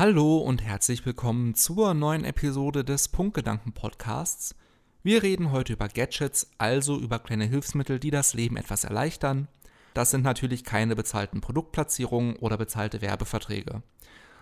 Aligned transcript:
Hallo 0.00 0.38
und 0.38 0.62
herzlich 0.62 1.04
willkommen 1.04 1.54
zur 1.54 1.92
neuen 1.92 2.24
Episode 2.24 2.84
des 2.84 3.08
Punktgedanken 3.08 3.74
Podcasts. 3.74 4.54
Wir 5.02 5.22
reden 5.22 5.52
heute 5.52 5.74
über 5.74 5.88
Gadgets, 5.88 6.50
also 6.56 6.96
über 6.96 7.18
kleine 7.18 7.44
Hilfsmittel, 7.44 7.98
die 7.98 8.10
das 8.10 8.32
Leben 8.32 8.56
etwas 8.56 8.84
erleichtern. 8.84 9.46
Das 9.92 10.10
sind 10.10 10.24
natürlich 10.24 10.64
keine 10.64 10.96
bezahlten 10.96 11.42
Produktplatzierungen 11.42 12.36
oder 12.36 12.56
bezahlte 12.56 13.02
Werbeverträge, 13.02 13.82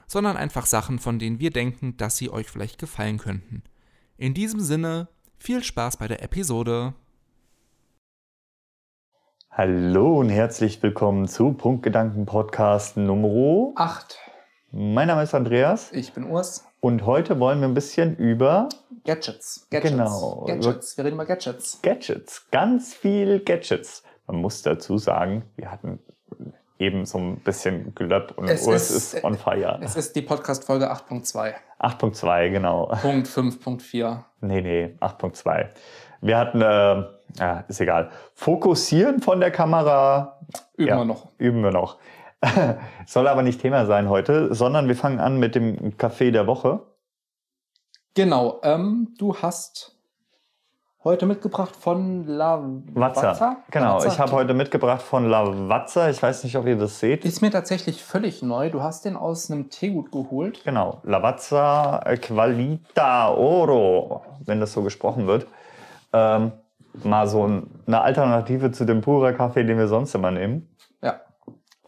sondern 0.07 0.37
einfach 0.37 0.65
Sachen, 0.65 1.01
von 1.01 1.19
denen 1.19 1.41
wir 1.41 1.51
denken, 1.51 1.97
dass 1.97 2.17
sie 2.17 2.31
euch 2.31 2.47
vielleicht 2.47 2.79
gefallen 2.79 3.19
könnten. 3.19 3.65
In 4.17 4.35
diesem 4.35 4.61
Sinne, 4.61 5.09
viel 5.39 5.65
Spaß 5.65 5.97
bei 5.97 6.07
der 6.07 6.23
Episode. 6.23 6.95
Hallo 9.51 10.21
und 10.21 10.29
herzlich 10.29 10.81
willkommen 10.85 11.27
zu 11.27 11.53
Punktgedanken 11.53 12.27
Podcast 12.27 12.97
Nummer 12.97 13.73
8. 13.75 14.28
Mein 14.71 15.09
Name 15.09 15.23
ist 15.23 15.35
Andreas 15.35 15.93
Ich 15.93 16.13
bin 16.13 16.25
Urs. 16.25 16.67
und 16.81 17.07
heute 17.07 17.41
wollen 17.41 17.61
wir 17.61 17.69
ein 17.69 17.75
bisschen 17.75 18.17
über 18.17 18.69
Gadgets. 19.05 19.67
Gadgets. 19.71 19.93
Genau. 19.93 20.45
Gadgets. 20.47 20.97
Wir 20.99 21.05
reden 21.05 21.15
über 21.15 21.25
Gadgets. 21.25 21.81
Gadgets, 21.83 22.47
ganz 22.51 22.95
viel 22.95 23.41
Gadgets. 23.41 24.03
Man 24.27 24.37
muss 24.43 24.63
dazu 24.63 24.99
sagen, 24.99 25.45
wir 25.57 25.71
hatten 25.71 25.99
eben 26.79 27.07
so 27.07 27.17
ein 27.19 27.37
bisschen 27.41 27.95
Gelöpp 27.95 28.35
und 28.37 28.49
Es 28.49 28.67
Urs 28.67 28.91
ist- 28.91 29.15
ist, 29.15 29.25
on 29.25 29.37
fire. 29.39 29.79
Es 29.83 29.97
ist 29.97 30.15
die 30.15 30.23
Podcast-Folge 30.23 30.91
8.2. 30.91 31.55
8.2, 31.81 32.51
genau. 32.51 32.87
Punkt 33.01 33.27
5.4. 33.27 34.25
Nee, 34.43 34.61
nee, 34.61 34.95
8.2. 35.01 35.71
Wir 36.21 36.37
hatten, 36.37 36.61
äh, 36.61 37.05
ja, 37.39 37.65
ist 37.69 37.81
egal. 37.81 38.11
Fokussieren 38.35 39.21
von 39.21 39.41
der 39.41 39.51
Kamera 39.51 40.39
Üben 40.77 40.89
Ja. 40.89 40.97
wir 40.99 41.05
noch. 41.05 41.29
üben 41.39 41.63
wir 41.63 41.71
noch. 41.73 41.97
Soll 43.07 43.29
aber 43.29 43.43
nicht 43.43 43.61
Thema 43.61 43.87
sein 43.87 44.09
heute, 44.09 44.55
sondern 44.55 44.89
wir 44.89 44.97
fangen 44.97 45.21
an 45.21 45.39
mit 45.39 45.55
dem 45.55 45.93
Café 45.97 46.31
der 46.31 46.47
Woche. 46.47 46.81
Genau. 48.15 48.61
Ähm, 48.63 49.15
du 49.19 49.37
hast 49.37 49.97
heute 51.05 51.27
mitgebracht 51.27 51.75
von 51.75 52.27
Lavazza. 52.27 53.57
Genau, 53.71 53.87
Lavazza. 53.87 54.09
ich 54.09 54.19
habe 54.19 54.33
heute 54.33 54.55
mitgebracht 54.55 55.03
von 55.03 55.29
Lavazza. 55.29 56.11
Ich 56.11 56.23
weiß 56.23 56.45
nicht, 56.45 56.57
ob 56.57 56.67
ihr 56.67 56.77
das 56.77 57.01
seht. 57.01 57.25
Ist 57.25 57.41
mir 57.41 57.51
tatsächlich 57.51 58.03
völlig 58.03 58.43
neu. 58.43 58.71
Du 58.71 58.83
hast 58.83 59.05
den 59.05 59.17
aus 59.17 59.51
einem 59.51 59.71
Teegut 59.71 60.13
geholt. 60.13 60.63
Genau, 60.65 61.01
Lavazza 61.05 62.03
Qualita 62.21 63.31
Oro, 63.31 64.23
wenn 64.45 64.61
das 64.61 64.73
so 64.73 64.83
gesprochen 64.83 65.27
wird. 65.27 65.47
Ähm, 66.13 66.53
mal 67.05 67.27
so 67.27 67.47
ein, 67.47 67.71
eine 67.87 68.01
Alternative 68.01 68.73
zu 68.73 68.85
dem 68.85 69.01
pura 69.01 69.33
Kaffee, 69.33 69.65
den 69.65 69.79
wir 69.79 69.89
sonst 69.89 70.15
immer 70.15 70.31
nehmen. 70.31 70.69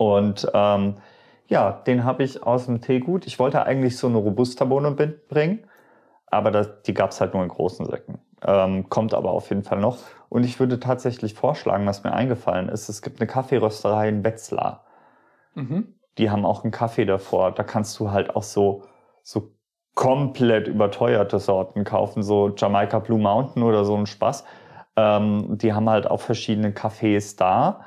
Und 0.01 0.51
ähm, 0.55 0.95
ja, 1.47 1.73
den 1.73 2.05
habe 2.05 2.23
ich 2.23 2.43
aus 2.43 2.65
dem 2.65 2.81
Teegut. 2.81 3.27
Ich 3.27 3.39
wollte 3.39 3.65
eigentlich 3.65 3.99
so 3.99 4.07
eine 4.07 4.17
Robusta-Bohne 4.17 4.93
mitbringen, 4.93 5.67
aber 6.25 6.51
das, 6.51 6.81
die 6.87 6.95
gab 6.95 7.11
es 7.11 7.21
halt 7.21 7.35
nur 7.35 7.43
in 7.43 7.51
großen 7.51 7.85
Säcken. 7.85 8.19
Ähm, 8.43 8.89
kommt 8.89 9.13
aber 9.13 9.33
auf 9.33 9.51
jeden 9.51 9.63
Fall 9.63 9.79
noch. 9.79 9.99
Und 10.31 10.45
ich 10.45 10.59
würde 10.59 10.81
tatsächlich 10.81 11.35
vorschlagen, 11.35 11.85
was 11.85 12.03
mir 12.03 12.15
eingefallen 12.15 12.71
ist, 12.71 12.89
es 12.89 13.03
gibt 13.03 13.21
eine 13.21 13.27
Kaffeerösterei 13.27 14.09
in 14.09 14.25
Wetzlar. 14.25 14.87
Mhm. 15.55 15.93
Die 16.17 16.31
haben 16.31 16.47
auch 16.47 16.65
einen 16.65 16.73
Kaffee 16.73 17.05
davor. 17.05 17.53
Da 17.53 17.63
kannst 17.63 18.01
du 18.01 18.11
halt 18.11 18.35
auch 18.35 18.43
so, 18.43 18.85
so 19.23 19.53
komplett 19.95 20.67
überteuerte 20.67 21.39
Sorten 21.39 21.85
kaufen, 21.85 22.23
so 22.23 22.55
Jamaica 22.57 23.01
Blue 23.01 23.19
Mountain 23.19 23.63
oder 23.63 23.85
so 23.85 23.97
ein 23.99 24.07
Spaß. 24.07 24.45
Ähm, 24.97 25.59
die 25.59 25.75
haben 25.75 25.91
halt 25.91 26.11
auch 26.11 26.23
verschiedene 26.23 26.71
Cafés 26.71 27.37
da. 27.37 27.83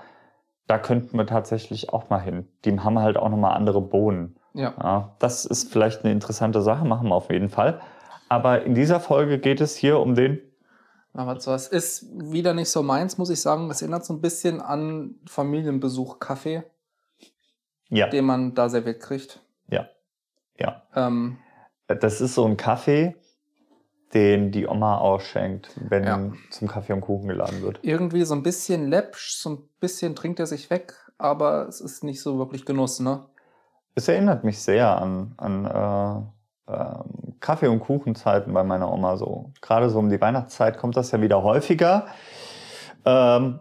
Da 0.68 0.78
könnten 0.78 1.18
wir 1.18 1.28
tatsächlich 1.28 1.92
auch 1.92 2.10
mal 2.10 2.20
hin. 2.20 2.48
Die 2.66 2.80
haben 2.80 3.00
halt 3.00 3.18
auch 3.18 3.30
nochmal 3.30 3.56
andere 3.56 3.82
Bohnen. 3.82 4.38
Ja. 4.54 4.74
Ja, 4.82 5.16
das 5.20 5.46
ist 5.46 5.72
vielleicht 5.72 6.04
eine 6.04 6.12
interessante 6.14 6.62
Sache, 6.62 6.86
machen 6.86 7.10
wir 7.10 7.16
auf 7.16 7.30
jeden 7.30 7.50
Fall. 7.50 7.82
Aber 8.30 8.64
in 8.64 8.74
dieser 8.76 9.00
Folge 9.00 9.40
geht 9.40 9.62
es 9.62 9.76
hier 9.76 10.00
um 10.00 10.16
den 10.16 10.40
Lavazza. 11.14 11.54
Es 11.54 11.68
ist 11.68 12.08
wieder 12.14 12.54
nicht 12.54 12.70
so 12.70 12.82
meins, 12.82 13.18
muss 13.18 13.30
ich 13.30 13.42
sagen. 13.42 13.70
Es 13.70 13.82
erinnert 13.82 14.06
so 14.06 14.14
ein 14.14 14.22
bisschen 14.22 14.62
an 14.62 15.16
Familienbesuch 15.28 16.20
Kaffee, 16.20 16.64
ja, 17.90 18.08
den 18.08 18.26
man 18.26 18.56
da 18.56 18.70
serviert 18.70 19.00
kriegt. 19.02 19.40
ja, 19.68 19.88
ja. 20.58 20.82
Ähm, 20.96 21.38
Das 21.88 22.22
ist 22.22 22.34
so 22.34 22.46
ein 22.46 22.58
Kaffee, 22.58 23.16
den 24.14 24.52
die 24.52 24.68
Oma 24.68 24.98
ausschenkt, 24.98 25.70
wenn 25.90 26.04
Ja. 26.04 26.20
zum 26.52 26.68
Kaffee 26.68 26.94
und 26.94 27.02
Kuchen 27.02 27.28
geladen 27.28 27.62
wird. 27.62 27.80
irgendwie 27.82 28.24
so 28.24 28.36
ein 28.36 28.44
bisschen 28.44 28.90
läppsch, 28.90 29.36
so 29.38 29.50
ein 29.52 29.70
bisschen 29.80 30.16
trinkt 30.16 30.40
er 30.40 30.46
sich 30.48 30.70
weg, 30.70 30.94
aber 31.18 31.68
es 31.68 31.82
ist 31.82 32.04
nicht 32.04 32.22
so 32.22 32.38
wirklich 32.38 32.66
Genuss, 32.66 33.00
ne? 33.00 33.26
Es 33.96 34.08
erinnert 34.08 34.44
mich 34.44 34.60
sehr 34.62 35.00
an, 35.02 35.34
an 35.38 35.66
äh, 36.68 36.72
ähm, 36.74 37.36
Kaffee- 37.40 37.68
und 37.68 37.80
Kuchenzeiten 37.82 38.54
bei 38.54 38.64
meiner 38.64 38.92
Oma 38.92 39.18
so. 39.18 39.52
Gerade 39.62 39.90
so 39.90 40.00
um 40.00 40.10
die 40.10 40.20
Weihnachtszeit 40.22 40.78
kommt 40.78 40.96
das 40.98 41.12
ja 41.12 41.22
wieder 41.22 41.44
häufiger. 41.44 42.08
Ähm, 43.06 43.60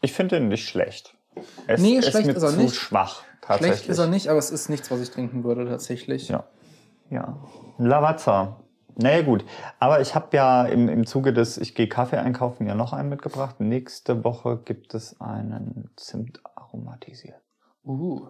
ich 0.00 0.12
finde 0.12 0.36
ihn 0.36 0.48
nicht 0.48 0.68
schlecht. 0.68 1.16
Es 1.66 1.80
Nee, 1.80 1.96
ist 1.96 2.10
schlecht 2.10 2.28
ist 2.28 2.42
er 2.42 2.50
zu 2.50 2.56
nicht. 2.58 2.74
schwach, 2.74 3.22
tatsächlich. 3.40 3.78
Schlecht 3.78 3.88
ist 3.90 3.98
er 3.98 4.06
nicht, 4.06 4.28
aber 4.28 4.38
es 4.38 4.50
ist 4.50 4.68
nichts, 4.68 4.90
was 4.90 5.00
ich 5.00 5.10
trinken 5.10 5.44
würde 5.44 5.66
tatsächlich. 5.66 6.28
Ja. 6.28 6.44
Ja. 7.10 7.38
Lavazza. 7.78 8.56
Naja, 8.96 9.22
gut. 9.22 9.44
Aber 9.78 10.00
ich 10.00 10.14
habe 10.14 10.36
ja 10.36 10.64
im, 10.64 10.88
im 10.88 11.06
Zuge 11.06 11.32
des 11.32 11.58
Ich 11.58 11.74
gehe 11.74 11.88
Kaffee 11.88 12.18
einkaufen 12.18 12.66
ja 12.66 12.74
noch 12.74 12.92
einen 12.92 13.08
mitgebracht. 13.08 13.60
Nächste 13.60 14.24
Woche 14.24 14.58
gibt 14.64 14.94
es 14.94 15.20
einen 15.20 15.90
Zimt 15.96 16.40
aromatisiert. 16.56 17.40
Uh. 17.84 18.28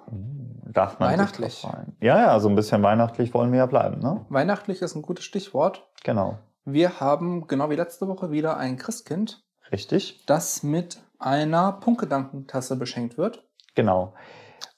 Darf 0.67 0.99
man 0.99 1.11
Weihnachtlich. 1.13 1.67
Ja, 2.01 2.19
ja, 2.19 2.41
so 2.41 2.49
ein 2.49 2.55
bisschen 2.55 2.83
weihnachtlich 2.83 3.35
wollen 3.35 3.53
wir 3.53 3.59
ja 3.59 3.67
bleiben, 3.67 4.01
ne? 4.01 4.25
Weihnachtlich 4.31 4.81
ist 4.81 4.95
ein 4.95 5.03
gutes 5.03 5.25
Stichwort. 5.25 5.87
Genau. 6.05 6.39
Wir 6.65 7.01
haben 7.01 7.47
genau 7.49 7.69
wie 7.71 7.77
letzte 7.77 8.09
Woche 8.09 8.31
wieder 8.31 8.57
ein 8.57 8.77
Christkind, 8.77 9.45
Richtig? 9.71 10.25
das 10.27 10.63
mit 10.63 11.03
einer 11.19 11.73
Punktgedankentasse 11.73 12.77
beschenkt 12.77 13.19
wird. 13.19 13.45
Genau. 13.75 14.15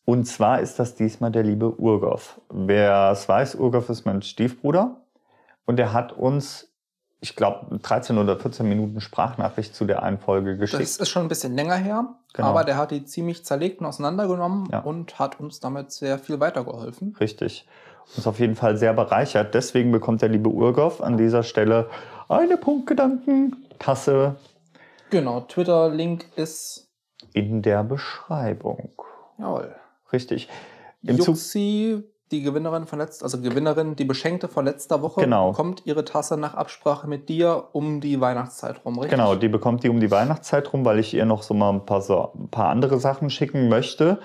Und 0.04 0.26
zwar 0.26 0.60
ist 0.60 0.78
das 0.78 0.94
diesmal 0.94 1.30
der 1.30 1.42
liebe 1.42 1.78
Urgoff. 1.78 2.40
Wer 2.50 3.10
es 3.12 3.28
weiß, 3.28 3.54
Urgoff 3.54 3.88
ist 3.88 4.04
mein 4.04 4.22
Stiefbruder. 4.22 5.03
Und 5.66 5.78
er 5.80 5.92
hat 5.92 6.12
uns, 6.12 6.68
ich 7.20 7.36
glaube, 7.36 7.78
13 7.78 8.18
oder 8.18 8.38
14 8.38 8.68
Minuten 8.68 9.00
Sprachnachricht 9.00 9.74
zu 9.74 9.84
der 9.86 10.02
einen 10.02 10.18
Folge 10.18 10.56
geschickt. 10.56 10.82
Das 10.82 10.96
ist 10.96 11.08
schon 11.08 11.22
ein 11.22 11.28
bisschen 11.28 11.54
länger 11.54 11.76
her, 11.76 12.14
Genau. 12.34 12.48
aber 12.48 12.64
der 12.64 12.76
hat 12.76 12.90
die 12.90 13.04
ziemlich 13.04 13.44
zerlegt 13.44 13.80
und 13.80 13.86
auseinandergenommen 13.86 14.68
Ja. 14.72 14.80
und 14.80 15.18
hat 15.18 15.40
uns 15.40 15.60
damit 15.60 15.92
sehr 15.92 16.18
viel 16.18 16.40
weitergeholfen. 16.40 17.16
Richtig. 17.20 17.66
Uns 18.16 18.26
auf 18.26 18.38
jeden 18.38 18.54
Fall 18.56 18.76
sehr 18.76 18.92
bereichert. 18.92 19.54
Deswegen 19.54 19.90
bekommt 19.90 20.20
der 20.20 20.28
liebe 20.28 20.50
Urgoff 20.50 21.00
an 21.00 21.16
dieser 21.16 21.42
Stelle 21.42 21.88
eine 22.28 22.56
Punktgedanken-Tasse 22.58 24.36
Genau, 25.10 25.40
Twitter-Link 25.42 26.26
ist, 26.36 26.88
in 27.32 27.62
der 27.62 27.84
Beschreibung. 27.84 28.90
jawohl, 29.38 29.74
Richtig. 30.12 30.48
Im 31.02 31.16
Zug, 31.18 31.28
Juxi, 31.28 32.02
die 32.30 32.42
Gewinnerin 32.42 32.86
von 32.86 32.98
letzter, 32.98 33.24
also 33.24 33.40
Gewinnerin, 33.40 33.96
die 33.96 34.04
Beschenkte 34.04 34.48
von 34.48 34.64
letzter 34.64 35.02
Woche, 35.02 35.20
Genau. 35.20 35.50
bekommt 35.50 35.82
ihre 35.84 36.04
Tasse 36.04 36.36
nach 36.36 36.54
Absprache 36.54 37.06
mit 37.06 37.28
dir 37.28 37.64
um 37.72 38.00
die 38.00 38.20
Weihnachtszeit 38.20 38.84
rum, 38.84 38.98
richtig? 38.98 39.10
genau, 39.18 39.34
die 39.34 39.48
bekommt 39.48 39.84
die 39.84 39.88
um 39.90 40.00
die 40.00 40.10
Weihnachtszeit 40.10 40.72
rum, 40.72 40.84
weil 40.84 40.98
ich 40.98 41.12
ihr 41.14 41.26
noch 41.26 41.42
so 41.42 41.54
mal 41.54 41.70
ein 41.70 41.84
paar, 41.84 42.00
so, 42.00 42.30
ein 42.34 42.48
paar 42.48 42.70
andere 42.70 42.98
Sachen 42.98 43.30
schicken 43.30 43.68
möchte. 43.68 44.18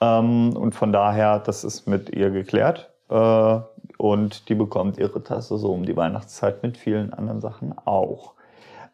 Ähm, 0.00 0.54
und 0.56 0.74
von 0.74 0.92
daher, 0.92 1.38
das 1.38 1.64
ist 1.64 1.86
mit 1.86 2.10
ihr 2.10 2.30
geklärt. 2.30 2.90
Äh, 3.08 3.60
und 3.98 4.48
die 4.48 4.54
bekommt 4.54 4.98
ihre 4.98 5.22
Tasse 5.22 5.56
so 5.56 5.72
um 5.72 5.86
die 5.86 5.96
Weihnachtszeit 5.96 6.62
mit 6.62 6.76
vielen 6.76 7.14
anderen 7.14 7.40
Sachen 7.40 7.74
auch. 7.86 8.34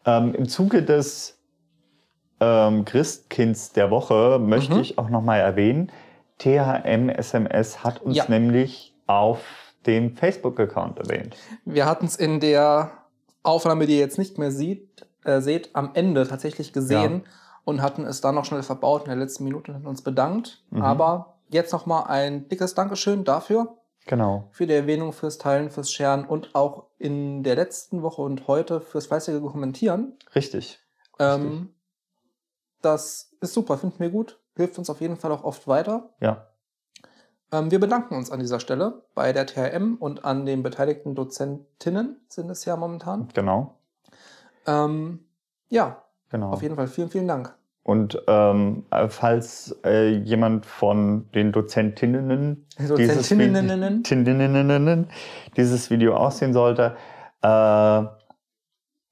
Ähm, 0.05 0.33
Im 0.35 0.47
Zuge 0.47 0.83
des 0.83 1.37
ähm, 2.39 2.85
Christkinds 2.85 3.73
der 3.73 3.89
Woche 3.91 4.39
möchte 4.39 4.75
Mhm. 4.75 4.79
ich 4.81 4.97
auch 4.97 5.09
nochmal 5.09 5.39
erwähnen, 5.39 5.91
THM 6.39 7.09
SMS 7.09 7.83
hat 7.83 8.01
uns 8.01 8.15
Ja. 8.17 8.25
nämlich 8.27 8.95
auf 9.07 9.39
dem 9.85 10.15
Facebook-Account 10.15 10.99
erwähnt. 10.99 11.35
Wir 11.65 11.85
hatten 11.85 12.05
es 12.05 12.15
in 12.15 12.39
der 12.39 12.91
Aufnahme, 13.43 13.85
die 13.85 13.93
ihr 13.93 13.99
jetzt 13.99 14.17
nicht 14.17 14.37
mehr 14.37 14.51
sieht, 14.51 15.05
äh, 15.25 15.41
seht, 15.41 15.75
am 15.75 15.91
Ende 15.93 16.27
tatsächlich 16.27 16.71
gesehen 16.73 17.23
und 17.65 17.81
hatten 17.81 18.05
es 18.05 18.21
dann 18.21 18.35
noch 18.35 18.45
schnell 18.45 18.63
verbaut 18.63 19.03
in 19.03 19.09
der 19.09 19.17
letzten 19.17 19.43
Minute 19.43 19.73
und 19.73 19.85
uns 19.85 20.01
bedankt. 20.01 20.63
Mhm. 20.69 20.81
Aber 20.81 21.35
jetzt 21.49 21.71
nochmal 21.73 22.05
ein 22.07 22.47
dickes 22.47 22.73
Dankeschön 22.75 23.23
dafür, 23.25 23.77
Genau. 24.05 24.47
für 24.51 24.67
die 24.67 24.73
Erwähnung, 24.73 25.13
fürs 25.13 25.37
Teilen, 25.37 25.69
fürs 25.69 25.91
Scheren 25.91 26.25
und 26.25 26.55
auch 26.55 26.85
in 26.97 27.43
der 27.43 27.55
letzten 27.55 28.01
Woche 28.01 28.21
und 28.21 28.47
heute 28.47 28.81
fürs 28.81 29.07
fleißige 29.07 29.41
Kommentieren. 29.41 30.13
Richtig. 30.35 30.79
Ähm, 31.19 31.73
das 32.81 33.31
ist 33.39 33.53
super, 33.53 33.77
finden 33.77 33.99
wir 33.99 34.09
gut, 34.09 34.39
hilft 34.55 34.77
uns 34.77 34.89
auf 34.89 35.01
jeden 35.01 35.17
Fall 35.17 35.31
auch 35.31 35.43
oft 35.43 35.67
weiter. 35.67 36.09
Ja. 36.19 36.47
Ähm, 37.51 37.71
wir 37.71 37.79
bedanken 37.79 38.15
uns 38.15 38.31
an 38.31 38.39
dieser 38.39 38.59
Stelle 38.59 39.03
bei 39.13 39.31
der 39.33 39.45
THM 39.45 39.95
und 39.99 40.25
an 40.25 40.45
den 40.45 40.63
beteiligten 40.63 41.15
Dozentinnen, 41.15 42.17
sind 42.27 42.49
es 42.49 42.65
ja 42.65 42.75
momentan. 42.75 43.29
Genau. 43.33 43.75
Ähm, 44.65 45.25
ja, 45.69 46.03
Genau. 46.29 46.49
auf 46.49 46.63
jeden 46.63 46.75
Fall 46.75 46.87
vielen, 46.87 47.09
vielen 47.09 47.27
Dank. 47.27 47.55
Und 47.83 48.19
ähm, 48.27 48.85
falls 49.09 49.77
äh, 49.85 50.09
jemand 50.09 50.65
von 50.65 51.29
den 51.33 51.51
Dozentinnen 51.51 52.65
dieses, 52.79 53.27
Dozentinnen. 53.29 54.03
Tinneninnen 54.03 55.07
dieses 55.57 55.91
Video 55.91 56.15
aussehen 56.15 56.53
sollte, 56.53 56.95
äh, 57.41 58.03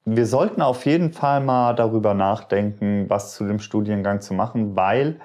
wir 0.04 0.26
sollten 0.26 0.62
auf 0.62 0.84
jeden 0.84 1.12
Fall 1.12 1.40
mal 1.40 1.74
darüber 1.74 2.14
nachdenken, 2.14 3.08
was 3.08 3.34
zu 3.34 3.44
dem 3.44 3.60
Studiengang 3.60 4.20
zu 4.20 4.34
machen, 4.34 4.74
weil 4.74 5.20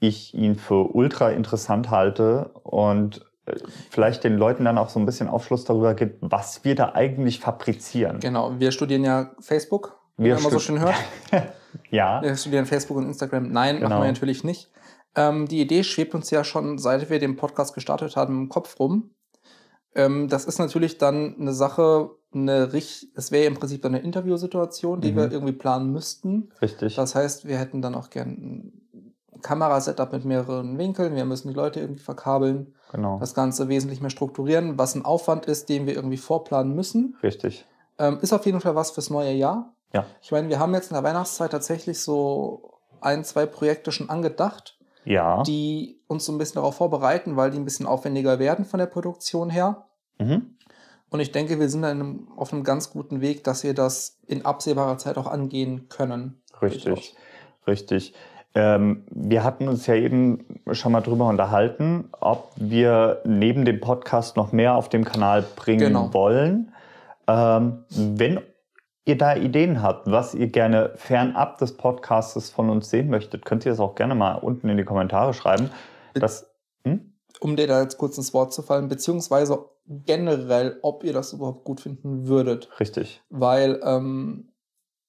ich 0.00 0.34
ihn 0.34 0.56
für 0.56 0.94
ultra 0.94 1.30
interessant 1.30 1.90
halte 1.90 2.50
und 2.64 3.24
äh, 3.46 3.54
vielleicht 3.90 4.24
den 4.24 4.36
Leuten 4.36 4.64
dann 4.64 4.78
auch 4.78 4.88
so 4.88 4.98
ein 4.98 5.06
bisschen 5.06 5.28
Aufschluss 5.28 5.64
darüber 5.64 5.94
gibt, 5.94 6.18
was 6.22 6.64
wir 6.64 6.74
da 6.74 6.92
eigentlich 6.94 7.40
fabrizieren. 7.40 8.20
Genau, 8.20 8.58
wir 8.58 8.72
studieren 8.72 9.04
ja 9.04 9.30
Facebook, 9.40 9.98
wie 10.16 10.24
Wir 10.24 10.34
man 10.34 10.42
immer 10.42 10.50
so 10.50 10.58
schön 10.58 10.80
hört. 10.80 10.94
Ja, 11.90 12.20
Wir 12.20 12.34
studieren 12.36 12.66
Facebook 12.66 12.96
und 12.96 13.06
Instagram. 13.06 13.52
Nein, 13.52 13.76
Genau. 13.76 13.90
machen 13.90 14.02
wir 14.02 14.08
natürlich 14.08 14.42
nicht. 14.42 14.70
Ähm, 15.14 15.46
die 15.46 15.60
Idee 15.60 15.84
schwebt 15.84 16.16
uns 16.16 16.28
ja 16.30 16.42
schon, 16.42 16.78
seit 16.78 17.08
wir 17.10 17.20
den 17.20 17.36
Podcast 17.36 17.74
gestartet 17.74 18.16
haben, 18.16 18.34
im 18.42 18.48
Kopf 18.48 18.80
rum. 18.80 19.10
Ähm, 19.94 20.26
das 20.28 20.46
ist 20.46 20.58
natürlich 20.58 20.98
dann 20.98 21.36
eine 21.38 21.52
Sache, 21.52 22.10
eine 22.34 22.68
es 22.74 23.30
wäre 23.30 23.44
im 23.46 23.54
Prinzip 23.54 23.84
eine 23.84 24.00
Interviewsituation, 24.00 25.00
die 25.00 25.12
Mhm. 25.12 25.16
wir 25.16 25.30
irgendwie 25.32 25.52
planen 25.52 25.92
müssten. 25.92 26.50
richtig. 26.60 26.96
Das 26.96 27.14
heißt, 27.14 27.46
wir 27.46 27.58
hätten 27.58 27.82
dann 27.82 27.94
auch 27.94 28.10
gern 28.10 28.72
Kamerasetup 29.42 30.12
mit 30.12 30.24
mehreren 30.24 30.78
Winkeln. 30.78 31.14
Wir 31.16 31.24
müssen 31.24 31.48
die 31.48 31.54
Leute 31.54 31.80
irgendwie 31.80 32.02
verkabeln, 32.02 32.74
genau. 32.92 33.18
das 33.18 33.34
Ganze 33.34 33.68
wesentlich 33.68 34.00
mehr 34.00 34.10
strukturieren, 34.10 34.78
was 34.78 34.94
ein 34.94 35.04
Aufwand 35.04 35.46
ist, 35.46 35.68
den 35.68 35.86
wir 35.86 35.94
irgendwie 35.94 36.16
vorplanen 36.16 36.74
müssen. 36.74 37.16
Richtig. 37.22 37.64
Ähm, 37.98 38.18
ist 38.22 38.32
auf 38.32 38.46
jeden 38.46 38.60
Fall 38.60 38.74
was 38.74 38.90
fürs 38.90 39.10
neue 39.10 39.32
Jahr. 39.32 39.72
Ja. 39.92 40.06
Ich 40.22 40.32
meine, 40.32 40.48
wir 40.48 40.58
haben 40.58 40.74
jetzt 40.74 40.90
in 40.90 40.94
der 40.94 41.04
Weihnachtszeit 41.04 41.50
tatsächlich 41.50 42.00
so 42.00 42.78
ein, 43.00 43.24
zwei 43.24 43.46
Projekte 43.46 43.92
schon 43.92 44.10
angedacht, 44.10 44.78
Ja. 45.04 45.42
die 45.42 46.00
uns 46.06 46.24
so 46.24 46.32
ein 46.32 46.38
bisschen 46.38 46.56
darauf 46.56 46.76
vorbereiten, 46.76 47.36
weil 47.36 47.50
die 47.50 47.58
ein 47.58 47.64
bisschen 47.64 47.86
aufwendiger 47.86 48.38
werden 48.38 48.64
von 48.64 48.78
der 48.78 48.86
Produktion 48.86 49.50
her. 49.50 49.86
Mhm. 50.18 50.54
Und 51.10 51.20
ich 51.20 51.32
denke, 51.32 51.58
wir 51.58 51.68
sind 51.68 51.84
einem, 51.84 52.28
auf 52.36 52.52
einem 52.52 52.62
ganz 52.62 52.90
guten 52.90 53.20
Weg, 53.20 53.42
dass 53.42 53.64
wir 53.64 53.74
das 53.74 54.18
in 54.26 54.44
absehbarer 54.44 54.96
Zeit 54.96 55.18
auch 55.18 55.26
angehen 55.26 55.88
können. 55.88 56.40
Richtig. 56.62 57.16
Richtig. 57.66 58.14
Ähm, 58.54 59.04
wir 59.10 59.44
hatten 59.44 59.68
uns 59.68 59.86
ja 59.86 59.94
eben 59.94 60.44
schon 60.72 60.92
mal 60.92 61.00
drüber 61.02 61.28
unterhalten, 61.28 62.08
ob 62.20 62.50
wir 62.56 63.20
neben 63.24 63.64
dem 63.64 63.80
Podcast 63.80 64.36
noch 64.36 64.50
mehr 64.52 64.74
auf 64.74 64.88
dem 64.88 65.04
Kanal 65.04 65.44
bringen 65.56 65.80
Genau. 65.80 66.12
wollen. 66.12 66.72
Ähm, 67.28 67.84
wenn 67.90 68.40
ihr 69.04 69.16
da 69.16 69.36
Ideen 69.36 69.82
habt, 69.82 70.10
was 70.10 70.34
ihr 70.34 70.48
gerne 70.48 70.90
fernab 70.96 71.58
des 71.58 71.76
Podcasts 71.76 72.50
von 72.50 72.70
uns 72.70 72.90
sehen 72.90 73.08
möchtet, 73.08 73.44
könnt 73.44 73.64
ihr 73.64 73.70
das 73.72 73.80
auch 73.80 73.94
gerne 73.94 74.14
mal 74.16 74.34
unten 74.34 74.68
in 74.68 74.76
die 74.76 74.84
Kommentare 74.84 75.32
schreiben. 75.32 75.70
Das, 76.14 76.50
hm? 76.84 77.12
Um 77.40 77.54
dir 77.56 77.68
da 77.68 77.80
jetzt 77.82 77.98
kurz 77.98 78.16
ins 78.18 78.34
Wort 78.34 78.52
zu 78.52 78.62
fallen, 78.62 78.88
beziehungsweise 78.88 79.64
generell, 79.86 80.78
ob 80.82 81.04
ihr 81.04 81.12
das 81.12 81.32
überhaupt 81.32 81.64
gut 81.64 81.80
finden 81.80 82.26
würdet. 82.26 82.68
Richtig. 82.80 83.22
weil 83.30 83.80
ähm, 83.84 84.48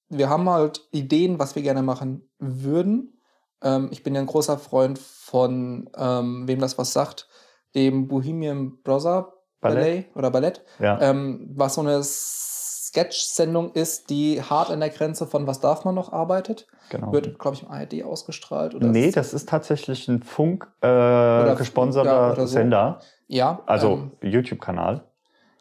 wir 0.10 0.30
haben 0.30 0.50
halt 0.50 0.88
Ideen, 0.92 1.40
was 1.40 1.56
wir 1.56 1.62
gerne 1.64 1.82
machen 1.84 2.30
würden. 2.38 3.18
Ähm, 3.64 3.90
ich 3.92 4.04
bin 4.04 4.16
ja 4.16 4.22
ein 4.22 4.28
großer 4.28 4.58
Freund 4.58 5.00
von, 5.00 5.90
ähm, 5.98 6.48
wem 6.48 6.60
das 6.60 6.78
was 6.78 6.94
sagt, 6.94 7.28
dem 7.76 8.08
Bohemian 8.08 8.82
Brother 8.84 9.34
Ballet, 9.62 9.76
Ballett? 10.12 10.16
oder 10.16 10.32
Ballett, 10.32 10.62
Ja. 10.80 11.00
ähm, 11.02 11.52
was 11.56 11.76
so 11.76 11.82
eine 11.82 12.02
Sketch-Sendung 12.04 13.72
ist, 13.74 14.10
die 14.10 14.42
hart 14.42 14.70
an 14.72 14.80
der 14.80 14.90
Grenze 14.90 15.28
von 15.28 15.48
was 15.48 15.60
darf 15.60 15.86
man 15.86 15.96
noch 15.96 16.12
arbeitet. 16.12 16.68
genau. 16.90 17.14
Wird, 17.14 17.40
glaube 17.40 17.56
ich, 17.56 17.64
im 17.64 17.70
ARD 17.72 18.04
ausgestrahlt. 18.04 18.76
Oder 18.76 18.88
Nee, 18.88 19.12
das 19.12 19.34
ist 19.34 19.48
tatsächlich 19.48 20.08
ein 20.10 20.24
Funk 20.24 20.68
äh, 20.82 21.56
gesponserter 21.56 22.36
so. 22.36 22.46
Sender, 22.48 23.00
Ja, 23.28 23.62
also 23.66 24.10
ähm, 24.22 24.30
YouTube-Kanal. 24.30 25.04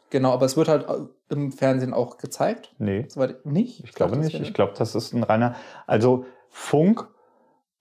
genau, 0.09 0.31
aber 0.33 0.45
es 0.45 0.57
wird 0.57 0.67
halt 0.67 0.85
im 1.29 1.51
Fernsehen 1.53 1.93
auch 1.93 2.17
gezeigt. 2.17 2.73
Nee, 2.79 3.05
Soweit 3.07 3.45
nicht? 3.45 3.81
ich 3.85 3.93
glaube 3.93 4.11
dachte, 4.15 4.23
das 4.25 4.33
nicht. 4.33 4.41
Ich 4.49 4.53
glaube, 4.53 4.73
das 4.77 4.95
ist 4.95 5.13
ein 5.13 5.23
reiner, 5.23 5.55
also 5.87 6.25
Funk. 6.49 7.07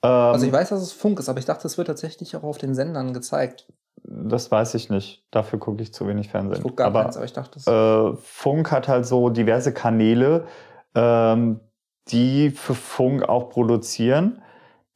Ähm, 0.02 0.10
Also 0.10 0.46
ich 0.46 0.52
weiß, 0.52 0.70
dass 0.70 0.80
es 0.82 0.92
Funk 0.92 1.18
ist, 1.18 1.28
aber 1.28 1.38
ich 1.38 1.44
dachte, 1.44 1.66
es 1.66 1.76
wird 1.78 1.88
tatsächlich 1.88 2.36
auch 2.36 2.42
auf 2.42 2.58
den 2.58 2.74
Sendern 2.74 3.12
gezeigt. 3.12 3.66
das 4.02 4.50
weiß 4.50 4.74
ich 4.74 4.90
nicht. 4.90 5.24
Dafür 5.30 5.58
gucke 5.58 5.82
ich 5.82 5.92
zu 5.92 6.06
wenig 6.08 6.28
Fernsehen. 6.30 6.56
Ich 6.56 6.62
gucke 6.62 6.76
gar 6.76 6.86
Aber 6.88 7.02
keins, 7.04 7.16
aber 7.16 7.24
ich 7.26 7.32
dachte, 7.32 7.58
es 7.58 7.66
äh, 7.66 8.16
Funk 8.22 8.70
hat 8.72 8.88
halt 8.88 9.06
so 9.06 9.28
diverse 9.28 9.72
Kanäle, 9.74 10.46
ähm, 10.94 11.60
die 12.08 12.50
für 12.50 12.74
Funk 12.74 13.28
auch 13.28 13.50
produzieren. 13.50 14.42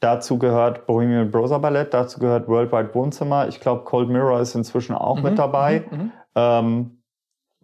Dazu 0.01 0.39
gehört 0.39 0.87
Bohemian 0.87 1.31
Brother 1.31 1.59
Ballett, 1.61 1.95
dazu 1.95 2.19
gehört 2.19 2.49
Worldwide 2.49 2.95
Wohnzimmer. 2.95 3.47
Ich 3.49 3.61
glaube, 3.61 3.85
Cold 3.85 4.09
Mirror 4.09 4.41
ist 4.41 4.55
inzwischen 4.55 4.95
auch 4.95 5.17
mit 5.23 5.33
Mhm, 5.33 5.37
dabei. 5.37 5.85
mhm, 5.91 5.97
mhm. 5.99 6.13
Ähm, 6.35 7.03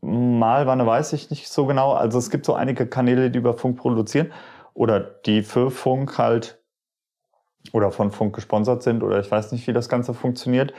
mal, 0.03 0.67
wann 0.67 0.85
weiß 0.87 1.13
ich 1.15 1.31
nicht 1.31 1.49
so 1.49 1.67
genau. 1.67 1.93
Also 1.93 2.19
es 2.19 2.31
gibt 2.31 2.47
so 2.47 2.55
einige 2.55 2.87
Kanäle, 2.87 3.31
die 3.31 3.39
über 3.39 3.55
Funk 3.55 3.79
produzieren 3.79 4.33
oder 4.75 5.01
die 5.01 5.43
für 5.43 5.71
Funk 5.71 6.17
halt 6.19 6.60
oder 7.73 7.91
von 7.91 8.11
Funk 8.11 8.35
gesponsert 8.35 8.83
sind 8.83 9.03
oder 9.03 9.21
ich 9.21 9.31
weiß 9.31 9.53
nicht, 9.53 9.67
wie 9.67 9.73
das 9.73 9.89
Ganze 9.89 10.15
funktioniert. 10.15 10.73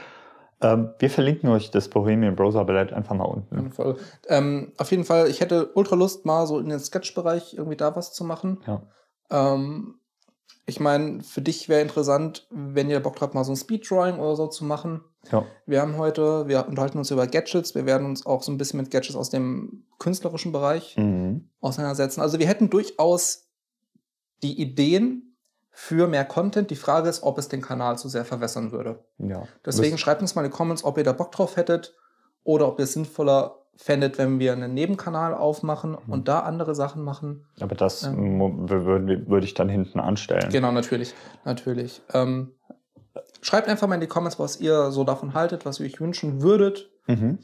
Ähm, 0.61 0.91
wir 0.99 1.09
verlinken 1.09 1.49
euch 1.49 1.71
das 1.71 1.89
Bohemian 1.89 2.35
Browser 2.35 2.65
Ballett 2.65 2.93
einfach 2.93 3.15
mal 3.15 3.25
unten. 3.25 3.71
Fall. 3.71 3.95
Ähm, 4.27 4.71
auf 4.77 4.91
jeden 4.91 5.05
Fall, 5.05 5.27
ich 5.27 5.41
hätte 5.41 5.71
ultra 5.73 5.95
Lust, 5.95 6.25
mal 6.25 6.45
so 6.45 6.59
in 6.59 6.69
den 6.69 6.79
Sketch-Bereich 6.79 7.55
irgendwie 7.55 7.77
da 7.77 7.95
was 7.95 8.13
zu 8.13 8.23
machen. 8.23 8.59
Ja. 8.67 8.81
Ähm, 9.31 9.95
ich 10.67 10.79
meine, 10.79 11.21
für 11.23 11.41
dich 11.41 11.67
wäre 11.67 11.81
interessant, 11.81 12.47
wenn 12.51 12.89
ihr 12.89 12.99
Bock 12.99 13.19
habt, 13.21 13.33
mal 13.33 13.43
so 13.43 13.51
ein 13.51 13.57
Speeddrawing 13.57 14.19
oder 14.19 14.35
so 14.35 14.47
zu 14.47 14.63
machen. 14.63 15.01
Ja. 15.31 15.45
Wir 15.65 15.81
haben 15.81 15.97
heute, 15.97 16.47
wir 16.47 16.67
unterhalten 16.67 16.97
uns 16.99 17.11
über 17.11 17.25
Gadgets. 17.27 17.73
Wir 17.75 17.85
werden 17.85 18.05
uns 18.05 18.25
auch 18.25 18.43
so 18.43 18.51
ein 18.51 18.57
bisschen 18.57 18.79
mit 18.79 18.91
Gadgets 18.91 19.15
aus 19.15 19.29
dem 19.31 19.83
künstlerischen 19.99 20.51
Bereich 20.51 20.95
Mhm. 20.97 21.49
auseinandersetzen. 21.59 22.21
Also 22.21 22.39
wir 22.39 22.47
hätten 22.47 22.69
durchaus 22.69 23.47
die 24.43 24.59
Ideen 24.61 25.30
für 25.71 26.07
mehr 26.07 26.25
Content. 26.25 26.69
Die 26.69 26.75
Frage 26.75 27.09
ist, 27.09 27.23
ob 27.23 27.37
es 27.37 27.47
den 27.47 27.61
Kanal 27.61 27.97
zu 27.97 28.09
sehr 28.09 28.25
verwässern 28.25 28.71
würde. 28.71 28.99
ja. 29.17 29.43
Deswegen 29.65 29.97
schreibt 29.97 30.21
uns 30.21 30.35
mal 30.35 30.43
in 30.45 30.51
die 30.51 30.55
Comments, 30.55 30.83
ob 30.83 30.97
ihr 30.97 31.03
da 31.03 31.13
Bock 31.13 31.31
drauf 31.31 31.55
hättet 31.57 31.95
oder 32.43 32.67
ob 32.67 32.77
ihr 32.79 32.83
es 32.83 32.93
sinnvoller 32.93 33.57
fändet, 33.77 34.17
wenn 34.17 34.37
wir 34.39 34.51
einen 34.53 34.73
Nebenkanal 34.73 35.33
aufmachen 35.33 35.91
Mhm. 35.91 35.97
und 36.13 36.27
da 36.27 36.41
andere 36.41 36.75
Sachen 36.75 37.03
machen. 37.03 37.45
Aber 37.61 37.73
das 37.73 38.03
Ähm. 38.03 38.69
würde 38.69 39.27
würde 39.27 39.45
ich 39.45 39.53
dann 39.53 39.69
hinten 39.69 39.99
anstellen. 39.99 40.49
Genau, 40.51 40.71
natürlich. 40.71 41.13
Natürlich. 41.45 42.01
Ähm, 42.13 42.51
schreibt 43.41 43.67
einfach 43.69 43.87
mal 43.87 43.95
in 43.95 44.01
die 44.01 44.07
Comments, 44.07 44.37
was 44.39 44.59
ihr 44.59 44.91
so 44.91 45.03
davon 45.03 45.33
haltet, 45.33 45.65
was 45.65 45.79
ihr 45.79 45.85
euch 45.85 45.99
wünschen 46.01 46.41
würdet. 46.41 46.89
Mhm. 47.07 47.15
Ähm, 47.15 47.39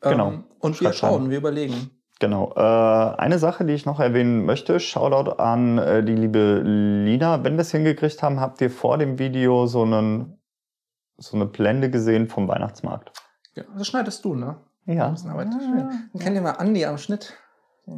Genau. 0.00 0.32
Und 0.60 0.80
wir 0.80 0.92
schauen, 0.94 1.22
rein. 1.24 1.30
wir 1.30 1.38
überlegen. 1.38 1.90
Genau. 2.20 2.52
Äh, 2.54 2.60
eine 2.60 3.38
Sache, 3.38 3.64
die 3.64 3.72
ich 3.72 3.86
noch 3.86 3.98
erwähnen 3.98 4.44
möchte, 4.44 4.78
Shoutout 4.78 5.32
an 5.32 5.78
äh, 5.78 6.04
die 6.04 6.14
liebe 6.14 6.60
Lina. 6.62 7.42
Wenn 7.42 7.54
wir 7.54 7.62
es 7.62 7.70
hingekriegt 7.72 8.22
haben, 8.22 8.40
habt 8.40 8.60
ihr 8.60 8.70
vor 8.70 8.98
dem 8.98 9.18
Video 9.18 9.66
so, 9.66 9.82
einen, 9.82 10.38
so 11.16 11.36
eine 11.36 11.46
Blende 11.46 11.90
gesehen 11.90 12.28
vom 12.28 12.46
Weihnachtsmarkt. 12.46 13.12
Ja, 13.54 13.64
das 13.76 13.86
schneidest 13.86 14.24
du, 14.24 14.34
ne? 14.34 14.58
Ja. 14.84 15.08
Das 15.10 15.22
ist 15.22 15.26
aber 15.26 15.44
schön. 15.44 16.10
Dann 16.12 16.22
kennt 16.22 16.36
ihr 16.36 16.42
mal 16.42 16.52
Andi 16.52 16.84
am 16.84 16.98
Schnitt. 16.98 17.34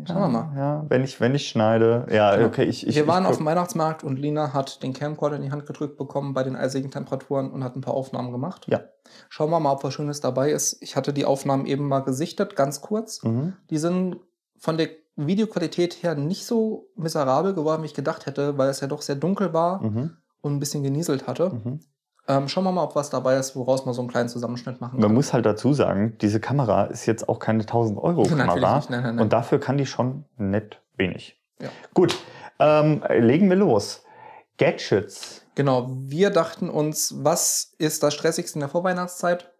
Schauen 0.06 0.20
wir 0.20 0.28
mal. 0.28 0.56
Ja, 0.56 0.84
wenn 0.88 1.04
ich, 1.04 1.20
wenn 1.20 1.34
ich 1.34 1.48
schneide. 1.48 2.06
Ja, 2.10 2.34
Genau. 2.36 2.48
okay, 2.48 2.64
ich, 2.64 2.86
ich 2.86 2.94
wir 2.94 3.06
waren 3.06 3.24
ich, 3.24 3.28
auf 3.30 3.36
dem 3.36 3.46
Weihnachtsmarkt 3.46 4.02
und 4.04 4.18
Lina 4.18 4.52
hat 4.52 4.82
den 4.82 4.92
Camcorder 4.92 5.36
in 5.36 5.42
die 5.42 5.50
Hand 5.50 5.66
gedrückt 5.66 5.96
bekommen 5.96 6.34
bei 6.34 6.42
den 6.42 6.56
eisigen 6.56 6.90
Temperaturen 6.90 7.50
und 7.50 7.62
hat 7.62 7.76
ein 7.76 7.80
paar 7.82 7.94
Aufnahmen 7.94 8.32
gemacht. 8.32 8.66
Ja. 8.68 8.80
Schauen 9.28 9.50
wir 9.50 9.60
mal, 9.60 9.72
ob 9.72 9.84
was 9.84 9.94
Schönes 9.94 10.20
dabei 10.20 10.50
ist. 10.50 10.78
Ich 10.82 10.96
hatte 10.96 11.12
die 11.12 11.24
Aufnahmen 11.24 11.66
eben 11.66 11.86
mal 11.88 12.00
gesichtet, 12.00 12.56
ganz 12.56 12.80
kurz. 12.80 13.22
Mhm. 13.22 13.52
Die 13.70 13.78
sind 13.78 14.16
von 14.58 14.76
der 14.78 14.88
Videoqualität 15.16 16.02
her 16.02 16.14
nicht 16.14 16.46
so 16.46 16.88
miserabel 16.96 17.52
geworden, 17.54 17.82
wie 17.82 17.86
ich 17.86 17.94
gedacht 17.94 18.26
hätte, 18.26 18.56
weil 18.58 18.68
es 18.70 18.80
ja 18.80 18.86
doch 18.86 19.02
sehr 19.02 19.16
dunkel 19.16 19.52
war 19.52 19.82
Mhm. 19.82 20.16
und 20.40 20.54
ein 20.54 20.58
bisschen 20.60 20.82
genieselt 20.82 21.26
hatte. 21.26 21.50
Mhm. 21.50 21.80
Ähm, 22.28 22.48
schauen 22.48 22.64
wir 22.64 22.72
mal, 22.72 22.84
ob 22.84 22.94
was 22.94 23.10
dabei 23.10 23.36
ist, 23.36 23.56
woraus 23.56 23.84
man 23.84 23.94
so 23.94 24.00
einen 24.00 24.08
kleinen 24.08 24.28
Zusammenschnitt 24.28 24.80
machen 24.80 25.00
Man 25.00 25.12
muss 25.12 25.32
halt 25.32 25.44
dazu 25.44 25.72
sagen, 25.72 26.16
diese 26.20 26.38
Kamera 26.38 26.84
ist 26.84 27.06
jetzt 27.06 27.28
auch 27.28 27.40
keine 27.40 27.62
1000 27.62 27.98
Euro 27.98 28.22
Natürlich 28.22 28.46
Kamera. 28.46 28.76
nicht. 28.76 28.90
Nein, 28.90 29.02
nein, 29.02 29.14
nein. 29.16 29.24
Und 29.24 29.32
dafür 29.32 29.58
kann 29.58 29.76
die 29.76 29.86
schon 29.86 30.24
nett 30.36 30.80
wenig. 30.96 31.40
Ja. 31.60 31.68
Gut, 31.94 32.16
ähm, 32.60 33.02
legen 33.08 33.48
wir 33.48 33.56
los. 33.56 34.04
Gadgets. 34.58 35.42
Genau, 35.54 35.90
wir 35.90 36.30
dachten 36.30 36.70
uns, 36.70 37.14
was 37.18 37.74
ist 37.78 38.02
das 38.02 38.14
Stressigste 38.14 38.56
in 38.56 38.60
der 38.60 38.68
Vorweihnachtszeit? 38.68 39.50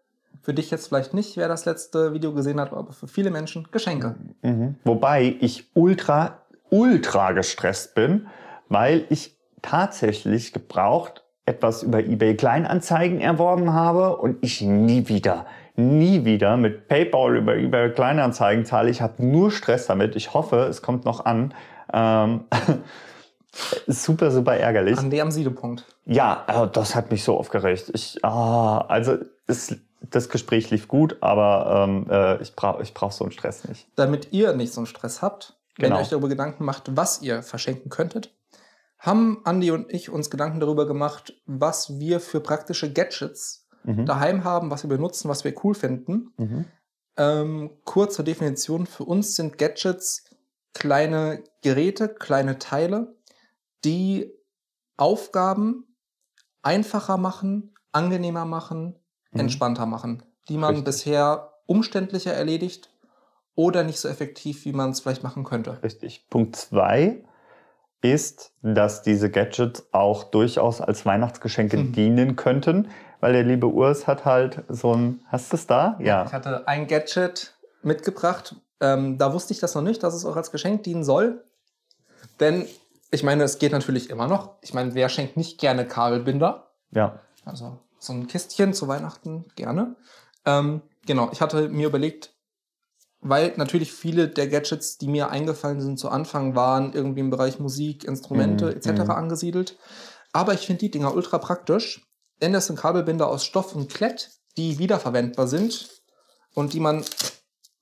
Für 0.41 0.53
dich 0.53 0.71
jetzt 0.71 0.87
vielleicht 0.87 1.13
nicht, 1.13 1.37
wer 1.37 1.47
das 1.47 1.65
letzte 1.65 2.13
Video 2.13 2.33
gesehen 2.33 2.59
hat, 2.59 2.73
aber 2.73 2.93
für 2.93 3.07
viele 3.07 3.29
Menschen 3.29 3.67
Geschenke. 3.71 4.15
Mhm. 4.41 4.75
Wobei 4.83 5.37
ich 5.39 5.69
ultra, 5.73 6.39
ultra 6.69 7.33
gestresst 7.33 7.93
bin, 7.93 8.27
weil 8.69 9.05
ich 9.09 9.37
tatsächlich 9.61 10.53
gebraucht 10.53 11.22
etwas 11.45 11.83
über 11.83 11.99
eBay 11.99 12.35
Kleinanzeigen 12.35 13.19
erworben 13.21 13.73
habe 13.73 14.17
und 14.17 14.37
ich 14.41 14.61
nie 14.61 15.07
wieder, 15.07 15.45
nie 15.75 16.23
wieder 16.25 16.55
mit 16.57 16.87
PayPal 16.87 17.37
über 17.37 17.55
eBay 17.55 17.91
Kleinanzeigen 17.91 18.65
zahle. 18.65 18.89
Ich 18.89 19.01
habe 19.01 19.25
nur 19.25 19.51
Stress 19.51 19.87
damit. 19.87 20.15
Ich 20.15 20.33
hoffe, 20.33 20.57
es 20.69 20.81
kommt 20.81 21.05
noch 21.05 21.25
an. 21.25 21.53
Ähm, 21.91 22.45
super, 23.87 24.31
super 24.31 24.55
ärgerlich. 24.55 24.97
An 24.97 25.09
dem 25.09 25.31
Siedepunkt. 25.31 25.85
Ja, 26.05 26.45
äh, 26.47 26.67
das 26.71 26.95
hat 26.95 27.11
mich 27.11 27.23
so 27.23 27.37
aufgeregt. 27.37 27.91
Ich, 27.93 28.23
ah, 28.23 28.79
also 28.87 29.17
es, 29.47 29.75
das 30.09 30.29
Gespräch 30.29 30.69
lief 30.69 30.87
gut, 30.87 31.17
aber 31.21 31.85
ähm, 31.87 32.07
äh, 32.09 32.41
ich 32.41 32.55
brauche 32.55 32.81
ich 32.81 32.93
brauch 32.93 33.11
so 33.11 33.23
einen 33.25 33.31
Stress 33.31 33.67
nicht. 33.67 33.87
Damit 33.95 34.29
ihr 34.31 34.53
nicht 34.53 34.73
so 34.73 34.81
einen 34.81 34.87
Stress 34.87 35.21
habt, 35.21 35.55
wenn 35.77 35.89
Genau. 35.89 35.97
ihr 35.97 36.01
euch 36.01 36.09
darüber 36.09 36.29
Gedanken 36.29 36.65
macht, 36.65 36.95
was 36.95 37.21
ihr 37.21 37.41
verschenken 37.43 37.89
könntet, 37.89 38.31
haben 39.03 39.41
Andi 39.43 39.69
und 39.71 39.91
ich 39.93 40.09
uns 40.09 40.29
Gedanken 40.29 40.61
darüber 40.61 40.87
gemacht, 40.87 41.33
was 41.45 41.99
wir 41.99 42.19
für 42.19 42.39
praktische 42.39 42.91
Gadgets 42.91 43.67
Mhm. 43.83 44.05
daheim 44.05 44.45
haben, 44.45 44.71
was 44.71 44.83
wir 44.83 44.89
benutzen, 44.89 45.27
was 45.27 45.43
wir 45.43 45.53
cool 45.63 45.75
finden. 45.75 46.33
Mhm. 46.37 46.65
Ähm, 47.17 47.71
kurz 47.83 48.15
zur 48.15 48.23
Definition, 48.23 48.85
für 48.85 49.03
uns 49.03 49.35
sind 49.35 49.57
Gadgets 49.57 50.23
kleine 50.73 51.43
Geräte, 51.61 52.07
kleine 52.07 52.59
Teile, 52.59 53.13
die 53.83 54.31
Aufgaben 54.95 55.85
einfacher 56.61 57.17
machen, 57.17 57.75
angenehmer 57.91 58.45
machen, 58.45 58.95
Mhm. 59.31 59.41
entspannter 59.41 59.85
machen, 59.85 60.23
die 60.47 60.57
man 60.57 60.75
Richtig. 60.75 60.85
bisher 60.85 61.51
umständlicher 61.65 62.33
erledigt 62.33 62.89
oder 63.53 63.83
nicht 63.83 63.99
so 63.99 64.07
effektiv, 64.07 64.63
wie 64.63 64.71
man 64.71 64.91
es 64.91 65.01
vielleicht 65.01 65.23
machen 65.23 65.43
könnte. 65.43 65.83
Richtig. 65.83 66.27
Punkt 66.29 66.55
zwei 66.55 67.23
ist, 68.03 68.51
dass 68.61 69.01
diese 69.01 69.29
Gadgets 69.29 69.87
auch 69.91 70.25
durchaus 70.25 70.81
als 70.81 71.05
Weihnachtsgeschenke 71.05 71.77
Mhm. 71.77 71.91
dienen 71.93 72.35
könnten, 72.35 72.89
weil 73.19 73.33
der 73.33 73.43
liebe 73.43 73.67
Urs 73.67 74.05
hat 74.07 74.25
halt 74.25 74.63
so 74.69 74.93
ein, 74.93 75.21
hast 75.27 75.51
du 75.51 75.55
es 75.55 75.65
da? 75.67 75.97
Ja. 75.99 76.25
Ich 76.25 76.33
hatte 76.33 76.67
ein 76.67 76.87
Gadget 76.87 77.55
mitgebracht. 77.81 78.55
Ähm, 78.81 79.17
da 79.17 79.33
wusste 79.33 79.53
ich 79.53 79.59
das 79.59 79.75
noch 79.75 79.81
nicht, 79.81 80.03
dass 80.03 80.13
es 80.13 80.25
auch 80.25 80.35
als 80.35 80.51
Geschenk 80.51 80.83
dienen 80.83 81.03
soll. 81.03 81.43
Denn 82.39 82.65
ich 83.11 83.23
meine, 83.23 83.43
es 83.43 83.59
geht 83.59 83.71
natürlich 83.71 84.09
immer 84.09 84.27
noch. 84.27 84.55
Ich 84.61 84.73
meine, 84.73 84.93
wer 84.95 85.07
schenkt 85.07 85.37
nicht 85.37 85.59
gerne 85.59 85.87
Kabelbinder? 85.87 86.67
Ja. 86.91 87.19
Also 87.45 87.77
so 87.99 88.11
ein 88.13 88.27
Kistchen 88.27 88.73
zu 88.73 88.87
Weihnachten 88.87 89.45
gerne. 89.55 89.95
Ähm, 90.45 90.81
genau, 91.05 91.29
ich 91.31 91.39
hatte 91.41 91.69
mir 91.69 91.87
überlegt, 91.87 92.32
weil 93.23 93.53
natürlich 93.57 93.91
viele 93.93 94.27
der 94.27 94.47
Gadgets, 94.47 94.97
die 94.97 95.07
mir 95.07 95.29
eingefallen 95.29 95.81
sind 95.81 95.97
zu 95.99 96.09
Anfang, 96.09 96.55
waren 96.55 96.93
irgendwie 96.93 97.21
im 97.21 97.29
Bereich 97.29 97.59
Musik, 97.59 98.03
Instrumente 98.03 98.65
Mhm, 98.65 98.71
etc. 98.71 98.89
mhm. 99.03 99.09
angesiedelt. 99.11 99.77
Aber 100.31 100.53
ich 100.53 100.65
finde 100.67 100.79
die 100.79 100.91
Dinger 100.91 101.13
ultra 101.13 101.37
praktisch, 101.37 102.05
denn 102.41 102.53
das 102.53 102.67
sind 102.67 102.77
Kabelbinder 102.79 103.27
aus 103.27 103.45
Stoff 103.45 103.75
und 103.75 103.89
Klett, 103.93 104.31
die 104.57 104.77
wiederverwendbar 104.79 105.47
sind 105.47 105.89
und 106.53 106.73
die 106.73 106.79
man 106.79 107.03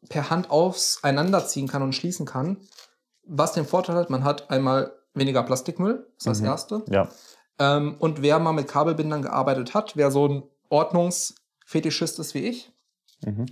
per 0.10 0.30
Hand 0.30 0.50
auseinanderziehen 0.52 1.68
kann 1.68 1.82
und 1.82 1.94
schließen 1.94 2.26
kann. 2.26 2.58
Was 3.24 3.54
den 3.54 3.66
Vorteil 3.66 3.96
hat, 3.96 4.10
man 4.10 4.24
hat 4.24 4.50
einmal 4.50 4.92
weniger 5.14 5.44
Plastikmüll, 5.44 6.08
das 6.18 6.18
ist 6.18 6.28
das 6.28 6.40
Mhm. 6.42 6.46
Erste. 6.46 6.84
Ja. 6.90 7.10
Ähm, 7.60 7.96
und 8.00 8.22
wer 8.22 8.40
mal 8.40 8.54
mit 8.54 8.68
Kabelbindern 8.68 9.22
gearbeitet 9.22 9.74
hat, 9.74 9.96
wer 9.96 10.10
so 10.12 10.28
ein 10.28 10.44
Ordnungsfetischist 10.70 12.20
ist 12.20 12.34
wie 12.34 12.40
ich, 12.48 12.72
Mhm. 13.26 13.46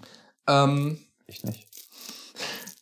ähm, 0.47 0.99
Ich 1.27 1.43
nicht. 1.43 1.68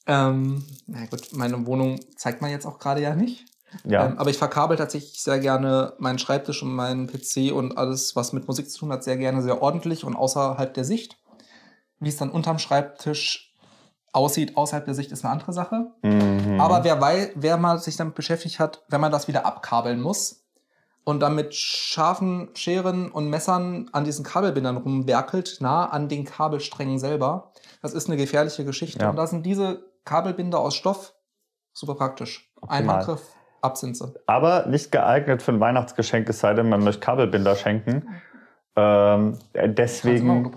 Ähm, 0.07 0.63
na 0.87 1.05
gut, 1.05 1.29
meine 1.33 1.65
Wohnung 1.67 1.99
zeigt 2.15 2.41
man 2.41 2.51
jetzt 2.51 2.65
auch 2.65 2.79
gerade 2.79 3.01
ja 3.01 3.15
nicht. 3.15 3.45
Ja. 3.83 4.05
Ähm, 4.05 4.17
aber 4.17 4.29
ich 4.29 4.37
verkabel 4.37 4.77
tatsächlich 4.77 5.21
sehr 5.21 5.39
gerne 5.39 5.93
meinen 5.99 6.19
Schreibtisch 6.19 6.63
und 6.63 6.73
meinen 6.73 7.07
PC 7.07 7.51
und 7.53 7.77
alles, 7.77 8.15
was 8.15 8.31
mit 8.33 8.47
Musik 8.47 8.69
zu 8.69 8.79
tun 8.79 8.91
hat, 8.91 9.03
sehr 9.03 9.17
gerne 9.17 9.41
sehr 9.41 9.61
ordentlich 9.61 10.03
und 10.05 10.15
außerhalb 10.15 10.73
der 10.73 10.85
Sicht. 10.85 11.17
Wie 11.99 12.09
es 12.09 12.17
dann 12.17 12.29
unterm 12.29 12.59
Schreibtisch 12.59 13.53
aussieht, 14.13 14.55
außerhalb 14.55 14.85
der 14.85 14.93
Sicht, 14.93 15.11
ist 15.11 15.25
eine 15.25 15.33
andere 15.33 15.51
Sache. 15.51 15.91
Mhm. 16.01 16.59
Aber 16.61 16.83
wer, 16.83 17.01
wei- 17.01 17.31
wer 17.35 17.57
mal 17.57 17.77
sich 17.79 17.97
damit 17.97 18.15
beschäftigt 18.15 18.59
hat, 18.59 18.83
wenn 18.87 19.01
man 19.01 19.11
das 19.11 19.27
wieder 19.27 19.45
abkabeln 19.45 19.99
muss 19.99 20.45
und 21.03 21.19
dann 21.19 21.35
mit 21.35 21.53
scharfen 21.53 22.49
Scheren 22.53 23.11
und 23.11 23.29
Messern 23.29 23.89
an 23.91 24.05
diesen 24.05 24.23
Kabelbindern 24.23 24.77
rumwerkelt, 24.77 25.57
nah 25.59 25.87
an 25.87 26.07
den 26.07 26.23
Kabelsträngen 26.23 26.99
selber, 26.99 27.51
das 27.81 27.93
ist 27.93 28.07
eine 28.07 28.17
gefährliche 28.17 28.63
Geschichte. 28.63 28.99
Ja. 28.99 29.09
Und 29.09 29.17
da 29.17 29.27
sind 29.27 29.45
diese 29.45 29.86
Kabelbinder 30.07 30.59
aus 30.59 30.75
Stoff 30.75 31.13
super 31.77 31.95
praktisch. 31.95 32.51
Ein 32.55 32.63
Optimal. 32.63 32.95
Handgriff, 32.95 33.35
ab 33.61 33.77
sind 33.77 33.95
sie. 33.95 34.11
Aber 34.25 34.65
nicht 34.65 34.91
geeignet 34.91 35.41
für 35.43 35.51
ein 35.51 35.59
Weihnachtsgeschenk, 35.59 36.27
es 36.29 36.39
sei 36.39 36.53
denn, 36.53 36.69
man 36.69 36.83
möchte 36.83 37.01
Kabelbinder 37.01 37.55
schenken. 37.55 38.07
Ähm, 38.75 39.37
äh, 39.53 39.69
deswegen. 39.69 40.51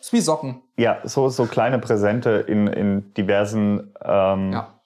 Ist 0.00 0.12
wie 0.12 0.20
Socken, 0.20 0.62
ja, 0.76 1.00
so, 1.02 1.28
so 1.28 1.46
kleine 1.46 1.80
Präsente 1.80 2.30
in, 2.30 2.68
in 2.68 3.12
diversen 3.14 3.92
ähm, 4.00 4.52
ja. 4.52 4.80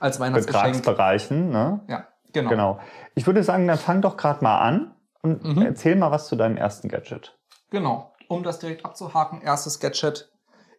Als. 0.00 0.18
Betragsbereichen. 0.18 1.50
Ne? 1.50 1.80
Ja, 1.88 2.06
genau. 2.32 2.50
Genau. 2.50 2.80
Ich 3.14 3.26
würde 3.26 3.42
sagen, 3.42 3.66
dann 3.66 3.76
fang 3.78 4.00
doch 4.00 4.16
gerade 4.16 4.42
mal 4.42 4.58
an 4.58 4.94
und 5.20 5.44
Mhm. 5.44 5.62
erzähl 5.62 5.96
mal 5.96 6.10
was 6.10 6.26
zu 6.28 6.36
deinem 6.36 6.56
ersten 6.56 6.88
Gadget. 6.88 7.36
Genau. 7.70 8.14
Um 8.28 8.42
das 8.42 8.58
direkt 8.58 8.84
abzuhaken, 8.84 9.42
erstes 9.42 9.78
Gadget 9.78 10.30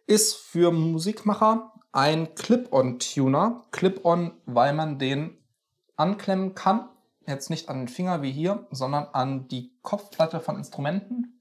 ist 0.06 0.36
für 0.36 0.72
Musikmacher 0.72 1.72
ein 1.92 2.34
Clip-on-Tuner. 2.34 3.66
Clip-on, 3.70 4.32
weil 4.46 4.72
man 4.72 4.98
den 4.98 5.36
anklemmen 5.96 6.54
kann. 6.54 6.88
Jetzt 7.26 7.50
nicht 7.50 7.68
an 7.68 7.80
den 7.80 7.88
Finger 7.88 8.22
wie 8.22 8.32
hier, 8.32 8.66
sondern 8.70 9.04
an 9.12 9.48
die 9.48 9.72
Kopfplatte 9.82 10.40
von 10.40 10.56
Instrumenten. 10.56 11.40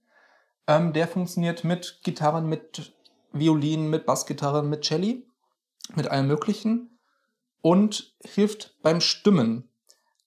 Ähm, 0.68 0.94
der 0.94 1.08
funktioniert 1.08 1.64
mit 1.64 2.02
Gitarren, 2.04 2.48
mit 2.48 2.94
Violinen, 3.32 3.90
mit 3.90 4.06
Bassgitarren, 4.06 4.70
mit 4.70 4.84
Celli, 4.84 5.26
mit 5.96 6.08
allem 6.10 6.28
Möglichen 6.28 6.98
und 7.62 8.14
hilft 8.24 8.76
beim 8.82 9.02
Stimmen. 9.02 9.70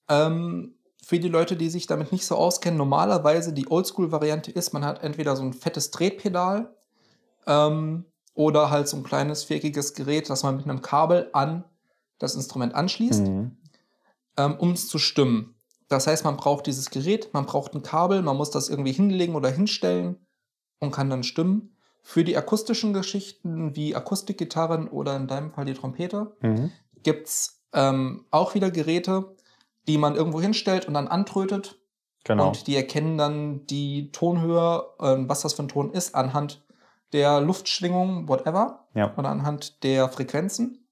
Ähm, 0.09 0.75
für 1.03 1.19
die 1.19 1.29
Leute, 1.29 1.55
die 1.55 1.69
sich 1.69 1.87
damit 1.87 2.11
nicht 2.11 2.25
so 2.25 2.35
auskennen, 2.35 2.77
normalerweise 2.77 3.53
die 3.53 3.69
Oldschool-Variante 3.69 4.51
ist, 4.51 4.73
man 4.73 4.85
hat 4.85 5.03
entweder 5.03 5.35
so 5.35 5.43
ein 5.43 5.53
fettes 5.53 5.91
Drehpedal 5.91 6.75
ähm, 7.47 8.05
oder 8.41 8.71
halt 8.71 8.87
so 8.87 8.97
ein 8.97 9.03
kleines 9.03 9.43
viereckiges 9.43 9.93
Gerät, 9.93 10.27
das 10.31 10.41
man 10.41 10.57
mit 10.57 10.65
einem 10.65 10.81
Kabel 10.81 11.29
an 11.33 11.63
das 12.17 12.33
Instrument 12.33 12.73
anschließt, 12.73 13.27
Mhm. 13.27 13.57
ähm, 14.37 14.55
um 14.57 14.71
es 14.71 14.87
zu 14.87 14.97
stimmen. 14.97 15.53
Das 15.89 16.07
heißt, 16.07 16.23
man 16.23 16.37
braucht 16.37 16.65
dieses 16.65 16.89
Gerät, 16.89 17.33
man 17.33 17.45
braucht 17.45 17.75
ein 17.75 17.83
Kabel, 17.83 18.23
man 18.23 18.37
muss 18.37 18.49
das 18.49 18.67
irgendwie 18.69 18.93
hinlegen 18.93 19.35
oder 19.35 19.49
hinstellen 19.49 20.15
und 20.79 20.91
kann 20.91 21.09
dann 21.09 21.23
stimmen. 21.23 21.75
Für 22.01 22.23
die 22.23 22.35
akustischen 22.35 22.93
Geschichten 22.93 23.75
wie 23.75 23.95
Akustikgitarren 23.95 24.87
oder 24.87 25.15
in 25.15 25.27
deinem 25.27 25.51
Fall 25.51 25.65
die 25.65 25.75
Trompete 25.75 26.35
Mhm. 26.41 26.71
gibt 27.03 27.27
es 27.27 27.61
ähm, 27.73 28.25
auch 28.31 28.55
wieder 28.55 28.71
Geräte, 28.71 29.35
die 29.87 29.97
man 29.99 30.15
irgendwo 30.15 30.41
hinstellt 30.41 30.87
und 30.87 30.95
dann 30.95 31.07
antrötet. 31.07 31.77
Genau. 32.23 32.47
Und 32.47 32.65
die 32.67 32.75
erkennen 32.75 33.17
dann 33.19 33.65
die 33.67 34.11
Tonhöhe, 34.11 34.83
ähm, 34.99 35.29
was 35.29 35.41
das 35.41 35.53
für 35.53 35.63
ein 35.63 35.67
Ton 35.69 35.91
ist, 35.91 36.15
anhand 36.15 36.63
der 37.13 37.41
Luftschwingung, 37.41 38.27
whatever, 38.27 38.87
ja. 38.93 39.13
oder 39.17 39.29
anhand 39.29 39.83
der 39.83 40.09
Frequenzen. 40.09 40.87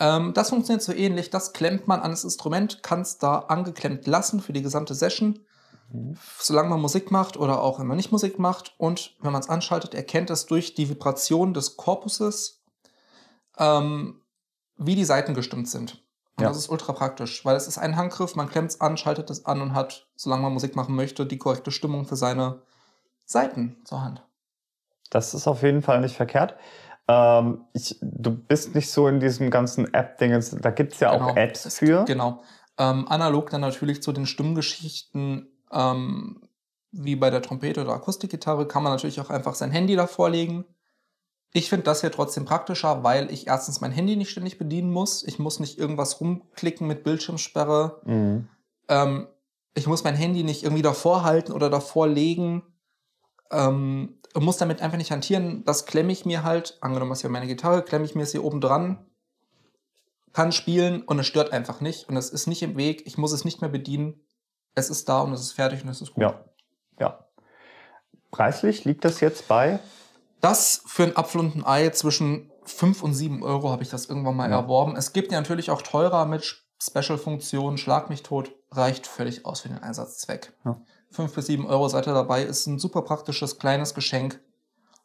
Ähm, 0.00 0.32
das 0.34 0.50
funktioniert 0.50 0.82
so 0.82 0.92
ähnlich. 0.92 1.30
Das 1.30 1.52
klemmt 1.52 1.88
man 1.88 2.00
an 2.00 2.10
das 2.10 2.24
Instrument, 2.24 2.82
kann 2.82 3.00
es 3.00 3.18
da 3.18 3.38
angeklemmt 3.40 4.06
lassen 4.06 4.40
für 4.40 4.52
die 4.52 4.62
gesamte 4.62 4.94
Session, 4.94 5.40
Mhm. 5.90 6.18
solange 6.38 6.68
man 6.68 6.80
Musik 6.82 7.10
macht 7.10 7.38
oder 7.38 7.62
auch 7.62 7.80
wenn 7.80 7.86
man 7.86 7.96
nicht 7.96 8.12
Musik 8.12 8.38
macht. 8.38 8.74
Und 8.76 9.16
wenn 9.20 9.32
man 9.32 9.40
es 9.40 9.48
anschaltet, 9.48 9.94
erkennt 9.94 10.28
es 10.28 10.44
durch 10.44 10.74
die 10.74 10.90
Vibration 10.90 11.54
des 11.54 11.76
Korpuses, 11.78 12.62
ähm, 13.56 14.20
wie 14.76 14.94
die 14.94 15.06
Seiten 15.06 15.32
gestimmt 15.34 15.68
sind. 15.68 16.04
Und 16.36 16.42
Ja. 16.42 16.48
das 16.48 16.58
ist 16.58 16.68
ultra 16.68 16.92
praktisch, 16.92 17.44
weil 17.44 17.56
es 17.56 17.66
ist 17.66 17.78
ein 17.78 17.96
Handgriff, 17.96 18.36
man 18.36 18.48
klemmt 18.48 18.70
es 18.70 18.80
an, 18.80 18.96
schaltet 18.98 19.30
es 19.30 19.46
an 19.46 19.60
und 19.62 19.74
hat, 19.74 20.06
solange 20.14 20.42
man 20.42 20.52
Musik 20.52 20.76
machen 20.76 20.94
möchte, 20.94 21.24
die 21.26 21.38
korrekte 21.38 21.70
Stimmung 21.72 22.04
für 22.04 22.16
seine 22.16 22.62
Seiten 23.24 23.78
zur 23.84 24.02
Hand. 24.02 24.22
Das 25.10 25.34
ist 25.34 25.46
auf 25.46 25.62
jeden 25.62 25.82
Fall 25.82 26.00
nicht 26.00 26.16
verkehrt. 26.16 26.56
Ähm, 27.08 27.64
ich, 27.72 27.98
du 28.00 28.30
bist 28.30 28.74
nicht 28.74 28.90
so 28.90 29.08
in 29.08 29.20
diesem 29.20 29.50
ganzen 29.50 29.92
App-Ding. 29.92 30.38
Da 30.60 30.70
gibt 30.70 30.92
es 30.92 31.00
ja 31.00 31.12
auch 31.12 31.36
Apps 31.36 31.74
für. 31.76 32.04
Genau. 32.04 32.42
Ähm, 32.78 33.08
analog 33.08 33.50
dann 33.50 33.62
natürlich 33.62 34.02
zu 34.02 34.12
den 34.12 34.26
Stimmgeschichten, 34.26 35.48
ähm, 35.72 36.42
wie 36.92 37.16
bei 37.16 37.30
der 37.30 37.42
Trompete 37.42 37.82
oder 37.82 37.92
Akustikgitarre, 37.92 38.68
kann 38.68 38.82
man 38.82 38.92
natürlich 38.92 39.20
auch 39.20 39.30
einfach 39.30 39.54
sein 39.54 39.70
Handy 39.70 39.96
davor 39.96 40.30
legen. 40.30 40.64
Ich 41.52 41.70
finde 41.70 41.84
das 41.84 42.02
hier 42.02 42.12
trotzdem 42.12 42.44
praktischer, 42.44 43.02
weil 43.02 43.32
ich 43.32 43.46
erstens 43.46 43.80
mein 43.80 43.90
Handy 43.90 44.16
nicht 44.16 44.30
ständig 44.30 44.58
bedienen 44.58 44.90
muss. 44.90 45.22
Ich 45.22 45.38
muss 45.38 45.60
nicht 45.60 45.78
irgendwas 45.78 46.20
rumklicken 46.20 46.86
mit 46.86 47.04
Bildschirmsperre. 47.04 48.02
Mhm. 48.04 48.48
Ähm, 48.88 49.28
ich 49.74 49.86
muss 49.86 50.04
mein 50.04 50.14
Handy 50.14 50.44
nicht 50.44 50.62
irgendwie 50.62 50.82
davor 50.82 51.24
halten 51.24 51.52
oder 51.52 51.70
davor 51.70 52.06
legen. 52.06 52.62
Ähm, 53.50 54.14
und 54.34 54.44
muss 54.44 54.58
damit 54.58 54.82
einfach 54.82 54.98
nicht 54.98 55.10
hantieren. 55.10 55.64
Das 55.64 55.86
klemme 55.86 56.12
ich 56.12 56.26
mir 56.26 56.44
halt, 56.44 56.76
angenommen, 56.80 57.12
ist 57.12 57.22
ja 57.22 57.28
meine 57.30 57.46
Gitarre, 57.46 57.82
klemme 57.82 58.04
ich 58.04 58.14
mir 58.14 58.22
es 58.22 58.32
hier 58.32 58.44
oben 58.44 58.60
dran, 58.60 59.06
kann 60.34 60.52
spielen 60.52 61.02
und 61.02 61.18
es 61.18 61.26
stört 61.26 61.52
einfach 61.52 61.80
nicht. 61.80 62.08
Und 62.08 62.16
es 62.16 62.28
ist 62.30 62.46
nicht 62.46 62.62
im 62.62 62.76
Weg. 62.76 63.06
Ich 63.06 63.16
muss 63.18 63.32
es 63.32 63.44
nicht 63.44 63.60
mehr 63.62 63.70
bedienen. 63.70 64.20
Es 64.74 64.90
ist 64.90 65.08
da 65.08 65.22
und 65.22 65.32
es 65.32 65.40
ist 65.40 65.52
fertig 65.52 65.82
und 65.82 65.88
es 65.88 66.00
ist 66.02 66.14
gut. 66.14 66.22
Ja. 66.22 66.44
Ja. 67.00 67.26
Preislich 68.30 68.84
liegt 68.84 69.04
das 69.04 69.20
jetzt 69.20 69.48
bei? 69.48 69.80
Das 70.40 70.82
für 70.86 71.04
ein 71.04 71.16
Apfel 71.16 71.40
und 71.40 71.56
ein 71.56 71.64
Ei 71.66 71.88
zwischen 71.90 72.52
5 72.64 73.02
und 73.02 73.14
7 73.14 73.42
Euro 73.42 73.70
habe 73.70 73.82
ich 73.82 73.88
das 73.88 74.06
irgendwann 74.06 74.36
mal 74.36 74.50
Ja. 74.50 74.58
erworben. 74.58 74.94
Es 74.94 75.12
gibt 75.12 75.32
ja 75.32 75.40
natürlich 75.40 75.70
auch 75.70 75.82
teurer 75.82 76.26
mit 76.26 76.62
Special-Funktion, 76.80 77.78
Schlag 77.78 78.08
mich 78.10 78.22
tot, 78.22 78.52
reicht 78.70 79.06
völlig 79.06 79.46
aus 79.46 79.60
für 79.62 79.68
den 79.68 79.78
Einsatzzweck. 79.78 80.52
Ja. 80.64 80.80
5 81.10 81.34
bis 81.34 81.46
7 81.46 81.66
Euro 81.66 81.88
seid 81.88 82.06
ihr 82.06 82.14
dabei, 82.14 82.42
ist 82.42 82.66
ein 82.66 82.78
super 82.78 83.02
praktisches 83.02 83.58
kleines 83.58 83.94
Geschenk, 83.94 84.40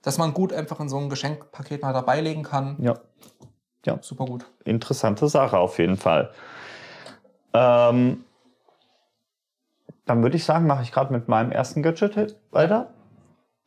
das 0.02 0.18
man 0.18 0.34
gut 0.34 0.54
einfach 0.54 0.80
in 0.80 0.90
so 0.90 0.98
ein 0.98 1.10
Geschenkpaket 1.10 1.82
mal 1.82 1.94
dabei 1.94 2.22
legen 2.22 2.44
kann. 2.44 2.78
Ja. 2.80 3.00
Ja. 3.86 4.00
Super 4.02 4.26
gut. 4.26 4.46
Interessante 4.64 5.28
Sache 5.28 5.58
auf 5.58 5.78
jeden 5.78 5.98
Fall. 5.98 6.32
Ähm, 7.54 8.24
dann 10.06 10.24
würde 10.24 10.38
ich 10.38 10.46
sagen, 10.46 10.68
mache 10.68 10.84
ich 10.84 10.92
gerade 10.92 11.14
mit 11.14 11.28
meinem 11.28 11.52
ersten 11.52 11.84
Gadget 11.84 12.38
weiter. 12.52 12.94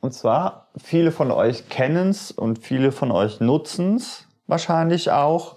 Und 0.00 0.12
zwar, 0.12 0.68
viele 0.76 1.12
von 1.12 1.30
euch 1.30 1.68
kennen 1.68 2.10
es 2.10 2.30
und 2.30 2.58
viele 2.58 2.92
von 2.92 3.10
euch 3.10 3.40
nutzen 3.40 3.96
es 3.96 4.26
wahrscheinlich 4.46 5.10
auch. 5.10 5.56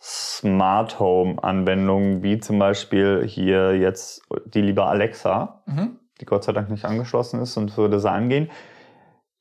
Smart 0.00 0.98
Home 0.98 1.42
Anwendungen, 1.42 2.22
wie 2.22 2.38
zum 2.38 2.58
Beispiel 2.58 3.24
hier 3.26 3.76
jetzt 3.76 4.22
die 4.46 4.62
liebe 4.62 4.84
Alexa, 4.84 5.62
Mhm. 5.66 5.98
die 6.20 6.24
Gott 6.24 6.44
sei 6.44 6.52
Dank 6.52 6.70
nicht 6.70 6.84
angeschlossen 6.84 7.40
ist 7.40 7.56
und 7.56 7.76
würde 7.76 8.00
sein 8.00 8.28
gehen. 8.28 8.50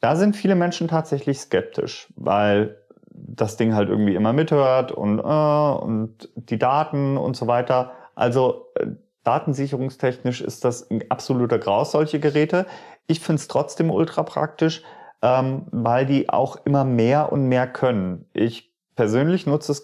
Da 0.01 0.15
sind 0.15 0.35
viele 0.35 0.55
Menschen 0.55 0.87
tatsächlich 0.87 1.39
skeptisch, 1.39 2.11
weil 2.15 2.77
das 3.11 3.57
Ding 3.57 3.73
halt 3.73 3.89
irgendwie 3.89 4.15
immer 4.15 4.33
mithört 4.33 4.91
und, 4.91 5.19
äh, 5.19 5.21
und 5.23 6.29
die 6.35 6.57
Daten 6.59 7.17
und 7.17 7.35
so 7.35 7.47
weiter. 7.47 7.91
Also 8.15 8.67
äh, 8.75 8.87
datensicherungstechnisch 9.23 10.41
ist 10.41 10.63
das 10.65 10.89
ein 10.89 11.03
absoluter 11.09 11.59
Graus, 11.59 11.91
solche 11.91 12.19
Geräte. 12.19 12.65
Ich 13.07 13.19
finde 13.19 13.39
es 13.41 13.47
trotzdem 13.47 13.91
ultra 13.91 14.23
praktisch, 14.23 14.83
ähm, 15.21 15.67
weil 15.71 16.05
die 16.05 16.29
auch 16.29 16.57
immer 16.65 16.83
mehr 16.85 17.31
und 17.31 17.47
mehr 17.47 17.67
können. 17.67 18.25
Ich 18.33 18.73
persönlich 18.95 19.45
nutze 19.47 19.71
es 19.71 19.83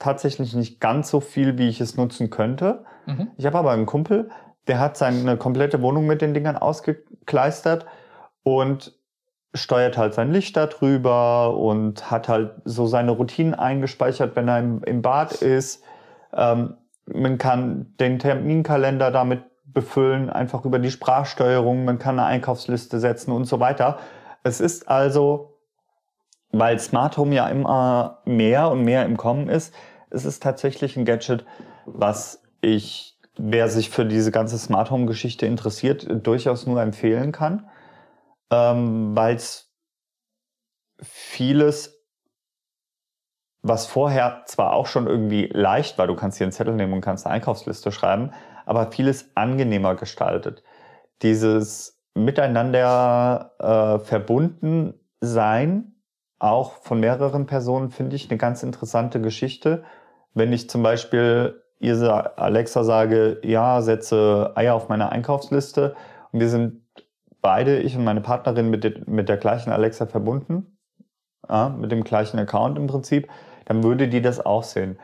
tatsächlich 0.00 0.54
nicht 0.54 0.80
ganz 0.80 1.10
so 1.10 1.20
viel, 1.20 1.56
wie 1.58 1.68
ich 1.68 1.80
es 1.80 1.96
nutzen 1.96 2.30
könnte. 2.30 2.84
Mhm. 3.06 3.28
Ich 3.36 3.46
habe 3.46 3.58
aber 3.58 3.70
einen 3.70 3.86
Kumpel, 3.86 4.30
der 4.66 4.80
hat 4.80 4.96
seine 4.96 5.36
komplette 5.36 5.80
Wohnung 5.82 6.06
mit 6.06 6.20
den 6.22 6.34
Dingern 6.34 6.56
ausgekleistert 6.56 7.86
und 8.42 8.98
steuert 9.54 9.98
halt 9.98 10.14
sein 10.14 10.32
Licht 10.32 10.56
da 10.56 10.66
drüber 10.66 11.56
und 11.56 12.10
hat 12.10 12.28
halt 12.28 12.52
so 12.64 12.86
seine 12.86 13.12
Routinen 13.12 13.54
eingespeichert, 13.54 14.36
wenn 14.36 14.48
er 14.48 14.58
im, 14.58 14.82
im 14.84 15.02
Bad 15.02 15.32
ist. 15.42 15.82
Ähm, 16.32 16.76
man 17.06 17.38
kann 17.38 17.94
den 17.98 18.18
Terminkalender 18.18 19.10
damit 19.10 19.42
befüllen, 19.64 20.30
einfach 20.30 20.64
über 20.64 20.78
die 20.78 20.90
Sprachsteuerung. 20.90 21.84
Man 21.84 21.98
kann 21.98 22.18
eine 22.18 22.28
Einkaufsliste 22.28 23.00
setzen 23.00 23.32
und 23.32 23.44
so 23.44 23.60
weiter. 23.60 23.98
Es 24.42 24.60
ist 24.60 24.88
also, 24.88 25.58
weil 26.52 26.78
Smart 26.78 27.16
Home 27.16 27.34
ja 27.34 27.48
immer 27.48 28.18
mehr 28.24 28.70
und 28.70 28.84
mehr 28.84 29.04
im 29.04 29.16
Kommen 29.16 29.48
ist, 29.48 29.74
es 30.10 30.24
ist 30.24 30.42
tatsächlich 30.42 30.96
ein 30.96 31.04
Gadget, 31.04 31.44
was 31.86 32.42
ich, 32.60 33.18
wer 33.36 33.68
sich 33.68 33.90
für 33.90 34.04
diese 34.04 34.30
ganze 34.30 34.58
Smart 34.58 34.90
Home 34.90 35.06
Geschichte 35.06 35.46
interessiert, 35.46 36.06
durchaus 36.26 36.66
nur 36.66 36.82
empfehlen 36.82 37.32
kann, 37.32 37.68
ähm, 38.50 39.16
weil 39.16 39.36
es 39.36 39.72
vieles, 41.02 42.04
was 43.62 43.86
vorher 43.86 44.42
zwar 44.46 44.72
auch 44.72 44.86
schon 44.86 45.06
irgendwie 45.06 45.46
leicht 45.52 45.98
war, 45.98 46.06
du 46.06 46.16
kannst 46.16 46.38
hier 46.38 46.46
einen 46.46 46.52
Zettel 46.52 46.74
nehmen 46.74 46.92
und 46.92 47.00
kannst 47.00 47.26
eine 47.26 47.34
Einkaufsliste 47.34 47.92
schreiben, 47.92 48.32
aber 48.66 48.90
vieles 48.90 49.30
angenehmer 49.34 49.94
gestaltet. 49.94 50.62
Dieses 51.22 52.00
Miteinander 52.14 53.54
äh, 53.58 54.04
verbunden 54.04 54.94
sein, 55.20 55.94
auch 56.38 56.72
von 56.82 57.00
mehreren 57.00 57.46
Personen, 57.46 57.90
finde 57.90 58.16
ich 58.16 58.30
eine 58.30 58.38
ganz 58.38 58.62
interessante 58.62 59.20
Geschichte. 59.20 59.84
Wenn 60.34 60.52
ich 60.52 60.70
zum 60.70 60.82
Beispiel 60.82 61.62
ihr 61.78 62.38
Alexa 62.38 62.84
sage, 62.84 63.40
ja, 63.42 63.80
setze 63.82 64.52
Eier 64.54 64.74
auf 64.74 64.88
meine 64.88 65.10
Einkaufsliste 65.10 65.94
und 66.32 66.40
wir 66.40 66.48
sind 66.48 66.82
beide, 67.40 67.78
ich 67.78 67.96
und 67.96 68.04
meine 68.04 68.20
Partnerin, 68.20 68.68
mit, 68.70 68.84
der- 68.84 69.00
mit 69.06 69.28
der 69.28 69.38
gleichen 69.38 69.70
Alexa 69.70 70.06
verbunden, 70.06 70.76
ja, 71.48 71.68
mit 71.70 71.90
dem 71.90 72.04
gleichen 72.04 72.38
Account 72.38 72.76
im 72.78 72.86
Prinzip, 72.86 73.28
dann 73.64 73.82
würde 73.82 74.08
die 74.08 74.20
das 74.20 74.44
auch 74.44 74.62
sehen. 74.62 74.98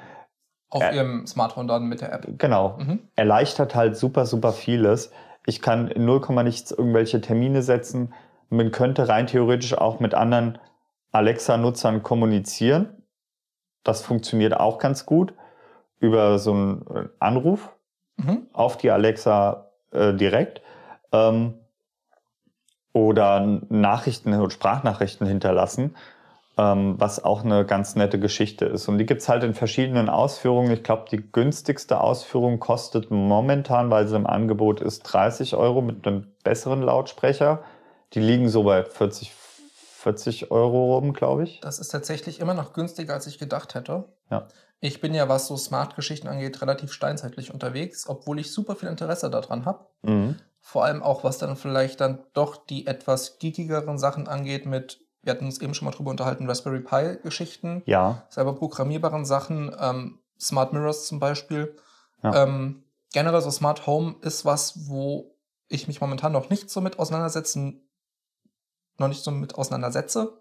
Auf 0.69 0.83
Äh, 0.83 0.97
ihrem 0.97 1.27
Smartphone 1.27 1.67
dann 1.67 1.85
mit 1.87 2.01
der 2.03 2.13
App. 2.13 2.27
Genau. 2.39 2.77
Mhm. 2.79 3.01
Erleichtert 3.15 3.75
halt 3.75 3.97
super, 3.97 4.27
super 4.27 4.53
vieles. 4.53 5.11
Ich 5.47 5.63
kann 5.63 5.89
in 5.89 6.05
0, 6.05 6.21
nichts 6.45 6.73
irgendwelche 6.73 7.21
Termine 7.21 7.63
setzen. 7.63 8.13
Man 8.51 8.71
könnte 8.71 9.09
rein 9.09 9.27
theoretisch 9.29 9.75
auch 9.79 10.01
mit 10.01 10.15
anderen 10.15 10.59
Alexa-Nutzern 11.13 12.03
kommunizieren. 12.03 13.03
Das 13.87 14.03
funktioniert 14.03 14.57
auch 14.59 14.79
ganz 14.79 15.07
gut 15.07 15.35
über 15.99 16.39
so 16.39 16.53
einen 16.53 16.87
äh, 16.95 17.09
Anruf 17.19 17.71
Mhm. 18.19 18.47
auf 18.53 18.79
die 18.79 18.91
Alexa 18.91 19.67
äh, 19.93 20.15
direkt 20.15 20.63
ähm, 21.13 21.55
oder 22.93 23.61
Nachrichten 23.69 24.33
und 24.33 24.53
Sprachnachrichten 24.55 25.27
hinterlassen, 25.27 25.95
ähm, 26.57 26.95
was 26.99 27.23
auch 27.23 27.45
eine 27.45 27.67
ganz 27.67 27.95
nette 27.95 28.19
Geschichte 28.19 28.65
ist. 28.65 28.89
Und 28.89 28.97
die 28.97 29.05
gibt's 29.05 29.29
halt 29.29 29.43
in 29.45 29.53
verschiedenen 29.53 30.09
Ausführungen. 30.09 30.71
Ich 30.71 30.83
glaube, 30.83 31.05
die 31.11 31.31
günstigste 31.31 32.01
Ausführung 32.01 32.59
kostet 32.59 33.11
momentan, 33.11 33.91
weil 33.91 34.09
sie 34.09 34.17
im 34.17 34.27
Angebot 34.27 34.81
ist, 34.81 35.03
30 35.03 35.55
Euro 35.55 35.83
mit 35.83 36.07
einem 36.07 36.29
besseren 36.43 36.81
Lautsprecher. 36.81 37.65
Die 38.15 38.21
liegen 38.21 38.49
so 38.49 38.63
bei 38.63 38.83
40, 38.83 39.31
40 40.07 40.53
Euro 40.53 40.95
rum, 40.95 41.13
glaube 41.13 41.43
ich. 41.43 41.59
Das 41.63 41.81
ist 41.81 41.89
tatsächlich 41.89 42.39
immer 42.39 42.55
noch 42.55 42.75
günstiger, 42.75 43.15
als 43.15 43.27
ich 43.27 43.41
gedacht 43.41 43.75
hätte. 43.75 44.05
Ja. 44.31 44.47
Ich 44.79 45.01
bin 45.01 45.15
ja, 45.15 45.29
was 45.29 45.49
so 45.49 45.57
Smart-Geschichten 45.57 46.29
angeht, 46.29 46.63
relativ 46.63 46.93
steinzeitlich 46.93 47.53
unterwegs, 47.53 48.09
obwohl 48.09 48.39
ich 48.39 48.53
super 48.53 48.77
viel 48.77 48.89
Interesse 48.89 49.31
daran 49.31 49.65
habe. 49.65 49.87
Mhm. 50.03 50.37
Vor 50.61 50.85
allem 50.85 51.03
auch, 51.03 51.25
was 51.25 51.39
dann 51.39 51.57
vielleicht 51.57 52.01
dann 52.01 52.21
doch 52.35 52.55
die 52.55 52.87
etwas 52.87 53.41
geekigeren 53.41 53.99
Sachen 53.99 54.29
angeht 54.29 54.65
mit, 54.65 55.01
wir 55.23 55.33
hatten 55.33 55.47
uns 55.47 55.61
eben 55.61 55.75
schon 55.75 55.87
mal 55.87 55.93
drüber 55.93 56.13
unterhalten, 56.13 56.49
Raspberry 56.49 56.81
Pi-Geschichten, 56.81 57.83
Ja, 57.87 58.27
selber 58.29 58.55
programmierbaren 58.55 59.25
Sachen, 59.25 59.75
ähm, 59.81 60.21
Smart 60.39 60.73
Mirrors 60.73 61.09
zum 61.09 61.19
Beispiel. 61.19 61.75
Ja. 62.23 62.45
Ähm, 62.45 62.85
generell 63.13 63.43
so 63.43 63.51
Smart 63.51 63.89
Home 63.89 64.15
ist 64.21 64.45
was, 64.45 64.89
wo 64.89 65.35
ich 65.67 65.89
mich 65.89 66.01
momentan 66.01 66.31
noch 66.31 66.49
nicht 66.49 66.71
so 66.71 66.81
mit 66.81 67.01
auseinandersetzen, 67.01 67.86
noch 68.99 69.09
nicht 69.09 69.23
so 69.23 69.31
mit 69.31 69.57
auseinandersetze. 69.57 70.39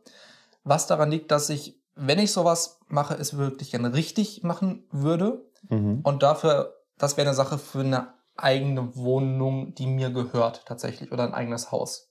Was 0.64 0.88
daran 0.88 1.12
liegt, 1.12 1.32
dass 1.32 1.50
ich, 1.50 1.80
wenn 1.96 2.20
ich 2.20 2.32
sowas 2.32 2.80
mache, 2.88 3.14
es 3.16 3.38
wirklich 3.38 3.72
gerne 3.72 3.94
richtig 3.94 4.44
machen 4.44 4.86
würde. 4.92 5.46
mhm. 5.70 6.02
Und 6.04 6.24
dafür, 6.24 6.76
das 6.98 7.18
wäre 7.18 7.28
eine 7.28 7.36
Sache 7.36 7.58
für 7.58 7.82
eine 7.82 8.14
eigene 8.38 8.96
Wohnung, 8.96 9.76
die 9.76 9.88
mir 9.88 10.10
gehört 10.10 10.66
tatsächlich, 10.66 11.12
oder 11.12 11.24
ein 11.24 11.34
eigenes 11.34 11.72
Haus. 11.72 12.10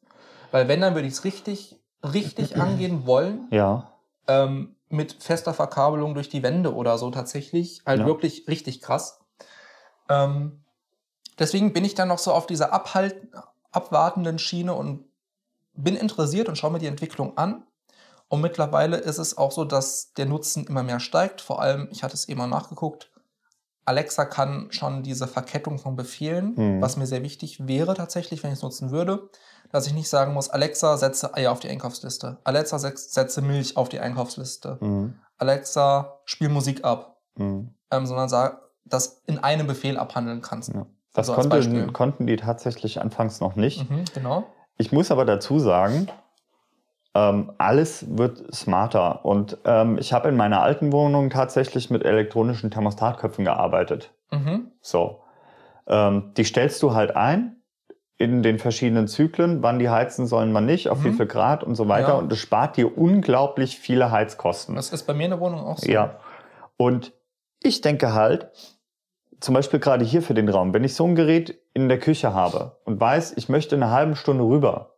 Weil 0.52 0.68
wenn, 0.68 0.80
dann 0.80 0.94
würde 0.94 1.08
ich 1.08 1.14
es 1.14 1.24
richtig, 1.24 1.80
richtig 2.02 2.56
angehen 2.60 3.06
wollen, 3.06 3.48
ja, 3.50 3.90
ähm, 4.26 4.76
mit 4.88 5.22
fester 5.22 5.52
Verkabelung 5.52 6.14
durch 6.14 6.28
die 6.28 6.42
Wände 6.42 6.74
oder 6.74 6.98
so 6.98 7.10
tatsächlich. 7.10 7.82
Halt 7.84 8.00
Ja. 8.00 8.06
wirklich 8.06 8.46
richtig 8.48 8.80
krass. 8.80 9.20
Ähm, 10.08 10.64
deswegen 11.38 11.72
bin 11.72 11.84
ich 11.84 11.94
dann 11.94 12.08
noch 12.08 12.18
so 12.18 12.32
auf 12.32 12.46
dieser 12.46 12.72
abhalt, 12.72 13.16
abwartenden 13.72 14.38
Schiene 14.38 14.74
und 14.74 15.04
bin 15.76 15.96
interessiert 15.96 16.48
und 16.48 16.56
schaue 16.56 16.70
mir 16.72 16.78
die 16.78 16.86
Entwicklung 16.86 17.36
an. 17.36 17.64
Und 18.28 18.40
mittlerweile 18.40 18.96
ist 18.96 19.18
es 19.18 19.36
auch 19.36 19.52
so, 19.52 19.64
dass 19.64 20.12
der 20.14 20.26
Nutzen 20.26 20.66
immer 20.66 20.82
mehr 20.82 21.00
steigt. 21.00 21.40
Vor 21.40 21.60
allem, 21.60 21.88
ich 21.90 22.02
hatte 22.02 22.14
es 22.14 22.28
eben 22.28 22.38
mal 22.38 22.46
nachgeguckt, 22.46 23.10
Alexa 23.86 24.24
kann 24.24 24.68
schon 24.70 25.02
diese 25.02 25.26
Verkettung 25.28 25.78
von 25.78 25.94
Befehlen, 25.94 26.54
Mhm. 26.56 26.80
was 26.80 26.96
mir 26.96 27.06
sehr 27.06 27.22
wichtig 27.22 27.66
wäre 27.68 27.94
tatsächlich, 27.94 28.42
wenn 28.42 28.50
ich 28.50 28.56
es 28.56 28.62
nutzen 28.62 28.90
würde, 28.90 29.28
dass 29.70 29.86
ich 29.86 29.92
nicht 29.92 30.08
sagen 30.08 30.32
muss, 30.32 30.48
Alexa, 30.48 30.96
setze 30.96 31.34
Eier 31.34 31.52
auf 31.52 31.60
die 31.60 31.68
Einkaufsliste. 31.68 32.38
Alexa, 32.44 32.78
setze 32.78 33.42
Milch 33.42 33.76
auf 33.76 33.88
die 33.90 34.00
Einkaufsliste. 34.00 34.78
mhm. 34.80 35.14
Alexa, 35.36 36.20
spiel 36.24 36.48
Musik 36.48 36.84
ab. 36.84 37.20
Mhm. 37.36 37.74
Ähm, 37.90 38.06
sondern 38.06 38.28
sag, 38.28 38.62
das 38.86 39.22
in 39.26 39.38
einem 39.38 39.66
Befehl 39.66 39.98
abhandeln 39.98 40.40
kannst. 40.40 40.72
Ja. 40.72 40.86
Das 41.12 41.28
Also 41.28 41.48
konnten, 41.48 41.92
konnten 41.92 42.26
die 42.26 42.36
tatsächlich 42.36 43.00
anfangs 43.00 43.40
noch 43.40 43.54
nicht. 43.56 43.88
Mhm, 43.90 44.04
genau. 44.14 44.46
Ich 44.76 44.92
muss 44.92 45.10
aber 45.10 45.24
dazu 45.24 45.58
sagen, 45.58 46.08
ähm, 47.14 47.52
alles 47.58 48.16
wird 48.18 48.54
smarter. 48.54 49.24
Und 49.24 49.58
ähm, 49.64 49.98
ich 49.98 50.12
habe 50.12 50.28
in 50.28 50.36
meiner 50.36 50.62
alten 50.62 50.92
Wohnung 50.92 51.30
tatsächlich 51.30 51.90
mit 51.90 52.04
elektronischen 52.04 52.70
Thermostatköpfen 52.70 53.44
gearbeitet. 53.44 54.12
Mhm. 54.32 54.72
So. 54.80 55.20
Ähm, 55.86 56.32
die 56.36 56.44
stellst 56.44 56.82
du 56.82 56.94
halt 56.94 57.14
ein 57.14 57.56
in 58.16 58.42
den 58.42 58.58
verschiedenen 58.58 59.08
Zyklen, 59.08 59.62
wann 59.62 59.78
die 59.78 59.90
heizen 59.90 60.26
sollen, 60.26 60.54
wann 60.54 60.66
nicht, 60.66 60.88
auf 60.88 61.00
Mhm. 61.00 61.04
wie 61.04 61.12
viel 61.12 61.26
Grad 61.26 61.64
und 61.64 61.74
so 61.74 61.88
weiter. 61.88 62.08
Ja. 62.08 62.14
Und 62.14 62.32
es 62.32 62.38
spart 62.38 62.76
dir 62.76 62.96
unglaublich 62.96 63.78
viele 63.78 64.10
Heizkosten. 64.10 64.76
Das 64.76 64.92
ist 64.92 65.04
bei 65.04 65.14
mir 65.14 65.24
in 65.24 65.30
der 65.30 65.40
Wohnung 65.40 65.60
auch 65.60 65.78
so. 65.78 65.90
Ja. 65.90 66.16
Und 66.76 67.12
ich 67.62 67.80
denke 67.80 68.12
halt, 68.14 68.50
zum 69.44 69.54
Beispiel 69.54 69.78
gerade 69.78 70.04
hier 70.04 70.22
für 70.22 70.34
den 70.34 70.48
Raum, 70.48 70.72
wenn 70.72 70.84
ich 70.84 70.94
so 70.94 71.04
ein 71.04 71.14
Gerät 71.14 71.60
in 71.74 71.88
der 71.88 71.98
Küche 71.98 72.32
habe 72.32 72.78
und 72.84 73.00
weiß, 73.00 73.34
ich 73.36 73.48
möchte 73.48 73.76
eine 73.76 73.90
halbe 73.90 74.16
Stunde 74.16 74.44
rüber, 74.44 74.94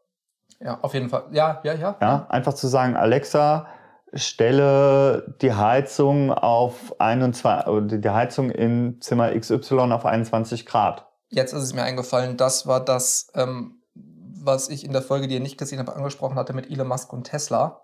Ja, 0.61 0.79
auf 0.81 0.95
jeden 0.95 1.11
Fall. 1.11 1.25
Ja, 1.33 1.61
ja, 1.65 1.75
ja. 1.75 1.97
ja, 2.01 2.27
einfach 2.29 2.55
zu 2.55 2.69
sagen, 2.69 2.97
Alexa, 2.97 3.67
stelle 4.15 5.35
die 5.43 5.53
Heizung 5.53 6.33
auf 6.33 6.99
21, 7.01 7.67
oder 7.67 7.99
die 7.99 8.09
Heizung 8.09 8.51
in 8.51 9.01
Zimmer 9.01 9.39
XY 9.39 9.93
auf 9.93 10.07
21 10.07 10.65
Grad. 10.65 11.07
Jetzt 11.29 11.53
ist 11.53 11.63
es 11.63 11.75
mir 11.75 11.83
eingefallen, 11.83 12.37
das 12.37 12.67
war 12.67 12.83
das, 12.85 13.31
ähm, 13.35 13.83
was 13.95 14.69
ich 14.69 14.85
in 14.85 14.93
der 14.93 15.03
Folge, 15.03 15.27
die 15.27 15.35
ihr 15.35 15.41
nicht 15.41 15.59
gesehen 15.59 15.81
habt, 15.81 15.91
angesprochen 15.91 16.37
hatte 16.37 16.53
mit 16.53 16.71
Elon 16.71 16.87
Musk 16.87 17.13
und 17.13 17.25
Tesla. 17.25 17.83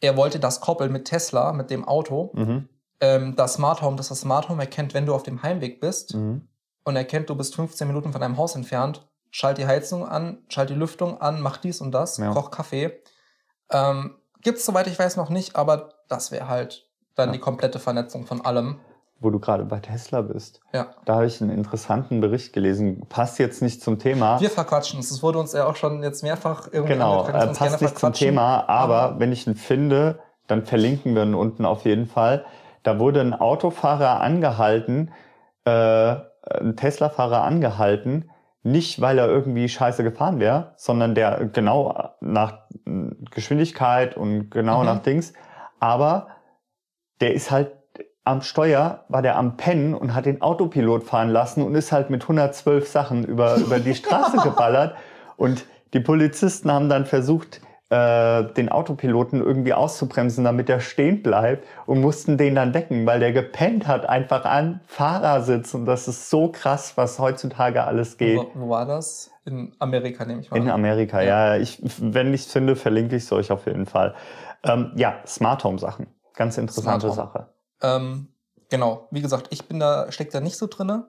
Er 0.00 0.16
wollte 0.16 0.38
das 0.38 0.60
koppeln 0.60 0.92
mit 0.92 1.06
Tesla, 1.06 1.52
mit 1.52 1.70
dem 1.70 1.86
Auto. 1.86 2.30
Mhm. 2.34 2.68
Ähm, 3.00 3.34
das 3.36 3.54
Smart 3.54 3.82
Home, 3.82 3.96
dass 3.96 4.08
das 4.08 4.20
Smart 4.20 4.48
Home 4.48 4.62
erkennt, 4.62 4.94
wenn 4.94 5.06
du 5.06 5.14
auf 5.14 5.22
dem 5.22 5.42
Heimweg 5.42 5.80
bist 5.80 6.14
Mhm. 6.14 6.48
und 6.84 6.96
erkennt, 6.96 7.28
du 7.28 7.34
bist 7.34 7.54
15 7.54 7.86
Minuten 7.86 8.12
von 8.12 8.20
deinem 8.20 8.36
Haus 8.38 8.54
entfernt, 8.56 9.06
schalt 9.30 9.58
die 9.58 9.66
Heizung 9.66 10.06
an, 10.08 10.38
schalt 10.48 10.70
die 10.70 10.74
Lüftung 10.74 11.20
an, 11.20 11.40
mach 11.40 11.58
dies 11.58 11.80
und 11.80 11.92
das, 11.92 12.16
Ja. 12.18 12.32
koch 12.32 12.50
Kaffee. 12.50 12.92
Ähm, 13.70 14.16
Gibt 14.42 14.58
es, 14.58 14.64
soweit 14.66 14.86
ich 14.86 14.98
weiß, 14.98 15.16
noch 15.16 15.28
nicht, 15.28 15.56
aber 15.56 15.94
das 16.08 16.30
wäre 16.30 16.48
halt 16.48 16.86
dann 17.16 17.30
Ja. 17.30 17.32
die 17.34 17.38
komplette 17.40 17.78
Vernetzung 17.78 18.26
von 18.26 18.44
allem. 18.44 18.78
Wo 19.18 19.30
du 19.30 19.40
gerade 19.40 19.64
bei 19.64 19.80
Tesla 19.80 20.20
bist. 20.20 20.60
Ja. 20.74 20.88
Da 21.06 21.14
habe 21.16 21.26
ich 21.26 21.40
einen 21.40 21.50
interessanten 21.50 22.20
Bericht 22.20 22.52
gelesen. 22.52 23.06
Passt 23.08 23.38
jetzt 23.38 23.62
nicht 23.62 23.82
zum 23.82 23.98
Thema. 23.98 24.38
Wir 24.40 24.50
verquatschen 24.50 25.00
es. 25.00 25.08
Das 25.08 25.22
wurde 25.22 25.38
uns 25.38 25.52
ja 25.54 25.66
auch 25.66 25.74
schon 25.76 26.02
jetzt 26.02 26.22
mehrfach 26.22 26.68
irgendwie 26.70 26.92
Genau, 26.92 27.26
äh, 27.26 27.32
passt 27.54 27.80
nicht 27.80 27.98
zum. 27.98 28.12
Thema, 28.12 28.68
aber 28.68 29.00
Aber- 29.02 29.20
wenn 29.20 29.32
ich 29.32 29.46
ihn 29.46 29.56
finde, 29.56 30.18
dann 30.48 30.64
verlinken 30.66 31.14
wir 31.14 31.22
ihn 31.24 31.34
unten 31.34 31.64
auf 31.64 31.84
jeden 31.86 32.06
Fall. 32.06 32.44
Da 32.86 32.98
wurde 33.00 33.20
ein 33.20 33.34
Autofahrer 33.34 34.20
angehalten, 34.20 35.10
äh, 35.64 35.70
ein 35.70 36.76
Tesla-Fahrer 36.76 37.42
angehalten, 37.42 38.30
nicht 38.62 39.00
weil 39.00 39.18
er 39.18 39.28
irgendwie 39.28 39.68
scheiße 39.68 40.04
gefahren 40.04 40.38
wäre, 40.38 40.72
sondern 40.76 41.14
der 41.16 41.46
genau 41.46 42.10
nach 42.20 42.60
Geschwindigkeit 43.30 44.16
und 44.16 44.50
genau 44.50 44.80
Mhm. 44.80 44.86
nach 44.86 44.98
Dings, 45.00 45.32
aber 45.80 46.28
der 47.20 47.34
ist 47.34 47.50
halt 47.50 47.72
am 48.24 48.42
Steuer, 48.42 49.04
war 49.08 49.22
der 49.22 49.36
am 49.36 49.56
Pennen 49.56 49.94
und 49.94 50.14
hat 50.14 50.26
den 50.26 50.42
Autopilot 50.42 51.04
fahren 51.04 51.30
lassen 51.30 51.62
und 51.62 51.74
ist 51.74 51.92
halt 51.92 52.10
mit 52.10 52.22
112 52.22 52.88
Sachen 52.88 53.24
über, 53.24 53.56
über 53.56 53.78
die 53.78 53.94
Straße 53.94 54.36
geballert. 54.42 54.96
Und 55.36 55.64
die 55.92 56.00
Polizisten 56.00 56.70
haben 56.72 56.88
dann 56.88 57.06
versucht, 57.06 57.60
äh, 57.88 58.44
den 58.54 58.68
Autopiloten 58.68 59.40
irgendwie 59.40 59.72
auszubremsen, 59.72 60.44
damit 60.44 60.68
er 60.68 60.80
stehen 60.80 61.22
bleibt 61.22 61.66
und 61.86 62.00
mussten 62.00 62.36
den 62.36 62.54
dann 62.56 62.72
decken, 62.72 63.06
weil 63.06 63.20
der 63.20 63.32
gepennt 63.32 63.86
hat, 63.86 64.08
einfach 64.08 64.44
an 64.44 64.80
Fahrersitz. 64.86 65.72
Und 65.74 65.86
das 65.86 66.08
ist 66.08 66.28
so 66.30 66.50
krass, 66.50 66.96
was 66.96 67.18
heutzutage 67.18 67.84
alles 67.84 68.16
geht. 68.18 68.38
Wo, 68.38 68.50
wo 68.54 68.68
war 68.70 68.86
das? 68.86 69.30
In 69.44 69.74
Amerika, 69.78 70.24
nehme 70.24 70.40
ich 70.40 70.50
mal 70.50 70.56
In. 70.56 70.68
Amerika, 70.68 71.22
ja. 71.22 71.56
Ich, 71.56 71.80
wenn 72.00 72.34
ich 72.34 72.46
es 72.46 72.52
finde, 72.52 72.74
verlinke 72.74 73.14
ich 73.14 73.22
es 73.22 73.32
euch 73.32 73.52
auf 73.52 73.66
jeden 73.66 73.86
Fall. 73.86 74.14
Ähm, 74.64 74.90
ja, 74.96 75.20
Smart 75.24 75.62
Home 75.62 75.78
Sachen. 75.78 76.08
Ganz 76.34 76.58
interessante. 76.58 77.12
Sache. 77.12 77.46
Ähm, 77.82 78.28
genau, 78.68 79.06
wie 79.12 79.22
gesagt, 79.22 79.46
ich 79.50 79.68
bin 79.68 79.78
da, 79.78 80.10
steck 80.10 80.32
da 80.32 80.40
nicht 80.40 80.56
so 80.56 80.66
drinne. 80.66 81.06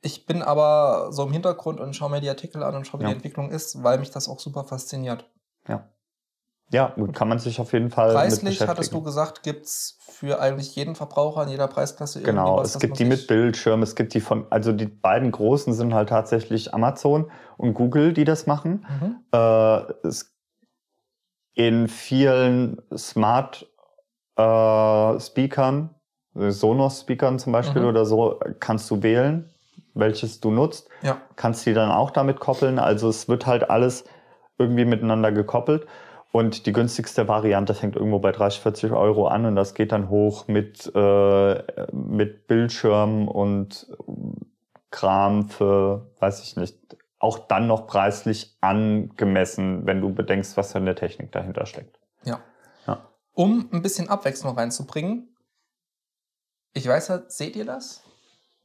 Ich 0.00 0.24
bin 0.26 0.42
aber 0.42 1.08
so 1.10 1.24
im 1.24 1.32
Hintergrund 1.32 1.80
und 1.80 1.94
schaue 1.94 2.10
mir 2.10 2.20
die 2.20 2.28
Artikel 2.30 2.62
an 2.62 2.74
und 2.76 2.86
schaue, 2.86 3.00
wie 3.00 3.04
Ja. 3.04 3.10
die 3.10 3.16
Entwicklung 3.16 3.50
ist, 3.50 3.82
weil 3.82 3.98
mich 3.98 4.10
das 4.10 4.28
auch 4.28 4.38
super 4.40 4.64
fasziniert. 4.64 5.28
Ja, 5.68 5.86
gut, 6.88 7.14
kann 7.14 7.28
man 7.28 7.38
sich 7.38 7.60
auf 7.60 7.72
jeden 7.72 7.90
Fall 7.90 8.12
Preislich, 8.12 8.60
hattest 8.66 8.92
du 8.92 9.02
gesagt, 9.02 9.42
gibt 9.42 9.66
es 9.66 9.98
für 10.00 10.40
eigentlich 10.40 10.74
jeden 10.76 10.94
Verbraucher 10.94 11.42
in 11.44 11.48
jeder 11.48 11.68
Preisklasse 11.68 12.18
irgendwie 12.18 12.32
Genau, 12.32 12.58
was, 12.58 12.74
es 12.74 12.78
gibt 12.80 12.98
die 12.98 13.04
mit 13.04 13.26
Bildschirm, 13.26 13.82
es 13.82 13.94
gibt 13.94 14.14
die 14.14 14.20
von, 14.20 14.46
also 14.50 14.72
die 14.72 14.86
beiden 14.86 15.30
großen 15.30 15.72
sind 15.72 15.94
halt 15.94 16.10
tatsächlich 16.10 16.74
Amazon 16.74 17.30
und 17.56 17.74
Google, 17.74 18.12
die 18.12 18.24
das 18.24 18.46
machen. 18.46 18.84
Mhm. 19.00 19.16
Äh, 19.32 20.06
es, 20.06 20.34
in 21.54 21.88
vielen 21.88 22.80
Smart 22.96 23.66
äh, 24.36 25.20
Speakern, 25.20 25.94
Sonos 26.34 27.00
Speakern 27.00 27.38
zum 27.38 27.52
Beispiel 27.52 27.82
Mhm. 27.82 27.88
oder 27.88 28.04
so, 28.04 28.38
kannst 28.60 28.90
du 28.90 29.02
wählen, 29.02 29.50
welches 29.94 30.40
du 30.40 30.50
nutzt. 30.50 30.88
Ja, 31.02 31.16
kannst 31.36 31.64
die 31.66 31.72
dann 31.72 31.90
auch 31.90 32.10
damit 32.10 32.40
koppeln. 32.40 32.78
Also 32.78 33.08
es 33.08 33.28
wird 33.28 33.46
halt 33.46 33.70
alles 33.70 34.04
irgendwie 34.58 34.84
miteinander 34.84 35.32
gekoppelt. 35.32 35.86
Und 36.30 36.66
die 36.66 36.72
günstigste 36.72 37.26
Variante 37.26 37.72
fängt 37.74 37.96
irgendwo 37.96 38.18
bei 38.18 38.32
30, 38.32 38.60
40 38.60 38.92
Euro 38.92 39.28
an 39.28 39.46
und 39.46 39.56
das 39.56 39.72
geht 39.74 39.92
dann 39.92 40.10
hoch 40.10 40.46
mit, 40.46 40.90
äh, 40.94 41.86
mit 41.92 42.46
Bildschirm 42.46 43.28
und 43.28 43.86
Kram 44.90 45.48
für, 45.48 46.10
weiß 46.20 46.42
ich 46.42 46.56
nicht, 46.56 46.76
auch 47.18 47.38
dann 47.38 47.66
noch 47.66 47.86
preislich 47.86 48.56
angemessen, 48.60 49.86
wenn 49.86 50.00
du 50.00 50.12
bedenkst, 50.14 50.56
was 50.56 50.72
für 50.72 50.78
eine 50.78 50.94
Technik 50.94 51.32
dahinter 51.32 51.66
steckt. 51.66 51.98
ja. 52.24 52.40
Ja. 52.86 52.98
Um 53.34 53.68
ein 53.72 53.82
bisschen 53.82 54.08
Abwechslung 54.08 54.56
reinzubringen, 54.56 55.34
ich 56.74 56.86
weiß 56.86 57.08
ja, 57.08 57.22
seht 57.28 57.56
ihr 57.56 57.64
das? 57.64 58.02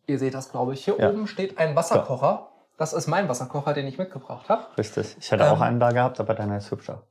Ihr 0.05 0.19
seht 0.19 0.33
das, 0.33 0.51
glaube 0.51 0.73
ich. 0.73 0.83
Hier 0.85 0.97
Ja. 0.99 1.09
oben 1.09 1.27
steht 1.27 1.57
ein 1.57 1.75
Wasserkocher. 1.75 2.49
Das 2.77 2.91
ist 2.93 3.07
mein 3.07 3.29
Wasserkocher, 3.29 3.73
den 3.73 3.87
ich 3.87 3.97
mitgebracht 3.97 4.49
habe. 4.49 4.65
Richtig. 4.77 5.15
Ich 5.19 5.31
hätte 5.31 5.43
Ähm, 5.45 5.51
auch 5.51 5.61
einen 5.61 5.79
da 5.79 5.91
gehabt, 5.91 6.19
aber 6.19 6.33
deiner 6.33 6.57
ist 6.57 6.69
hübscher. 6.71 7.03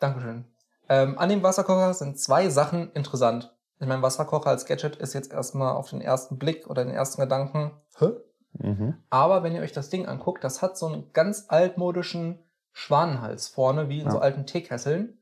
Dankeschön. 0.00 0.44
Ähm, 0.88 1.18
an 1.18 1.28
dem 1.28 1.42
Wasserkocher 1.42 1.92
sind 1.94 2.18
zwei 2.18 2.48
Sachen 2.48 2.92
interessant. 2.92 3.54
Ich 3.80 3.86
meine, 3.86 4.02
Wasserkocher 4.02 4.50
als 4.50 4.66
Gadget 4.66 4.96
ist 4.96 5.12
jetzt 5.14 5.32
erstmal 5.32 5.74
auf 5.74 5.90
den 5.90 6.00
ersten 6.00 6.38
Blick 6.38 6.66
oder 6.68 6.84
den 6.84 6.94
ersten 6.94 7.20
Gedanken, 7.20 7.72
hä? 7.98 8.10
Mhm. 8.54 8.94
Aber 9.10 9.42
wenn 9.42 9.54
ihr 9.54 9.62
euch 9.62 9.72
das 9.72 9.90
Ding 9.90 10.06
anguckt, 10.06 10.42
das 10.42 10.62
hat 10.62 10.76
so 10.78 10.86
einen 10.86 11.12
ganz 11.12 11.44
altmodischen 11.48 12.38
Schwanenhals 12.72 13.48
vorne, 13.48 13.88
wie 13.88 14.00
in 14.00 14.06
Ja. 14.06 14.12
so 14.12 14.18
alten 14.18 14.46
Teekesseln. 14.46 15.18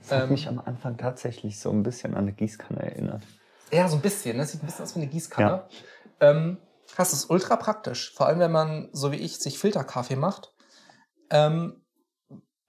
Das 0.00 0.10
hat 0.12 0.22
Ähm, 0.24 0.30
mich 0.30 0.48
am 0.48 0.58
Anfang 0.58 0.98
tatsächlich 0.98 1.60
so 1.60 1.70
ein 1.70 1.82
bisschen 1.82 2.12
an 2.14 2.24
eine 2.24 2.32
Gießkanne 2.32 2.82
erinnert. 2.82 3.22
Ja, 3.72 3.88
so 3.88 3.96
ein 3.96 4.02
bisschen. 4.02 4.36
Das 4.36 4.52
sieht 4.52 4.62
ein 4.62 4.66
bisschen 4.66 4.84
aus 4.84 4.94
wie 4.96 5.00
eine 5.00 5.08
Gießkanne. 5.10 5.64
Ähm, 6.20 6.58
das 6.96 7.12
ist 7.12 7.30
ultra 7.30 7.56
praktisch. 7.56 8.12
Vor 8.14 8.26
allem, 8.26 8.38
wenn 8.38 8.52
man, 8.52 8.88
so 8.92 9.12
wie 9.12 9.16
ich, 9.16 9.38
sich 9.38 9.58
Filterkaffee 9.58 10.16
macht 10.16 10.52
ähm, 11.30 11.80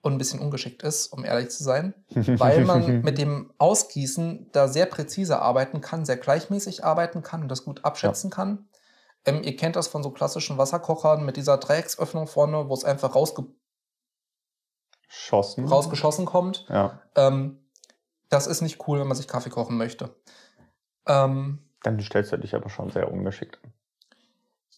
und 0.05 0.13
ein 0.13 0.17
bisschen 0.19 0.39
ungeschickt 0.39 0.83
ist, 0.83 1.07
um 1.07 1.25
ehrlich 1.25 1.49
zu 1.49 1.63
sein. 1.63 1.95
weil 2.09 2.63
man 2.63 3.01
mit 3.01 3.17
dem 3.17 3.51
Ausgießen 3.57 4.51
da 4.51 4.67
sehr 4.67 4.85
präzise 4.85 5.41
arbeiten 5.41 5.81
kann, 5.81 6.05
sehr 6.05 6.17
gleichmäßig 6.17 6.85
arbeiten 6.85 7.23
kann 7.23 7.41
und 7.41 7.49
das 7.49 7.65
gut 7.65 7.83
abschätzen 7.83 8.29
kann. 8.29 8.69
Ähm, 9.25 9.41
ihr 9.41 9.55
kennt 9.55 9.75
das 9.75 9.87
von 9.87 10.03
so 10.03 10.11
klassischen 10.11 10.59
Wasserkochern 10.59 11.25
mit 11.25 11.37
dieser 11.37 11.57
Dreiecksöffnung 11.57 12.27
vorne, 12.27 12.69
wo 12.69 12.73
es 12.75 12.85
einfach 12.85 13.15
rausge 13.15 13.45
Schossen. 15.07 15.65
rausgeschossen 15.65 16.25
kommt. 16.25 16.67
Ja. 16.69 17.01
Ähm, 17.15 17.65
das 18.29 18.45
ist 18.45 18.61
nicht 18.61 18.87
cool, 18.87 18.99
wenn 18.99 19.07
man 19.07 19.17
sich 19.17 19.27
Kaffee 19.27 19.49
kochen 19.49 19.77
möchte. 19.77 20.15
Ähm, 21.07 21.59
Dann 21.81 21.99
stellst 21.99 22.31
du 22.31 22.37
dich 22.37 22.53
aber 22.53 22.69
schon 22.69 22.91
sehr 22.91 23.11
ungeschickt 23.11 23.59
an. 23.63 23.73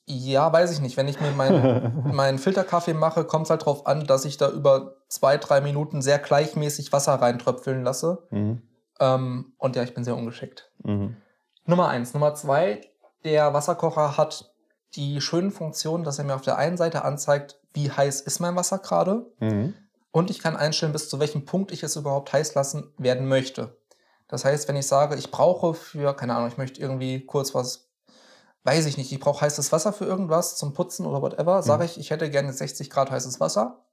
Ja, 0.10 0.52
weiß 0.52 0.72
ich 0.72 0.80
nicht. 0.80 0.96
Wenn 0.96 1.10
ich 1.10 1.20
mir 1.20 1.32
meinen 1.32 2.04
meinen 2.15 2.39
Filterkaffee 2.39 2.93
mache, 2.93 3.26
kommt 3.26 3.46
es 3.46 3.50
halt 3.50 3.65
drauf 3.65 3.86
an, 3.86 4.08
dass 4.08 4.26
ich 4.26 4.38
da 4.38 4.50
über 4.50 4.96
zwei, 5.10 5.38
drei 5.38 5.60
Minuten 5.62 6.02
sehr 6.02 6.17
gleichmäßig 6.17 6.93
Wasser 6.93 7.15
reintröpfeln 7.15 7.84
lasse. 7.84 8.26
Mhm. 8.32 8.62
Ähm, 9.00 9.54
und 9.58 9.76
ja, 9.76 9.84
ich 9.84 9.93
bin 9.93 10.06
sehr 10.06 10.15
ungeschickt. 10.15 10.72
Mhm. 10.84 11.17
Nummer 11.65 11.89
eins. 11.89 12.13
Nummer 12.13 12.34
zwei, 12.36 12.82
der 13.26 13.54
Wasserkocher 13.54 14.17
hat 14.17 14.54
die 14.96 15.20
schönen 15.20 15.52
Funktionen, 15.52 16.06
dass 16.06 16.17
er 16.17 16.26
mir 16.26 16.36
auf 16.36 16.41
der 16.41 16.58
einen 16.58 16.78
Seite 16.78 17.04
anzeigt, 17.04 17.60
wie 17.74 17.91
heiß 17.91 18.22
ist 18.22 18.39
mein 18.39 18.56
Wasser 18.56 18.80
gerade. 18.80 19.26
Mhm. 19.39 19.74
Und 20.12 20.30
ich 20.30 20.39
kann 20.39 20.56
einstellen, 20.56 20.93
bis 20.93 21.10
zu 21.10 21.20
welchem 21.20 21.43
Punkt 21.43 21.72
ich 21.72 21.84
es 21.84 21.98
überhaupt 21.98 22.32
heiß 22.32 22.56
lassen 22.56 22.93
werden 22.98 23.28
möchte. 23.28 23.78
Das 24.30 24.46
heißt, 24.46 24.67
wenn 24.67 24.78
ich 24.78 24.88
sage, 24.88 25.15
ich 25.15 25.32
brauche 25.32 25.74
für, 25.74 26.15
keine 26.15 26.36
Ahnung, 26.36 26.48
ich 26.48 26.58
möchte 26.58 26.82
irgendwie 26.82 27.26
kurz 27.26 27.54
was, 27.54 27.87
weiß 28.67 28.86
ich 28.86 28.97
nicht, 28.97 29.12
ich 29.12 29.19
brauche 29.19 29.41
heißes 29.41 29.71
Wasser 29.71 29.93
für 29.93 30.06
irgendwas 30.06 30.58
zum 30.58 30.73
Putzen 30.73 31.06
oder 31.06 31.21
whatever, 31.21 31.63
sage 31.63 31.86
ich, 31.86 31.97
ich 31.99 32.12
hätte 32.12 32.30
gerne 32.30 32.51
60 32.53 32.89
Grad 32.89 33.10
heißes 33.10 33.39
Wasser. 33.39 33.86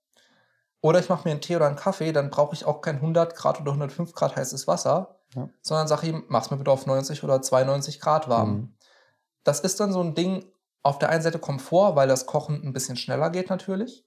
Oder 0.80 0.98
ich 0.98 1.08
mache 1.08 1.26
mir 1.26 1.30
einen 1.30 1.40
Tee 1.40 1.56
oder 1.56 1.66
einen 1.68 1.76
Kaffee, 1.76 2.12
dann 2.12 2.28
brauche 2.28 2.54
ich 2.54 2.66
auch 2.66 2.82
kein 2.82 2.96
100 2.96 3.34
Grad 3.36 3.60
oder 3.60 3.70
105 3.72 4.12
Grad 4.12 4.36
heißes 4.36 4.66
Wasser, 4.66 5.20
Ja. 5.34 5.48
sondern 5.62 5.88
sage 5.88 6.08
ihm, 6.08 6.24
mach's 6.28 6.50
mir 6.50 6.58
bitte 6.58 6.70
auf 6.72 6.84
90 6.86 7.24
oder 7.24 7.40
92 7.40 8.00
Grad 8.00 8.28
warm. 8.28 8.50
Mhm. 8.50 8.74
Das 9.44 9.60
ist 9.60 9.80
dann 9.80 9.92
so 9.92 10.00
ein 10.02 10.14
Ding, 10.14 10.44
auf 10.82 10.98
der 10.98 11.08
einen 11.08 11.22
Seite 11.22 11.38
Komfort, 11.38 11.94
weil 11.96 12.08
das 12.08 12.26
Kochen 12.26 12.60
ein 12.62 12.72
bisschen 12.74 12.96
schneller 12.96 13.30
geht 13.30 13.48
natürlich. 13.48 14.04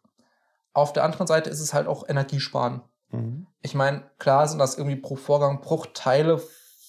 Auf 0.74 0.94
der 0.94 1.04
anderen 1.06 1.26
Seite 1.26 1.50
ist 1.50 1.62
es 1.62 1.74
halt 1.74 1.88
auch 1.88 2.08
Energiesparen. 2.08 2.82
Mhm. 3.10 3.48
Ich 3.62 3.74
meine, 3.74 4.04
klar 4.20 4.48
sind 4.48 4.60
das 4.60 4.78
irgendwie 4.78 4.98
pro 4.98 5.16
Vorgang 5.16 5.62
Bruchteile 5.62 6.40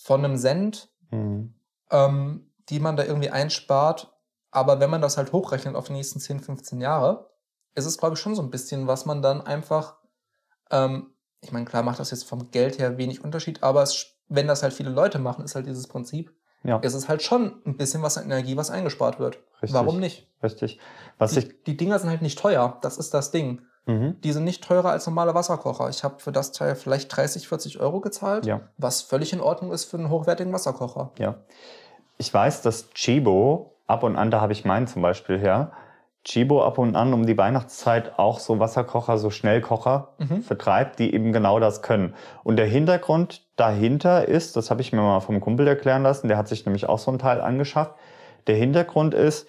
von 0.02 0.24
einem 0.24 0.36
Cent, 0.36 0.88
Mhm. 1.10 1.54
ähm, 1.90 2.47
die 2.70 2.80
man 2.80 2.96
da 2.96 3.04
irgendwie 3.04 3.30
einspart. 3.30 4.12
Aber 4.50 4.80
wenn 4.80 4.90
man 4.90 5.02
das 5.02 5.16
halt 5.18 5.32
hochrechnet 5.32 5.74
auf 5.76 5.86
die 5.88 5.92
nächsten 5.92 6.20
10, 6.20 6.40
15 6.40 6.80
Jahre, 6.80 7.30
ist 7.74 7.84
es, 7.84 7.98
glaube 7.98 8.14
ich, 8.14 8.20
schon 8.20 8.34
so 8.34 8.42
ein 8.42 8.50
bisschen, 8.50 8.86
was 8.86 9.04
man 9.06 9.20
dann 9.22 9.40
einfach, 9.42 9.96
ähm, 10.70 11.12
ich 11.40 11.52
meine, 11.52 11.66
klar 11.66 11.82
macht 11.82 12.00
das 12.00 12.10
jetzt 12.10 12.24
vom 12.24 12.50
Geld 12.50 12.78
her 12.78 12.96
wenig 12.98 13.22
Unterschied, 13.22 13.62
aber 13.62 13.82
es, 13.82 14.16
wenn 14.28 14.46
das 14.48 14.62
halt 14.62 14.72
viele 14.72 14.90
Leute 14.90 15.18
machen, 15.18 15.44
ist 15.44 15.54
halt 15.54 15.66
dieses 15.66 15.86
Prinzip, 15.86 16.34
Ja, 16.64 16.78
ist 16.78 16.94
es 16.94 17.08
halt 17.08 17.22
schon 17.22 17.62
ein 17.66 17.76
bisschen 17.76 18.02
was 18.02 18.16
an 18.18 18.24
Energie, 18.24 18.56
was 18.56 18.70
eingespart 18.70 19.18
wird. 19.20 19.38
Richtig. 19.62 19.72
Warum 19.74 20.00
nicht? 20.00 20.28
richtig. 20.42 20.80
Was 21.18 21.36
ich, 21.36 21.48
Die, 21.48 21.62
die 21.64 21.76
Dinger 21.76 21.98
sind 21.98 22.08
halt 22.10 22.22
nicht 22.22 22.38
teuer, 22.38 22.78
das 22.82 22.96
ist 22.98 23.12
das 23.14 23.30
Ding. 23.30 23.62
Mhm. 23.86 24.20
Die 24.22 24.32
sind 24.32 24.44
nicht 24.44 24.64
teurer 24.64 24.90
als 24.90 25.06
normale 25.06 25.34
Wasserkocher. 25.34 25.88
Ich 25.88 26.04
habe 26.04 26.18
für 26.20 26.32
das 26.32 26.52
Teil 26.52 26.74
vielleicht 26.74 27.14
30, 27.16 27.48
40 27.48 27.80
Euro 27.80 28.00
gezahlt, 28.00 28.44
Ja. 28.46 28.60
was 28.76 29.02
völlig 29.02 29.32
in 29.32 29.40
Ordnung 29.40 29.72
ist 29.72 29.84
für 29.84 29.96
einen 29.98 30.10
hochwertigen 30.10 30.52
Wasserkocher. 30.52 31.12
Ja. 31.18 31.36
Ich 32.18 32.32
weiß, 32.32 32.62
dass 32.62 32.90
Chibo, 32.90 33.76
ab 33.86 34.02
und 34.02 34.16
an, 34.16 34.30
da 34.30 34.40
habe 34.40 34.52
ich 34.52 34.64
meinen 34.64 34.86
zum 34.86 35.02
Beispiel 35.02 35.38
her, 35.38 35.72
Chibo 36.24 36.62
ab 36.62 36.78
und 36.78 36.94
an 36.96 37.14
um 37.14 37.24
die 37.24 37.38
Weihnachtszeit 37.38 38.18
auch 38.18 38.40
so 38.40 38.58
Wasserkocher, 38.58 39.18
so 39.18 39.30
Schnellkocher 39.30 40.14
Mhm. 40.18 40.42
vertreibt, 40.42 40.98
die 40.98 41.14
eben 41.14 41.32
genau 41.32 41.60
das 41.60 41.80
können. 41.80 42.14
Und 42.42 42.56
der 42.56 42.66
Hintergrund 42.66 43.46
dahinter 43.56 44.26
ist, 44.28 44.56
das 44.56 44.70
habe 44.70 44.82
ich 44.82 44.92
mir 44.92 45.00
mal 45.00 45.20
vom 45.20 45.40
Kumpel 45.40 45.66
erklären 45.66 46.02
lassen, 46.02 46.28
der 46.28 46.36
hat 46.36 46.48
sich 46.48 46.66
nämlich 46.66 46.88
auch 46.88 46.98
so 46.98 47.10
ein 47.10 47.18
Teil 47.18 47.40
angeschafft. 47.40 47.94
Der 48.46 48.56
Hintergrund 48.56 49.14
ist, 49.14 49.48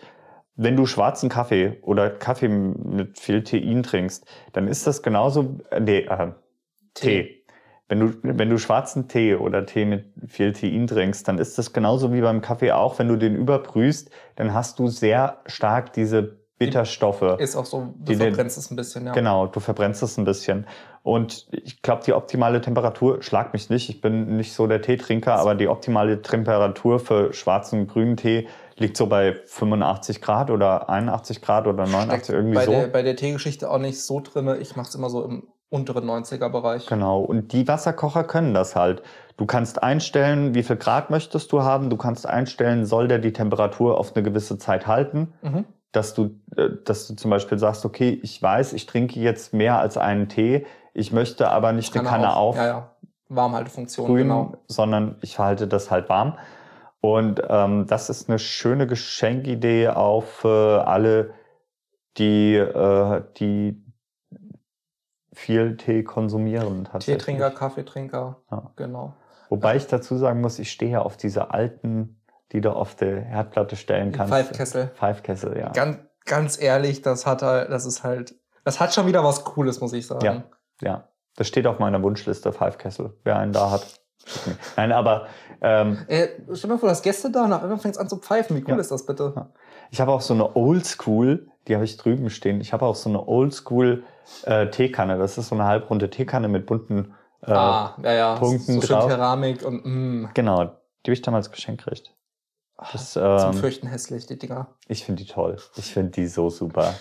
wenn 0.55 0.75
du 0.75 0.85
schwarzen 0.85 1.27
Kaffee 1.29 1.79
oder 1.81 2.09
Kaffee 2.09 2.49
mit 2.49 3.17
viel 3.17 3.43
Tein 3.43 3.81
trinkst, 3.81 4.25
dann 4.53 4.67
ist 4.67 4.85
das 4.85 5.01
genauso, 5.01 5.57
äh, 5.71 5.79
nee, 5.79 5.99
äh, 5.99 6.31
Tee. 6.93 7.38
Wenn 7.89 7.99
du, 7.99 8.13
wenn 8.21 8.49
du 8.49 8.57
schwarzen 8.59 9.07
Tee 9.07 9.35
oder 9.35 9.65
Tee 9.65 9.83
mit 9.85 10.05
viel 10.27 10.53
Tein 10.53 10.85
trinkst, 10.87 11.27
dann 11.27 11.39
ist 11.39 11.57
das 11.57 11.73
genauso 11.73 12.13
wie 12.13 12.21
beim 12.21 12.39
Kaffee 12.41 12.71
auch. 12.71 12.99
Wenn 12.99 13.07
du 13.07 13.15
den 13.17 13.35
überbrühst, 13.35 14.11
dann 14.35 14.53
hast 14.53 14.77
du 14.79 14.87
sehr 14.87 15.39
stark 15.47 15.91
diese 15.93 16.37
Bitterstoffe. 16.59 17.21
Ist 17.39 17.55
auch 17.55 17.65
so, 17.65 17.79
du 17.97 18.13
Die 18.13 18.15
den- 18.15 18.27
verbrennst 18.27 18.57
es 18.57 18.69
ein 18.69 18.75
bisschen, 18.75 19.05
ja. 19.07 19.13
Genau, 19.13 19.47
du 19.47 19.59
verbrennst 19.59 20.03
es 20.03 20.17
ein 20.17 20.25
bisschen. 20.25 20.67
Und 21.03 21.47
ich 21.51 21.81
glaube, 21.81 22.03
die 22.05 22.13
optimale 22.13 22.61
Temperatur, 22.61 23.23
schlag 23.23 23.53
mich 23.53 23.69
nicht, 23.69 23.89
ich 23.89 24.01
bin 24.01 24.35
nicht 24.37 24.53
so 24.53 24.67
der 24.67 24.81
Teetrinker, 24.81 25.35
aber 25.35 25.55
die 25.55 25.67
optimale 25.69 26.21
Temperatur 26.21 26.99
für 26.99 27.33
schwarzen, 27.33 27.87
grünen 27.87 28.17
Tee 28.17 28.47
liegt 28.75 28.97
so 28.97 29.07
bei 29.07 29.35
85 29.45 30.21
Grad 30.21 30.51
oder 30.51 30.89
81 30.89 31.41
Grad 31.41 31.65
oder 31.65 31.85
89, 31.87 32.25
Steckt 32.25 32.29
irgendwie 32.29 32.55
bei, 32.55 32.65
so. 32.65 32.71
der, 32.71 32.87
bei 32.87 33.01
der 33.01 33.15
Teegeschichte 33.15 33.71
auch 33.71 33.79
nicht 33.79 34.01
so 34.03 34.19
drin. 34.19 34.53
Ich 34.61 34.75
mache 34.75 34.89
es 34.89 34.95
immer 34.95 35.09
so 35.09 35.23
im 35.23 35.47
unteren 35.69 36.05
90er-Bereich. 36.09 36.87
Genau, 36.87 37.19
und 37.21 37.53
die 37.53 37.67
Wasserkocher 37.67 38.23
können 38.23 38.53
das 38.53 38.75
halt. 38.75 39.03
Du 39.37 39.45
kannst 39.45 39.81
einstellen, 39.83 40.53
wie 40.55 40.63
viel 40.63 40.75
Grad 40.77 41.09
möchtest 41.09 41.51
du 41.51 41.61
haben. 41.63 41.89
Du 41.89 41.97
kannst 41.97 42.27
einstellen, 42.27 42.85
soll 42.85 43.07
der 43.07 43.19
die 43.19 43.33
Temperatur 43.33 43.97
auf 43.97 44.15
eine 44.15 44.23
gewisse 44.23 44.57
Zeit 44.57 44.87
halten. 44.87 45.33
Mhm. 45.41 45.65
Dass 45.91 46.13
du, 46.13 46.31
äh, 46.55 46.69
dass 46.85 47.07
du 47.07 47.15
zum 47.15 47.31
Beispiel 47.31 47.57
sagst, 47.57 47.85
okay, 47.85 48.19
ich 48.21 48.41
weiß, 48.41 48.73
ich 48.73 48.85
trinke 48.85 49.19
jetzt 49.19 49.53
mehr 49.53 49.79
als 49.79 49.97
einen 49.97 50.27
Tee. 50.27 50.65
Ich 50.93 51.11
möchte 51.11 51.49
aber 51.49 51.71
nicht 51.71 51.95
eine 51.95 52.03
Kann 52.07 52.21
er 52.21 52.27
Kanne 52.27 52.35
auch- 52.35 52.49
auf 52.49 52.57
Ja, 52.57 52.65
ja. 52.67 52.91
Warmhaltefunktion, 53.29 54.07
grün, 54.07 54.23
genau. 54.23 54.53
sondern 54.67 55.15
ich 55.21 55.37
halte 55.37 55.67
das 55.67 55.91
halt 55.91 56.09
warm. 56.09 56.37
Und 56.99 57.41
ähm, 57.47 57.85
das 57.87 58.09
ist 58.09 58.27
eine 58.27 58.39
schöne 58.39 58.87
Geschenkidee 58.87 59.89
auch 59.89 60.23
für 60.23 60.87
alle, 60.87 61.31
die, 62.17 62.55
äh, 62.55 63.21
die 63.37 63.81
viel 65.39 65.77
Tee 65.77 66.03
konsumieren. 66.03 66.87
Teetrinker, 66.99 67.51
Kaffeetrinker, 67.51 68.37
Ja. 68.51 68.71
genau. 68.75 69.13
Wobei 69.49 69.77
ich 69.77 69.87
dazu 69.87 70.15
sagen 70.17 70.41
muss, 70.41 70.59
ich 70.59 70.71
stehe 70.71 70.91
ja 70.91 71.01
auf 71.01 71.15
diese 71.17 71.51
alten, 71.51 72.21
die 72.51 72.61
du 72.61 72.71
auf 72.71 72.95
der 72.95 73.21
Herdplatte 73.21 73.75
stellen 73.75 74.11
kannst. 74.11 74.33
Pfeifkessel. 74.33 74.91
Pfeifkessel, 74.95 75.57
ja. 75.57 75.69
Ganz, 75.69 75.97
ganz 76.25 76.61
ehrlich, 76.61 77.01
das 77.01 77.25
hat 77.25 77.41
halt, 77.41 77.71
das 77.71 77.85
ist 77.85 78.03
halt, 78.03 78.35
das 78.65 78.79
hat 78.79 78.93
schon 78.93 79.07
wieder 79.07 79.23
was 79.23 79.43
Cooles, 79.45 79.79
muss 79.81 79.93
ich 79.93 80.05
sagen. 80.07 80.25
Ja. 80.25 80.43
Ja. 80.81 81.03
Das 81.37 81.47
steht 81.47 81.65
auf 81.67 81.79
meiner 81.79 82.03
Wunschliste, 82.03 82.51
Pfeifkessel. 82.51 83.13
Wer 83.23 83.37
einen 83.37 83.53
da 83.53 83.71
hat. 83.71 83.87
Nein, 84.75 84.91
aber 84.91 85.27
ähm, 85.61 85.99
Äh, 86.07 86.27
stell 86.53 86.61
dir 86.63 86.67
mal 86.75 86.77
vor, 86.79 86.89
das 86.89 87.01
Gäste 87.01 87.31
da, 87.31 87.47
nach 87.47 87.63
einmal 87.63 87.77
fängt 87.79 87.95
es 87.95 87.99
an 88.01 88.09
zu 88.09 88.17
pfeifen. 88.17 88.57
Wie 88.57 88.61
cool 88.63 88.71
Ja. 88.71 88.77
ist 88.77 88.91
das 88.91 89.05
bitte? 89.05 89.47
Ich 89.89 90.01
habe 90.01 90.11
auch 90.11 90.21
so 90.21 90.33
eine 90.33 90.55
Oldschool, 90.55 91.47
die 91.67 91.75
habe 91.75 91.85
ich 91.85 91.95
drüben 91.97 92.29
stehen. 92.29 92.59
Ich 92.61 92.73
habe 92.73 92.85
auch 92.85 92.95
so 92.95 93.09
eine 93.09 93.25
Oldschool 93.27 94.03
äh, 94.43 94.69
Teekanne. 94.69 95.17
Das 95.17 95.37
ist 95.37 95.49
so 95.49 95.55
eine 95.55 95.65
halbrunde 95.65 96.09
Teekanne 96.09 96.47
mit 96.47 96.65
bunten. 96.65 97.15
Äh, 97.41 97.51
ah, 97.51 97.95
ja, 98.03 98.13
ja. 98.13 98.35
Punkten 98.35 98.81
so 98.81 98.81
schön 98.81 98.97
drauf. 98.97 99.07
Keramik 99.07 99.65
und 99.65 99.85
mm, 99.85 100.29
Genau, 100.33 100.65
die 100.65 101.09
habe 101.09 101.13
ich 101.13 101.21
damals 101.21 101.51
geschenkt 101.51 101.83
gekriegt. 101.83 102.13
Das, 102.91 103.13
zum 103.13 103.23
ähm, 103.23 103.53
Fürchten 103.53 103.87
hässlich, 103.87 104.25
die 104.25 104.39
Dinger. 104.39 104.67
ich 104.87 105.03
finde 105.03 105.23
die 105.23 105.29
toll. 105.29 105.57
Ich 105.75 105.93
finde 105.93 106.11
die 106.11 106.27
so 106.27 106.49
super. 106.49 106.93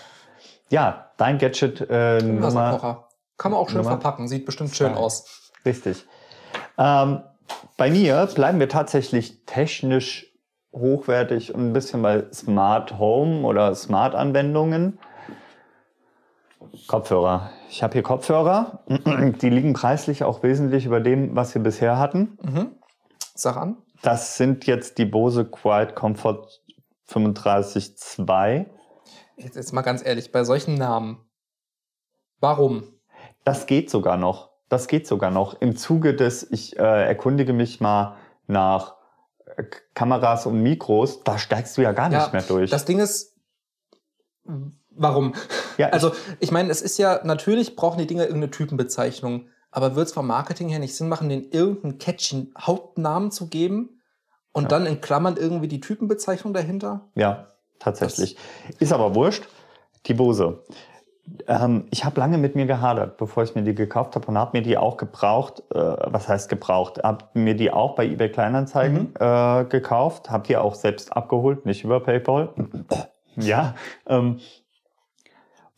Ja, 0.71 1.13
dein 1.17 1.39
Gadget 1.39 1.87
äh, 1.89 2.21
Nummer. 2.21 3.07
Kann 3.37 3.53
man 3.53 3.61
auch 3.61 3.69
schön 3.69 3.79
Nummer 3.79 3.91
verpacken, 3.91 4.27
sieht 4.27 4.45
bestimmt 4.45 4.75
schön 4.75 4.95
zwei. 4.95 5.01
aus. 5.01 5.53
Richtig. 5.65 6.05
Ähm, 6.77 7.23
bei 7.77 7.91
mir 7.91 8.29
bleiben 8.35 8.59
wir 8.59 8.69
tatsächlich 8.69 9.45
technisch 9.47 10.27
hochwertig 10.73 11.55
und 11.55 11.69
ein 11.69 11.73
bisschen 11.73 12.03
bei 12.03 12.27
Smart 12.33 12.99
Home 12.99 13.47
oder 13.47 13.75
Smart 13.75 14.15
Anwendungen. 14.15 14.99
Kopfhörer. 16.87 17.51
Ich 17.71 17.83
habe 17.83 17.93
hier 17.93 18.03
Kopfhörer. 18.03 18.85
Die 18.89 19.51
liegen 19.51 19.73
preislich 19.73 20.25
auch 20.25 20.43
wesentlich 20.43 20.87
über 20.87 21.01
dem, 21.01 21.37
was 21.37 21.55
wir 21.55 21.63
bisher 21.63 21.99
hatten. 21.99 22.39
Mhm. 22.43 22.73
Sag 23.35 23.57
an. 23.57 23.77
Das 24.03 24.37
sind 24.37 24.67
jetzt 24.67 24.99
die 24.99 25.05
Bose 25.05 25.45
Quiet 25.45 25.95
Comfort 25.95 26.49
35.2. 27.09 28.67
Jetzt, 29.37 29.57
jetzt 29.57 29.73
mal 29.73 29.83
ganz 29.83 30.05
ehrlich, 30.05 30.33
bei 30.33 30.45
solchen 30.45 30.75
Namen. 30.75 31.19
Warum? 32.41 32.85
Das 33.45 33.67
geht 33.67 33.91
sogar 33.91 34.17
noch. 34.17 34.51
Das 34.69 34.89
geht 34.89 35.07
sogar 35.07 35.31
noch. 35.31 35.61
Im 35.61 35.77
Zuge 35.77 36.15
des, 36.15 36.49
ich 36.51 36.79
äh, 36.79 37.07
erkundige 37.07 37.53
mich 37.53 37.81
mal 37.81 38.17
nach 38.47 38.97
äh, 39.57 39.65
Kameras 39.95 40.47
und 40.47 40.63
Mikros, 40.63 41.23
da 41.23 41.39
steigst 41.39 41.77
du 41.77 41.83
ja 41.83 41.93
gar 41.93 42.09
nicht 42.09 42.33
mehr 42.33 42.43
durch. 42.43 42.71
Das 42.71 42.85
Ding 42.85 42.99
ist, 42.99 43.37
warum? 44.99 45.35
ja, 45.79 45.89
Also, 45.89 46.13
ich 46.41 46.51
meine, 46.53 46.71
es 46.71 46.83
ist 46.83 46.99
ja, 46.99 47.21
natürlich 47.25 47.77
brauchen 47.77 47.99
die 47.99 48.07
Dinger 48.07 48.25
irgendeine 48.25 48.51
Typenbezeichnung, 48.51 49.47
aber 49.71 49.95
wird 49.97 50.07
es 50.09 50.13
vom 50.13 50.27
Marketing 50.27 50.69
her 50.69 50.79
nicht 50.79 50.95
Sinn 50.97 51.09
machen, 51.09 51.29
den 51.29 51.51
irgendeinen 51.51 51.99
catchy 51.99 52.53
Hauptnamen 52.59 53.31
zu 53.31 53.49
geben 53.49 54.01
und 54.53 54.65
Ja. 54.65 54.69
dann 54.69 54.87
in 54.87 55.01
Klammern 55.01 55.37
irgendwie 55.37 55.69
die 55.69 55.81
Typenbezeichnung 55.81 56.53
dahinter? 56.55 57.09
ja, 57.15 57.47
tatsächlich. 57.79 58.37
Ist 58.81 58.93
aber 58.93 59.15
wurscht. 59.15 59.45
Die 60.07 60.15
Bose. 60.15 60.63
Ähm, 61.47 61.85
ich 61.91 62.05
habe 62.07 62.19
lange 62.19 62.39
mit 62.39 62.55
mir 62.55 62.65
gehadert, 62.67 63.19
bevor 63.19 63.43
ich 63.43 63.55
mir 63.55 63.63
die 63.63 63.75
gekauft 63.75 64.15
habe 64.15 64.27
und 64.29 64.39
habe 64.39 64.57
mir 64.57 64.63
die 64.63 64.79
auch 64.79 64.97
gebraucht. 64.97 65.63
Äh, 65.75 65.79
was 65.79 66.27
heißt 66.27 66.49
gebraucht? 66.49 67.03
Habe 67.05 67.27
mir 67.35 67.55
die 67.55 67.71
auch 67.71 67.95
bei 67.95 68.07
eBay 68.07 68.31
Kleinanzeigen 68.31 69.15
äh, 69.17 69.65
gekauft. 69.69 70.31
Habe 70.31 70.47
die 70.49 70.57
auch 70.57 70.75
selbst 70.75 71.13
abgeholt, 71.15 71.67
nicht 71.67 71.85
über 71.85 72.01
PayPal. 72.01 72.49
ja. 73.37 73.75
Ähm, 74.07 74.41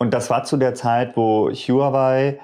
und 0.00 0.14
das 0.14 0.30
war 0.30 0.44
zu 0.44 0.56
der 0.56 0.74
Zeit, 0.74 1.14
wo 1.14 1.50
Huawei 1.50 2.40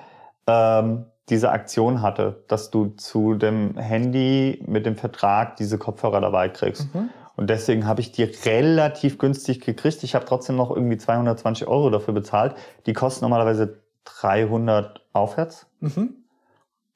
ähm, 0.47 1.07
diese 1.31 1.51
Aktion 1.51 2.03
hatte, 2.03 2.45
dass 2.49 2.71
du 2.71 2.89
zu 2.99 3.35
dem 3.35 3.79
Handy 3.79 4.63
mit 4.67 4.85
dem 4.85 4.95
Vertrag 4.95 5.57
diese 5.57 5.79
Kopfhörer 5.79 6.21
dabei 6.21 6.51
kriegst. 6.51 6.95
Mhm. 6.95 7.09
Und 7.35 7.49
deswegen 7.49 7.87
habe 7.87 8.03
ich 8.03 8.13
die 8.13 8.25
relativ 8.25 9.17
günstig 9.17 9.61
gekriegt. 9.61 10.03
Ich 10.05 10.15
habe 10.15 10.27
trotzdem 10.27 10.57
noch 10.57 10.71
irgendwie 10.71 10.99
220 10.99 11.67
Euro 11.67 11.89
dafür 11.89 12.13
bezahlt. 12.13 12.55
Die 12.85 12.93
kosten 12.93 13.25
normalerweise 13.25 13.81
300 14.05 15.01
aufwärts. 15.15 15.67
Mhm. 15.81 16.15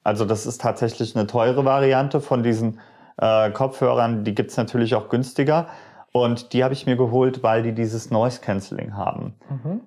Also 0.03 0.25
das 0.25 0.45
ist 0.45 0.61
tatsächlich 0.61 1.15
eine 1.15 1.25
teure 1.25 1.65
Variante 1.65 2.21
von 2.21 2.43
diesen 2.43 2.79
äh, 3.17 3.49
Kopfhörern. 3.49 4.23
Die 4.23 4.35
gibt's 4.35 4.57
natürlich 4.57 4.93
auch 4.93 5.09
günstiger. 5.09 5.69
Und 6.11 6.53
die 6.53 6.63
habe 6.63 6.75
ich 6.75 6.85
mir 6.85 6.97
geholt, 6.97 7.41
weil 7.41 7.63
die 7.63 7.73
dieses 7.73 8.11
Noise 8.11 8.41
Cancelling 8.41 8.95
haben. 8.95 9.33
Mhm. 9.49 9.81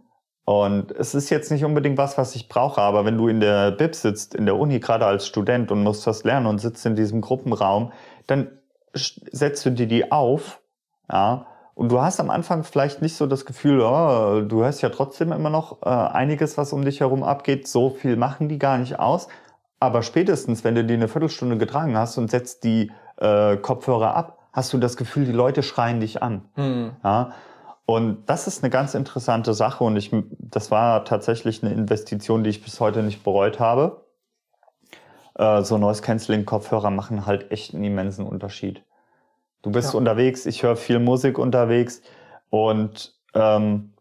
Und 0.45 0.91
es 0.93 1.15
ist 1.15 1.31
jetzt 1.31 1.51
nicht 1.51 1.65
unbedingt 1.65 1.97
was, 1.97 2.19
was 2.19 2.35
ich 2.37 2.49
brauche, 2.49 2.81
aber 2.81 3.05
wenn 3.07 3.17
du 3.17 3.29
in 3.29 3.41
der 3.41 3.71
Bib 3.71 3.95
sitzt, 3.95 4.35
in 4.35 4.45
der 4.45 4.57
Uni, 4.57 4.79
gerade 4.79 5.07
als 5.07 5.27
Student 5.27 5.73
und 5.73 5.83
musst 5.83 6.07
was 6.07 6.25
lernen 6.25 6.47
und 6.47 6.59
sitzt 6.59 6.85
in 6.85 6.97
diesem 6.97 7.23
Gruppenraum, 7.23 7.93
dann 8.27 8.49
setzt 8.93 9.65
du 9.65 9.71
dir 9.71 9.87
die 9.87 10.13
auf, 10.13 10.61
ja, 11.11 11.47
und 11.75 11.91
du 11.91 12.01
hast 12.01 12.21
am 12.21 12.31
Anfang 12.31 12.63
vielleicht 12.63 13.03
nicht 13.03 13.17
so 13.17 13.27
das 13.27 13.47
Gefühl, 13.47 13.81
oh, 13.81 14.43
du 14.43 14.63
hörst 14.63 14.81
ja 14.83 14.91
trotzdem 14.91 15.33
immer 15.33 15.51
noch 15.51 15.83
äh, 15.83 15.89
einiges, 15.89 16.57
was 16.57 16.73
um 16.73 16.85
dich 16.85 17.01
herum 17.01 17.25
abgeht. 17.25 17.67
So 17.67 17.91
viel 17.91 18.17
machen 18.17 18.49
die 18.49 18.61
gar 18.61 18.79
nicht 18.79 19.01
aus. 19.01 19.27
Aber 19.81 20.03
spätestens, 20.03 20.63
wenn 20.63 20.77
du 20.77 20.85
die 20.85 20.95
eine 20.95 21.09
Viertelstunde 21.09 21.59
getragen 21.59 21.99
hast 21.99 22.17
und 22.17 22.31
setzt 22.31 22.63
die 22.63 22.93
äh, 23.17 23.57
Kopfhörer 23.57 24.15
ab, 24.15 24.39
hast 24.53 24.73
du 24.73 24.79
das 24.79 24.97
Gefühl, 24.97 25.25
die 25.25 25.33
Leute 25.33 25.65
schreien 25.65 25.99
dich 25.99 26.23
an. 26.23 26.43
Hm. 26.55 26.93
Ja, 27.03 27.33
und 27.87 28.25
das 28.27 28.47
ist 28.47 28.63
eine 28.63 28.71
ganz 28.71 28.95
interessante 28.95 29.53
Sache 29.53 29.85
und 29.85 29.97
ich, 29.97 30.11
das 30.39 30.71
war 30.71 31.05
tatsächlich 31.05 31.63
eine 31.63 31.73
Investition, 31.73 32.43
die 32.43 32.51
ich 32.51 32.63
bis 32.63 32.81
heute 32.81 33.03
nicht 33.03 33.23
bereut 33.23 33.61
habe. 33.61 34.07
Äh, 35.35 35.63
so 35.63 35.77
Noise 35.77 36.01
Cancelling 36.03 36.47
Kopfhörer 36.47 36.91
machen 36.91 37.27
halt 37.27 37.51
echt 37.51 37.75
einen 37.75 37.85
immensen 37.85 38.27
Unterschied. 38.27 38.83
Du 39.63 39.71
bist 39.71 39.93
Ja. 39.93 39.99
unterwegs, 39.99 40.47
ich 40.47 40.63
höre 40.63 40.77
viel 40.77 40.99
Musik 40.99 41.39
unterwegs 41.39 42.01
und 42.49 43.15
ähm, 43.35 43.93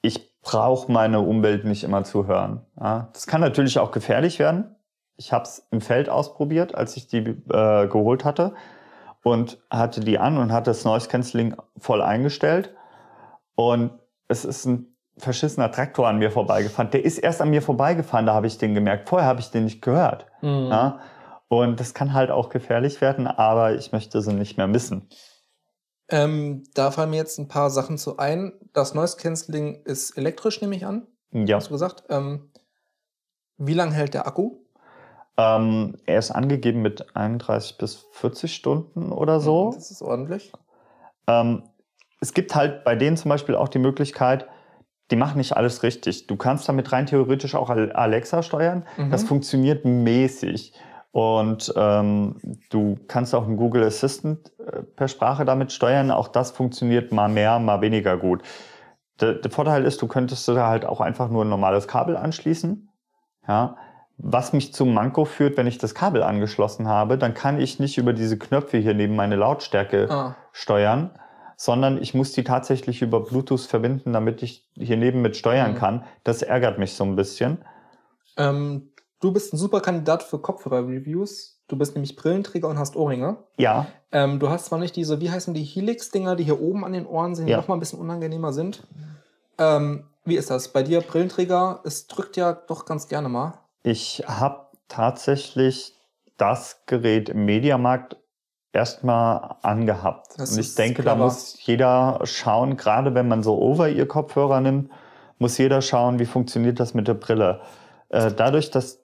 ich 0.00 0.40
brauche 0.42 0.90
meine 0.90 1.20
Umwelt 1.20 1.64
nicht 1.64 1.82
immer 1.82 2.04
zu 2.04 2.26
hören. 2.26 2.60
Ja, 2.78 3.08
das 3.12 3.26
kann 3.26 3.40
natürlich 3.40 3.78
auch 3.78 3.90
gefährlich 3.90 4.38
werden. 4.38 4.76
Ich 5.16 5.32
habe 5.32 5.44
es 5.44 5.66
im 5.70 5.80
Feld 5.80 6.08
ausprobiert, 6.08 6.74
als 6.74 6.96
ich 6.96 7.06
die 7.08 7.18
äh, 7.18 7.86
geholt 7.88 8.24
hatte 8.24 8.54
und 9.22 9.58
hatte 9.70 10.00
die 10.00 10.18
an 10.18 10.38
und 10.38 10.52
hatte 10.52 10.70
das 10.70 10.84
Noise 10.84 11.08
Cancelling 11.08 11.56
voll 11.78 12.02
eingestellt. 12.02 12.74
Und 13.54 13.92
es 14.28 14.44
ist 14.44 14.64
ein 14.66 14.96
verschissener 15.18 15.70
Traktor 15.70 16.08
an 16.08 16.18
mir 16.18 16.30
vorbeigefahren. 16.30 16.90
Der 16.90 17.04
ist 17.04 17.18
erst 17.18 17.40
an 17.40 17.50
mir 17.50 17.62
vorbeigefahren, 17.62 18.26
da 18.26 18.34
habe 18.34 18.46
ich 18.46 18.58
den 18.58 18.74
gemerkt. 18.74 19.08
Vorher 19.08 19.28
habe 19.28 19.40
ich 19.40 19.50
den 19.50 19.64
nicht 19.64 19.82
gehört. 19.82 20.26
Mhm. 20.40 20.68
Ja? 20.70 21.00
Und 21.48 21.80
das 21.80 21.94
kann 21.94 22.14
halt 22.14 22.30
auch 22.30 22.48
gefährlich 22.48 23.00
werden, 23.00 23.26
aber 23.26 23.74
ich 23.74 23.92
möchte 23.92 24.22
sie 24.22 24.32
nicht 24.32 24.56
mehr 24.56 24.66
missen. 24.66 25.08
Ähm, 26.08 26.64
da 26.74 26.90
fallen 26.90 27.10
mir 27.10 27.16
jetzt 27.16 27.38
ein 27.38 27.48
paar 27.48 27.70
Sachen 27.70 27.98
zu 27.98 28.16
ein. 28.16 28.52
Das 28.72 28.94
Noise 28.94 29.16
Cancelling 29.16 29.82
ist 29.84 30.16
elektrisch, 30.16 30.60
nehme 30.60 30.74
ich 30.76 30.86
an. 30.86 31.06
Ja. 31.30 31.56
Hast 31.56 31.68
du 31.68 31.72
gesagt? 31.72 32.04
Ähm, 32.08 32.50
wie 33.58 33.74
lange 33.74 33.92
hält 33.92 34.14
der 34.14 34.26
Akku? 34.26 34.61
Ähm, 35.36 35.96
er 36.06 36.18
ist 36.18 36.30
angegeben 36.30 36.82
mit 36.82 37.16
31 37.16 37.78
bis 37.78 38.06
40 38.12 38.54
Stunden 38.54 39.12
oder 39.12 39.40
so. 39.40 39.72
Das 39.74 39.90
ist 39.90 40.02
ordentlich. 40.02 40.52
Ähm, 41.26 41.62
es 42.20 42.34
gibt 42.34 42.54
halt 42.54 42.84
bei 42.84 42.94
denen 42.94 43.16
zum 43.16 43.30
Beispiel 43.30 43.54
auch 43.54 43.68
die 43.68 43.78
Möglichkeit, 43.78 44.46
die 45.10 45.16
machen 45.16 45.38
nicht 45.38 45.56
alles 45.56 45.82
richtig. 45.82 46.26
Du 46.26 46.36
kannst 46.36 46.68
damit 46.68 46.92
rein 46.92 47.06
theoretisch 47.06 47.54
auch 47.54 47.70
Al- 47.70 47.92
Alexa 47.92 48.42
steuern. 48.42 48.86
Mhm. 48.96 49.10
Das 49.10 49.24
funktioniert 49.24 49.84
mäßig. 49.84 50.72
Und 51.10 51.72
ähm, 51.76 52.36
du 52.70 52.98
kannst 53.06 53.34
auch 53.34 53.46
einen 53.46 53.58
Google 53.58 53.84
Assistant 53.84 54.50
äh, 54.58 54.82
per 54.82 55.08
Sprache 55.08 55.44
damit 55.44 55.70
steuern. 55.70 56.10
Auch 56.10 56.28
das 56.28 56.50
funktioniert 56.52 57.12
mal 57.12 57.28
mehr, 57.28 57.58
mal 57.58 57.82
weniger 57.82 58.16
gut. 58.16 58.42
Der, 59.20 59.34
der 59.34 59.50
Vorteil 59.50 59.84
ist, 59.84 60.00
du 60.00 60.06
könntest 60.08 60.48
da 60.48 60.66
halt 60.66 60.86
auch 60.86 61.00
einfach 61.02 61.28
nur 61.28 61.44
ein 61.44 61.50
normales 61.50 61.86
Kabel 61.86 62.16
anschließen. 62.16 62.88
Ja. 63.46 63.76
Was 64.24 64.52
mich 64.52 64.72
zum 64.72 64.94
Manko 64.94 65.24
führt, 65.24 65.56
wenn 65.56 65.66
ich 65.66 65.78
das 65.78 65.94
Kabel 65.96 66.22
angeschlossen 66.22 66.86
habe, 66.86 67.18
dann 67.18 67.34
kann 67.34 67.60
ich 67.60 67.80
nicht 67.80 67.98
über 67.98 68.12
diese 68.12 68.38
Knöpfe 68.38 68.78
hier 68.78 68.94
neben 68.94 69.16
meine 69.16 69.34
Lautstärke 69.34 70.08
Ah, 70.10 70.34
steuern, 70.52 71.10
sondern 71.56 72.00
ich 72.00 72.14
muss 72.14 72.30
die 72.32 72.44
tatsächlich 72.44 73.02
über 73.02 73.20
Bluetooth 73.20 73.62
verbinden, 73.62 74.12
damit 74.12 74.42
ich 74.44 74.64
hier 74.78 74.96
neben 74.96 75.22
mit 75.22 75.36
steuern 75.36 75.72
Mhm. 75.72 75.76
kann. 75.76 76.04
Das 76.22 76.42
ärgert 76.42 76.78
mich 76.78 76.94
so 76.94 77.04
ein 77.04 77.16
bisschen. 77.16 77.58
ähm, 78.36 78.90
du 79.20 79.32
bist 79.32 79.52
ein 79.52 79.56
super 79.58 79.80
Kandidat 79.80 80.22
für 80.22 80.38
Kopfhörer-Reviews. 80.38 81.60
Du 81.68 81.76
bist 81.76 81.94
nämlich 81.94 82.16
Brillenträger 82.16 82.68
und 82.68 82.78
hast 82.78 82.96
Ohrringe. 82.96 83.38
Ja, 83.58 83.86
Ähm, 84.14 84.38
du 84.40 84.50
hast 84.50 84.66
zwar 84.66 84.78
nicht 84.78 84.94
diese, 84.94 85.20
wie 85.20 85.30
heißen 85.30 85.54
die 85.54 85.64
Helix-Dinger, 85.64 86.36
die 86.36 86.44
hier 86.44 86.60
oben 86.60 86.84
an 86.84 86.92
den 86.92 87.06
Ohren 87.06 87.34
sind, 87.34 87.46
die 87.46 87.52
Ja. 87.52 87.56
noch 87.56 87.68
mal 87.68 87.74
ein 87.74 87.80
bisschen 87.80 87.98
unangenehmer 87.98 88.52
sind. 88.52 88.86
Ähm, 89.58 90.04
wie 90.24 90.36
ist 90.36 90.50
das? 90.50 90.68
Bei 90.68 90.82
dir 90.82 91.00
Brillenträger, 91.00 91.80
es 91.84 92.06
drückt 92.08 92.36
ja 92.36 92.52
doch 92.52 92.84
ganz 92.84 93.08
gerne 93.08 93.28
mal. 93.30 93.54
Ich 93.82 94.24
habe 94.26 94.68
tatsächlich 94.88 95.94
das 96.36 96.82
Gerät 96.86 97.28
im 97.28 97.44
Mediamarkt 97.44 98.16
erstmal 98.72 99.56
angehabt. 99.62 100.38
Das 100.38 100.52
Und 100.52 100.60
ich 100.60 100.74
denke, 100.74 101.02
da 101.02 101.12
clever. 101.12 101.24
muss 101.24 101.56
jeder 101.64 102.20
schauen, 102.24 102.76
gerade 102.76 103.14
wenn 103.14 103.28
man 103.28 103.42
so 103.42 103.58
Over-Ear-Kopfhörer 103.58 104.60
nimmt, 104.60 104.90
muss 105.38 105.58
jeder 105.58 105.82
schauen, 105.82 106.18
wie 106.18 106.26
funktioniert 106.26 106.80
das 106.80 106.94
mit 106.94 107.08
der 107.08 107.14
Brille. 107.14 107.60
Äh, 108.08 108.32
dadurch, 108.32 108.70
dass 108.70 109.00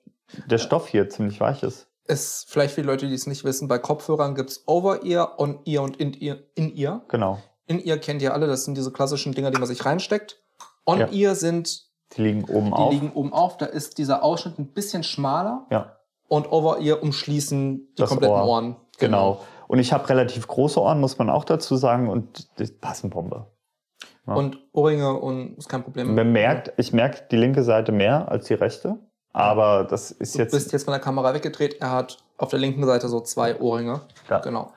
der 0.46 0.58
Stoff 0.58 0.88
hier 0.88 1.08
ziemlich 1.08 1.40
weich 1.40 1.62
ist. 1.62 1.86
Es, 2.04 2.46
vielleicht 2.48 2.74
für 2.74 2.80
die 2.80 2.86
Leute, 2.86 3.06
die 3.06 3.14
es 3.14 3.26
nicht 3.26 3.44
wissen, 3.44 3.68
bei 3.68 3.78
Kopfhörern 3.78 4.34
gibt 4.34 4.50
es 4.50 4.62
Over-Ear, 4.66 5.38
On-Ear 5.38 5.82
und 5.82 5.98
In-Ear. 5.98 6.38
In-Ear. 6.54 7.02
Genau. 7.08 7.38
In-Ear 7.66 7.98
kennt 7.98 8.22
ihr 8.22 8.32
alle, 8.32 8.46
das 8.46 8.64
sind 8.64 8.76
diese 8.76 8.92
klassischen 8.92 9.32
Dinger, 9.32 9.50
die 9.50 9.58
man 9.58 9.68
sich 9.68 9.84
reinsteckt. 9.84 10.42
On-Ear 10.86 11.34
sind, 11.34 11.88
Die 12.16 12.23
liegen 12.23 12.44
oben 12.44 12.66
die 12.68 12.73
auf. 12.73 12.92
liegen 12.92 13.12
oben 13.12 13.33
auf, 13.33 13.57
da 13.59 13.66
ist 13.66 13.99
dieser 13.99 14.23
Ausschnitt 14.23 14.59
ein 14.59 14.68
bisschen 14.68 15.03
schmaler. 15.03 15.66
ja. 15.71 15.94
Und 16.31 16.53
Over-Ear 16.53 17.03
umschließen 17.03 17.77
die 17.79 17.94
Das 17.97 18.11
kompletten 18.11 18.37
Ohr. 18.37 18.44
Ohren. 18.47 18.77
Genau. 18.99 19.40
Und 19.66 19.79
ich 19.79 19.94
habe 19.94 20.07
relativ 20.11 20.47
große 20.47 20.79
Ohren, 20.79 21.01
muss 21.01 21.16
man 21.16 21.31
auch 21.31 21.44
dazu 21.44 21.77
sagen, 21.77 22.11
und 22.11 22.59
die 22.59 22.66
passen 22.66 23.09
Bombe. 23.09 23.47
Ja. 24.27 24.35
Und 24.35 24.59
Ohrringe 24.73 25.14
und 25.18 25.57
ist 25.57 25.71
kein 25.71 25.83
Problem. 25.83 26.14
Man 26.14 26.31
merkt, 26.33 26.75
ich 26.77 26.92
merke 26.92 27.23
die 27.31 27.37
linke 27.38 27.62
Seite 27.62 27.92
mehr 27.92 28.29
als 28.31 28.47
die 28.47 28.53
rechte, 28.53 28.99
aber 29.33 29.85
das 29.85 30.11
ist 30.11 30.35
Du 30.35 30.40
jetzt. 30.40 30.51
bist 30.53 30.71
jetzt 30.73 30.85
von 30.85 30.92
der 30.92 31.01
Kamera 31.01 31.33
weggedreht. 31.33 31.81
Er 31.81 31.92
hat 31.92 32.18
auf 32.37 32.51
der 32.51 32.59
linken 32.59 32.85
Seite 32.85 33.09
so 33.09 33.21
zwei 33.21 33.59
Ohrringe. 33.59 34.03
Ja. 34.29 34.40
Genau. 34.40 34.73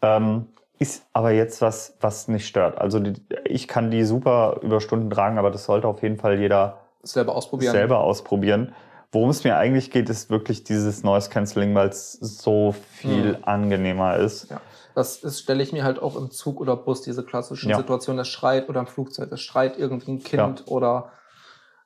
Ähm, 0.00 0.46
ist 0.78 1.06
aber 1.12 1.30
jetzt 1.30 1.62
was, 1.62 1.96
was 2.00 2.28
nicht 2.28 2.46
stört. 2.46 2.78
Also 2.78 3.00
die, 3.00 3.14
ich 3.44 3.66
kann 3.68 3.90
die 3.90 4.04
super 4.04 4.58
über 4.62 4.80
Stunden 4.80 5.08
tragen, 5.10 5.38
aber 5.38 5.50
das 5.50 5.64
sollte 5.64 5.88
auf 5.88 6.02
jeden 6.02 6.18
Fall 6.18 6.38
jeder 6.38 6.80
Selber 7.02 7.34
ausprobieren. 7.34 7.72
selber 7.72 8.00
ausprobieren. 8.00 8.74
Worum 9.12 9.30
es 9.30 9.44
mir 9.44 9.56
eigentlich 9.56 9.90
geht, 9.90 10.10
ist 10.10 10.28
wirklich 10.28 10.64
dieses 10.64 11.02
Noise 11.04 11.30
Cancelling, 11.30 11.74
weil 11.74 11.88
es 11.88 12.12
so 12.12 12.72
viel 12.72 13.34
Mhm. 13.38 13.44
angenehmer 13.44 14.16
ist. 14.16 14.50
Ja. 14.50 14.60
Das 14.94 15.22
ist, 15.22 15.40
stelle 15.40 15.62
ich 15.62 15.72
mir 15.72 15.84
halt 15.84 16.00
auch 16.02 16.16
im 16.16 16.30
Zug 16.30 16.60
oder 16.60 16.76
Bus, 16.76 17.02
diese 17.02 17.22
klassischen 17.24 17.70
Ja. 17.70 17.76
Situationen, 17.76 18.18
das 18.18 18.28
schreit 18.28 18.68
oder 18.68 18.80
im 18.80 18.86
Flugzeug, 18.86 19.30
das 19.30 19.40
schreit 19.42 19.78
irgendwie 19.78 20.12
ein 20.12 20.18
Kind 20.22 20.64
oder, 20.66 21.12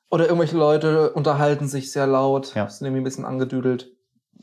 oder 0.09 0.25
irgendwelche 0.25 0.57
Leute 0.57 1.11
unterhalten 1.11 1.67
sich 1.67 1.91
sehr 1.91 2.07
laut, 2.07 2.55
Ja. 2.55 2.67
sind 2.69 2.87
irgendwie 2.87 3.01
ein 3.01 3.05
bisschen 3.05 3.25
angedüdelt. 3.25 3.91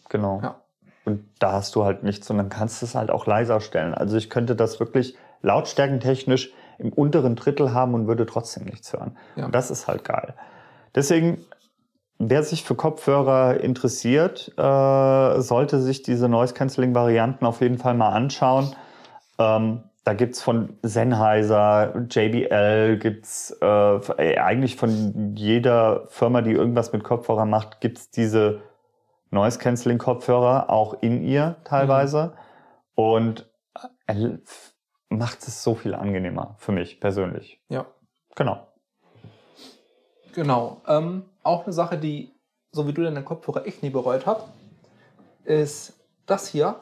Genau. 0.08 0.40
Ja. 0.42 0.60
Und 1.08 1.24
da 1.38 1.52
hast 1.52 1.74
du 1.74 1.84
halt 1.84 2.02
nichts 2.02 2.28
und 2.30 2.36
dann 2.36 2.50
kannst 2.50 2.82
du 2.82 2.86
es 2.86 2.94
halt 2.94 3.10
auch 3.10 3.26
leiser 3.26 3.62
stellen. 3.62 3.94
Also 3.94 4.18
ich 4.18 4.28
könnte 4.28 4.54
das 4.54 4.78
wirklich 4.78 5.16
lautstärkentechnisch 5.40 6.52
im 6.78 6.92
unteren 6.92 7.34
Drittel 7.34 7.72
haben 7.72 7.94
und 7.94 8.06
würde 8.06 8.26
trotzdem 8.26 8.64
nichts 8.64 8.92
hören. 8.92 9.16
Ja. 9.34 9.46
Und 9.46 9.54
das 9.54 9.70
ist 9.70 9.88
halt 9.88 10.04
geil. 10.04 10.34
Deswegen, 10.94 11.38
wer 12.18 12.42
sich 12.42 12.62
für 12.62 12.74
Kopfhörer 12.74 13.60
interessiert, 13.60 14.52
äh, 14.58 15.40
sollte 15.40 15.80
sich 15.80 16.02
diese 16.02 16.28
Noise-Canceling-Varianten 16.28 17.46
auf 17.46 17.62
jeden 17.62 17.78
Fall 17.78 17.94
mal 17.94 18.10
anschauen. 18.10 18.74
Ähm, 19.38 19.84
da 20.04 20.12
gibt 20.12 20.34
es 20.34 20.42
von 20.42 20.76
Sennheiser, 20.82 21.94
JBL, 22.10 22.98
gibt 22.98 23.24
es 23.24 23.56
äh, 23.62 24.38
eigentlich 24.38 24.76
von 24.76 25.34
jeder 25.36 26.06
Firma, 26.08 26.42
die 26.42 26.52
irgendwas 26.52 26.92
mit 26.92 27.02
Kopfhörern 27.02 27.48
macht, 27.48 27.80
gibt 27.80 27.96
es 27.96 28.10
diese 28.10 28.60
Noise-Canceling-Kopfhörer, 29.30 30.70
auch 30.70 31.02
in 31.02 31.22
ihr 31.22 31.56
teilweise. 31.64 32.34
Und 32.94 33.48
er 34.06 34.38
macht 35.08 35.46
es 35.46 35.62
so 35.62 35.74
viel 35.74 35.94
angenehmer 35.94 36.56
für 36.58 36.72
mich 36.72 37.00
persönlich. 37.00 37.60
Ja. 37.68 37.86
Genau. 38.34 38.66
Genau. 40.34 40.82
Ähm, 40.86 41.24
auch 41.42 41.64
eine 41.64 41.72
Sache, 41.72 41.98
die, 41.98 42.32
so 42.72 42.86
wie 42.86 42.92
du 42.92 43.02
deine 43.02 43.22
Kopfhörer 43.22 43.66
echt 43.66 43.82
nie 43.82 43.90
bereut 43.90 44.26
habe, 44.26 44.44
ist 45.44 45.98
das 46.26 46.48
hier, 46.48 46.76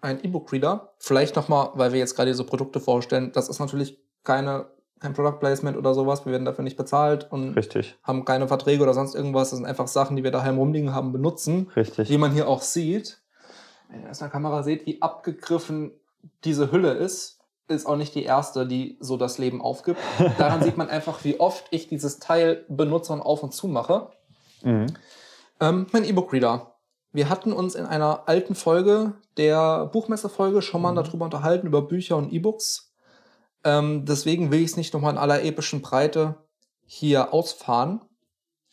ein 0.00 0.22
E-Book-Reader. 0.22 0.94
Vielleicht 0.98 1.36
nochmal, 1.36 1.70
weil 1.74 1.92
wir 1.92 1.98
jetzt 1.98 2.14
gerade 2.14 2.30
diese 2.30 2.44
Produkte 2.44 2.80
vorstellen, 2.80 3.32
das 3.32 3.48
ist 3.48 3.58
natürlich 3.58 3.98
keine, 4.24 4.66
kein 5.00 5.14
Product 5.14 5.38
Placement 5.40 5.76
oder 5.76 5.94
sowas, 5.94 6.24
wir 6.26 6.32
werden 6.32 6.44
dafür 6.44 6.62
nicht 6.64 6.76
bezahlt 6.76 7.26
und 7.32 7.54
Richtig, 7.54 7.96
haben 8.02 8.24
keine 8.24 8.46
Verträge 8.48 8.82
oder 8.82 8.94
sonst 8.94 9.14
irgendwas. 9.14 9.50
Das 9.50 9.56
sind 9.58 9.66
einfach 9.66 9.88
Sachen, 9.88 10.16
die 10.16 10.24
wir 10.24 10.30
daheim 10.30 10.58
rumliegen 10.58 10.94
haben, 10.94 11.12
benutzen. 11.12 11.70
richtig. 11.74 12.08
Wie 12.10 12.18
man 12.18 12.32
hier 12.32 12.48
auch 12.48 12.62
sieht, 12.62 13.20
wenn 13.88 14.02
ihr 14.04 14.10
aus 14.10 14.18
der 14.18 14.28
Kamera 14.28 14.62
seht, 14.62 14.86
wie 14.86 15.00
abgegriffen 15.02 15.92
diese 16.44 16.70
Hülle 16.70 16.92
ist, 16.92 17.38
ist 17.68 17.86
auch 17.86 17.96
nicht 17.96 18.14
die 18.14 18.24
erste, 18.24 18.66
die 18.66 18.96
so 19.00 19.16
das 19.16 19.38
Leben 19.38 19.62
aufgibt. 19.62 19.98
Daran 20.38 20.62
sieht 20.62 20.76
man 20.76 20.88
einfach, 20.90 21.24
wie 21.24 21.40
oft 21.40 21.64
ich 21.70 21.88
dieses 21.88 22.18
Teil 22.18 22.64
benutze 22.68 23.12
und 23.12 23.20
auf 23.22 23.42
und 23.42 23.54
zu 23.54 23.68
mache. 23.68 24.08
Mhm. 24.62 24.86
Ähm, 25.60 25.86
mein 25.92 26.04
E-Book-Reader. 26.04 26.74
Wir 27.12 27.28
hatten 27.28 27.52
uns 27.52 27.74
in 27.74 27.86
einer 27.86 28.28
alten 28.28 28.54
Folge 28.54 29.14
der 29.36 29.86
Buchmesse-Folge 29.86 30.62
schon 30.62 30.82
mal 30.82 30.92
Mhm. 30.92 30.96
darüber 30.96 31.24
unterhalten, 31.24 31.66
über 31.66 31.82
Bücher 31.82 32.16
und 32.16 32.32
E-Books. 32.32 32.89
Ähm, 33.64 34.04
deswegen 34.06 34.50
will 34.50 34.60
ich 34.60 34.70
es 34.72 34.76
nicht 34.76 34.94
nochmal 34.94 35.12
in 35.12 35.18
aller 35.18 35.42
epischen 35.44 35.82
Breite 35.82 36.34
hier 36.86 37.32
ausfahren. 37.34 38.00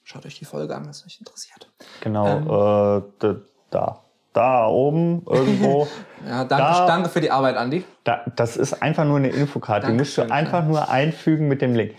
Schaut 0.04 0.26
euch 0.26 0.39
die 0.39 0.45
Folge 0.45 0.73
an, 0.76 0.84
wenn 0.84 0.91
es 0.91 1.06
euch 1.06 1.19
interessiert. 1.19 1.69
Genau, 2.02 2.28
Ähm. 2.28 3.02
äh, 3.28 3.36
da, 3.69 4.00
da. 4.34 4.67
Oben 4.67 5.23
irgendwo. 5.30 5.88
Ja, 6.26 6.45
danke, 6.45 6.63
Da- 6.63 6.86
danke 6.88 7.10
für 7.10 7.21
die 7.21 7.32
Arbeit, 7.32 7.58
Andi. 7.58 7.84
da, 8.04 8.21
das 8.36 8.56
ist 8.56 8.82
einfach 8.82 9.04
nur 9.04 9.17
eine 9.17 9.30
Infokarte. 9.30 9.88
Die 9.88 9.93
musst 9.93 10.17
du 10.17 10.21
einfach 10.32 10.63
nur 10.63 10.89
einfügen 10.89 11.47
mit 11.47 11.62
dem 11.62 11.73
Link. 11.76 11.95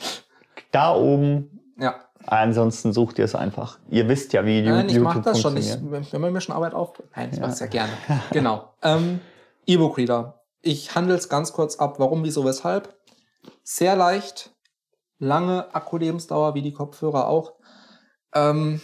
Da 0.70 0.94
oben. 0.94 1.60
Ja, 1.78 1.96
Ansonsten 2.26 2.92
sucht 2.92 3.18
ihr 3.18 3.24
es 3.24 3.34
einfach. 3.34 3.78
Ihr 3.88 4.06
wisst 4.08 4.32
ja, 4.34 4.44
wie 4.44 4.60
nein, 4.60 4.86
ich 4.86 4.92
YouTube 4.92 5.04
mache 5.04 5.22
das 5.22 5.40
schon. 5.40 5.56
Ich, 5.56 5.70
funktioniert. 5.70 6.12
wenn 6.12 6.20
man 6.20 6.32
mir 6.32 6.40
schon 6.42 6.54
Arbeit 6.54 6.74
auf. 6.74 6.92
Nein, 7.16 7.30
ich 7.32 7.36
Ja. 7.36 7.42
mache 7.42 7.52
es 7.52 7.60
ja 7.60 7.66
gerne. 7.66 7.92
genau. 8.32 8.68
Ähm, 8.82 9.20
E-Book-Reader. 9.66 10.37
Ich 10.60 10.94
handle 10.94 11.14
es 11.14 11.28
ganz 11.28 11.52
kurz 11.52 11.76
ab. 11.76 11.98
Warum, 11.98 12.24
wieso, 12.24 12.44
weshalb? 12.44 12.98
Sehr 13.62 13.96
leicht. 13.96 14.54
Lange 15.18 15.74
Akkulebensdauer, 15.74 16.54
wie 16.54 16.62
die 16.62 16.72
Kopfhörer 16.72 17.28
auch. 17.28 17.54
Ähm, 18.34 18.80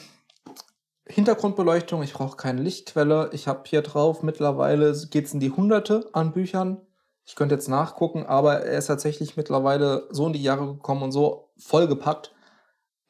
Hintergrundbeleuchtung, 1.07 2.03
ich 2.03 2.15
brauche 2.15 2.37
keine 2.37 2.63
Lichtquelle. 2.63 3.31
Ich 3.33 3.47
habe 3.47 3.63
hier 3.67 3.83
drauf 3.83 4.23
mittlerweile 4.23 4.93
geht 5.11 5.27
es 5.27 5.35
in 5.35 5.41
die 5.41 5.51
Hunderte 5.51 6.09
an 6.13 6.33
Büchern. 6.33 6.81
Ich 7.27 7.37
könnte 7.37 7.55
jetzt 7.55 7.69
nachgucken, 7.69 8.27
aber 8.27 8.61
er 8.61 8.79
ist 8.79 8.87
tatsächlich 8.87 9.37
mittlerweile 9.37 10.09
so 10.11 10.27
in 10.27 10.33
die 10.33 10.43
Jahre 10.43 10.67
gekommen 10.67 11.03
und 11.03 11.13
so 11.13 11.51
vollgepackt, 11.59 12.35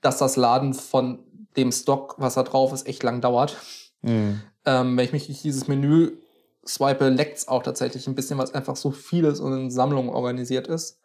dass 0.01 0.19
das 0.19 0.37
Laden 0.37 0.75
von 0.75 1.25
dem 1.57 1.73
Stock, 1.73 2.17
was 2.19 2.35
da 2.35 2.43
drauf 2.43 2.73
ist, 2.73 2.87
echt 2.87 3.03
lang 3.03 3.21
dauert. 3.21 3.57
Mhm. 4.03 4.41
Ähm, 4.65 4.97
wenn 4.97 5.05
ich 5.05 5.13
mich 5.13 5.27
durch 5.27 5.43
dieses 5.43 5.69
Menü 5.69 6.19
swipe, 6.67 7.09
leckt 7.09 7.39
es 7.39 7.49
auch 7.49 7.63
tatsächlich 7.63 8.07
ein 8.07 8.15
bisschen, 8.15 8.39
weil 8.39 8.45
es 8.45 8.55
einfach 8.55 8.77
so 8.77 8.91
vieles 8.91 9.41
und 9.41 9.53
in 9.53 9.71
Sammlungen 9.71 10.11
organisiert 10.11 10.67
ist. 10.67 11.01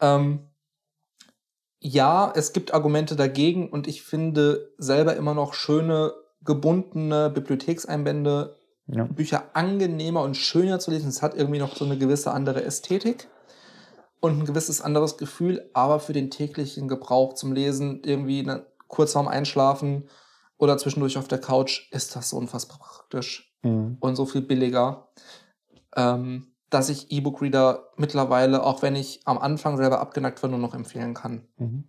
Ähm, 0.00 0.50
ja, 1.78 2.32
es 2.34 2.52
gibt 2.52 2.74
Argumente 2.74 3.16
dagegen 3.16 3.70
und 3.70 3.88
ich 3.88 4.02
finde 4.02 4.72
selber 4.78 5.16
immer 5.16 5.34
noch 5.34 5.54
schöne, 5.54 6.12
gebundene 6.42 7.30
Bibliothekseinbände, 7.30 8.56
Ja. 8.86 9.04
Bücher 9.04 9.44
angenehmer 9.54 10.22
und 10.22 10.36
schöner 10.36 10.78
zu 10.78 10.90
lesen. 10.90 11.08
Es 11.08 11.22
hat 11.22 11.34
irgendwie 11.34 11.60
noch 11.60 11.76
so 11.76 11.84
eine 11.84 11.96
gewisse 11.96 12.32
andere 12.32 12.64
Ästhetik 12.64 13.28
und 14.20 14.40
ein 14.40 14.44
gewisses 14.44 14.80
anderes 14.80 15.16
Gefühl, 15.16 15.70
aber 15.72 16.00
für 16.00 16.12
den 16.12 16.30
täglichen 16.30 16.88
Gebrauch 16.88 17.34
zum 17.34 17.52
Lesen, 17.52 18.02
irgendwie 18.04 18.46
kurz 18.88 19.12
vorm 19.12 19.28
Einschlafen 19.28 20.08
oder 20.58 20.76
zwischendurch 20.76 21.16
auf 21.16 21.28
der 21.28 21.40
Couch, 21.40 21.88
ist 21.92 22.14
das 22.16 22.30
so 22.30 22.36
unfassbar 22.36 22.78
praktisch 22.78 23.49
Mhm. 23.62 23.96
und 24.00 24.16
so 24.16 24.24
viel 24.26 24.40
billiger, 24.42 25.08
ähm, 25.96 26.46
dass 26.70 26.88
ich 26.88 27.10
E-Book-Reader 27.10 27.90
mittlerweile, 27.96 28.62
auch 28.62 28.82
wenn 28.82 28.96
ich 28.96 29.20
am 29.24 29.38
Anfang 29.38 29.76
selber 29.76 30.00
abgenackt 30.00 30.42
war, 30.42 30.50
nur 30.50 30.58
noch 30.58 30.74
empfehlen 30.74 31.14
kann. 31.14 31.46
Mhm. 31.56 31.84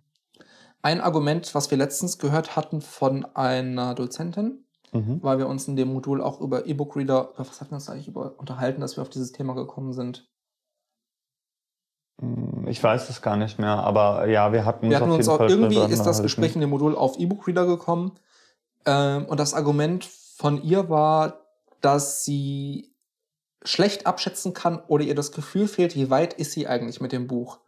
Ein 0.82 1.00
Argument, 1.00 1.54
was 1.54 1.70
wir 1.70 1.78
letztens 1.78 2.18
gehört 2.18 2.56
hatten 2.56 2.80
von 2.80 3.24
einer 3.36 3.94
Dozentin, 3.94 4.64
Mhm. 4.92 5.22
weil 5.22 5.38
wir 5.38 5.46
uns 5.48 5.66
in 5.68 5.76
dem 5.76 5.92
Modul 5.92 6.20
auch 6.20 6.40
über 6.40 6.66
E-Book-Reader, 6.66 7.30
über 7.34 7.38
was 7.48 7.60
hatten 7.60 7.70
wir 7.70 7.76
uns 7.76 7.88
eigentlich 7.88 8.08
über 8.08 8.34
unterhalten, 8.38 8.80
dass 8.80 8.96
wir 8.96 9.02
auf 9.02 9.08
dieses 9.08 9.32
Thema 9.32 9.54
gekommen 9.54 9.92
sind. 9.94 10.28
Mm, 12.20 12.66
Ich 12.68 12.82
weiß 12.82 13.08
es 13.08 13.22
gar 13.22 13.36
nicht 13.36 13.58
mehr, 13.58 13.76
aber 13.78 14.26
ja, 14.26 14.52
wir 14.52 14.64
hatten 14.64 14.86
uns 14.86 14.90
Wir 14.90 14.96
hatten 15.00 15.10
auf 15.10 15.16
uns 15.16 15.26
jeden 15.26 15.34
auch, 15.34 15.38
Fall 15.38 15.50
irgendwie 15.50 15.76
drüber 15.76 15.88
ist 15.88 16.02
das. 16.04 16.22
Gespräch 16.22 16.54
in 16.54 16.60
dem 16.60 16.70
Modul 16.70 16.94
auf 16.96 17.18
E-Book-Reader 17.18 17.66
gekommen. 17.66 18.12
Ähm, 18.84 19.24
und 19.26 19.38
das 19.40 19.54
Argument 19.54 20.04
von 20.04 20.62
ihr 20.62 20.88
war, 20.90 21.41
dass 21.82 22.24
sie 22.24 22.94
schlecht 23.64 24.06
abschätzen 24.06 24.54
kann 24.54 24.80
oder 24.88 25.04
ihr 25.04 25.14
das 25.14 25.30
Gefühl 25.32 25.68
fehlt, 25.68 25.94
wie 25.94 26.10
weit 26.10 26.34
ist 26.34 26.52
sie 26.52 26.66
eigentlich 26.66 27.00
mit 27.00 27.12
dem 27.12 27.26
Buch. 27.26 27.60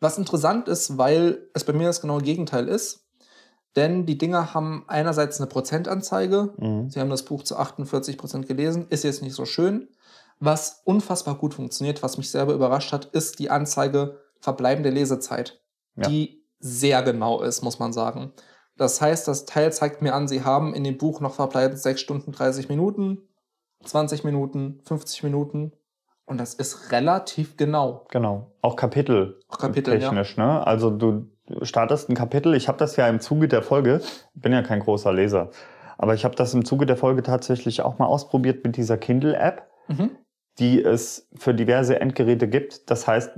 Was 0.00 0.18
interessant 0.18 0.66
ist, 0.66 0.96
weil 0.98 1.48
es 1.54 1.64
bei 1.64 1.72
mir 1.72 1.86
das 1.86 2.00
genaue 2.00 2.22
Gegenteil 2.22 2.68
ist. 2.68 3.06
Denn 3.76 4.06
die 4.06 4.18
Dinger 4.18 4.52
haben 4.54 4.84
einerseits 4.88 5.38
eine 5.38 5.46
Prozentanzeige. 5.46 6.54
Mhm. 6.56 6.90
Sie 6.90 6.98
haben 6.98 7.10
das 7.10 7.24
Buch 7.24 7.44
zu 7.44 7.56
48 7.56 8.18
Prozent 8.18 8.48
gelesen. 8.48 8.86
Ist 8.88 9.04
jetzt 9.04 9.22
nicht 9.22 9.34
so 9.34 9.44
schön. 9.44 9.88
Was 10.40 10.80
unfassbar 10.84 11.36
gut 11.36 11.54
funktioniert, 11.54 12.02
was 12.02 12.16
mich 12.16 12.30
selber 12.30 12.54
überrascht 12.54 12.92
hat, 12.92 13.04
ist 13.06 13.38
die 13.38 13.50
Anzeige 13.50 14.18
verbleibende 14.40 14.90
Lesezeit, 14.90 15.60
Ja. 15.96 16.08
die 16.08 16.42
sehr 16.58 17.02
genau 17.02 17.42
ist, 17.42 17.62
muss 17.62 17.78
man 17.78 17.92
sagen. 17.92 18.32
Das 18.76 19.00
heißt, 19.00 19.28
das 19.28 19.44
Teil 19.44 19.72
zeigt 19.72 20.00
mir 20.00 20.14
an, 20.14 20.26
Sie 20.26 20.42
haben 20.42 20.74
in 20.74 20.82
dem 20.82 20.96
Buch 20.96 21.20
noch 21.20 21.34
verbleibend 21.34 21.78
6 21.78 22.00
Stunden 22.00 22.32
30 22.32 22.70
Minuten, 22.70 23.28
20 23.84 24.24
Minuten, 24.24 24.80
50 24.84 25.22
Minuten. 25.24 25.72
Und 26.26 26.38
das 26.38 26.54
ist 26.54 26.92
relativ 26.92 27.56
genau. 27.56 28.06
Genau. 28.10 28.52
Auch 28.62 28.76
Kapitel. 28.76 29.40
Auch 29.48 29.58
Kapitel, 29.58 29.98
technisch, 29.98 30.36
ne? 30.36 30.64
Also 30.66 30.90
du 30.90 31.26
startest 31.62 32.08
ein 32.08 32.14
Kapitel. 32.14 32.54
Ich 32.54 32.68
habe 32.68 32.78
das 32.78 32.94
ja 32.96 33.08
im 33.08 33.18
Zuge 33.20 33.48
der 33.48 33.62
Folge, 33.62 34.00
ich 34.34 34.42
bin 34.42 34.52
ja 34.52 34.62
kein 34.62 34.80
großer 34.80 35.12
Leser, 35.12 35.50
aber 35.98 36.14
ich 36.14 36.24
habe 36.24 36.36
das 36.36 36.54
im 36.54 36.64
Zuge 36.64 36.86
der 36.86 36.96
Folge 36.96 37.22
tatsächlich 37.24 37.82
auch 37.82 37.98
mal 37.98 38.06
ausprobiert 38.06 38.64
mit 38.64 38.76
dieser 38.76 38.96
Kindle-App, 38.96 39.68
Mhm. 39.88 40.10
die 40.60 40.80
es 40.80 41.28
für 41.34 41.52
diverse 41.52 42.00
Endgeräte 42.00 42.46
gibt. 42.46 42.88
Das 42.90 43.08
heißt, 43.08 43.32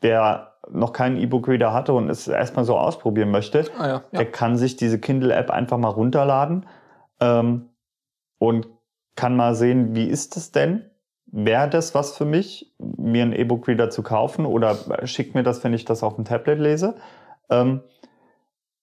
wer 0.00 0.54
noch 0.70 0.94
keinen 0.94 1.18
E-Book-Reader 1.18 1.74
hatte 1.74 1.92
und 1.92 2.08
es 2.08 2.28
erstmal 2.28 2.64
so 2.64 2.78
ausprobieren 2.78 3.30
möchte, 3.30 3.66
Ah 3.76 3.86
ja, 3.86 3.92
ja. 4.12 4.18
der 4.18 4.30
kann 4.30 4.56
sich 4.56 4.76
diese 4.76 4.98
Kindle-App 4.98 5.50
einfach 5.50 5.76
mal 5.76 5.88
runterladen 5.88 6.66
ähm, 7.20 7.68
und 8.38 8.68
kann 9.16 9.36
mal 9.36 9.54
sehen, 9.54 9.94
wie 9.94 10.06
ist 10.06 10.36
es 10.36 10.52
denn? 10.52 10.84
Wäre 11.26 11.68
das 11.68 11.94
was 11.94 12.16
für 12.16 12.24
mich, 12.24 12.74
mir 12.78 13.22
einen 13.22 13.32
E-Book-Reader 13.32 13.90
zu 13.90 14.02
kaufen 14.02 14.46
oder 14.46 14.76
schickt 15.04 15.34
mir 15.34 15.42
das, 15.42 15.62
wenn 15.62 15.72
ich 15.72 15.84
das 15.84 16.02
auf 16.02 16.16
dem 16.16 16.24
Tablet 16.24 16.58
lese? 16.58 16.96
Ähm, 17.48 17.82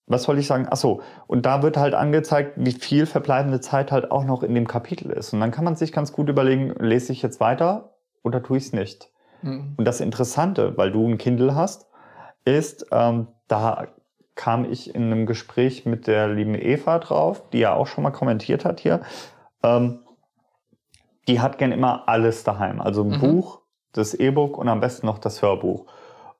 was 0.06 0.22
soll 0.22 0.38
ich 0.38 0.46
sagen? 0.46 0.66
Ach 0.70 0.76
so, 0.76 1.02
und 1.26 1.44
da 1.44 1.62
wird 1.62 1.76
halt 1.76 1.94
angezeigt, 1.94 2.54
wie 2.56 2.72
viel 2.72 3.04
verbleibende 3.04 3.60
Zeit 3.60 3.92
halt 3.92 4.10
auch 4.10 4.24
noch 4.24 4.42
in 4.42 4.54
dem 4.54 4.66
Kapitel 4.66 5.10
ist. 5.10 5.34
Und 5.34 5.40
dann 5.40 5.50
kann 5.50 5.64
man 5.64 5.76
sich 5.76 5.92
ganz 5.92 6.12
gut 6.12 6.30
überlegen, 6.30 6.74
lese 6.80 7.12
ich 7.12 7.20
jetzt 7.20 7.40
weiter 7.40 7.92
oder 8.22 8.42
tue 8.42 8.56
ich 8.56 8.64
es 8.64 8.72
nicht? 8.72 9.10
Mhm. 9.42 9.74
Und 9.76 9.84
das 9.84 10.00
Interessante, 10.00 10.76
weil 10.78 10.90
du 10.90 11.06
ein 11.06 11.18
Kindle 11.18 11.54
hast, 11.54 11.86
ist, 12.44 12.86
ähm, 12.90 13.28
da 13.46 13.88
kam 14.34 14.70
ich 14.70 14.94
in 14.94 15.04
einem 15.04 15.26
Gespräch 15.26 15.84
mit 15.84 16.06
der 16.06 16.28
lieben 16.28 16.54
Eva 16.54 16.98
drauf, 17.00 17.42
die 17.50 17.58
ja 17.58 17.74
auch 17.74 17.86
schon 17.86 18.04
mal 18.04 18.10
kommentiert 18.10 18.64
hat 18.64 18.80
hier. 18.80 19.00
Ähm, 19.62 20.00
die 21.28 21.40
hat 21.40 21.58
gern 21.58 21.72
immer 21.72 22.08
alles 22.08 22.42
daheim. 22.42 22.80
Also 22.80 23.02
ein 23.04 23.10
Mhm. 23.10 23.18
Buch, 23.18 23.60
das 23.92 24.14
E-Book 24.14 24.58
und 24.58 24.68
am 24.68 24.80
besten 24.80 25.06
noch 25.06 25.18
das 25.18 25.42
Hörbuch. 25.42 25.86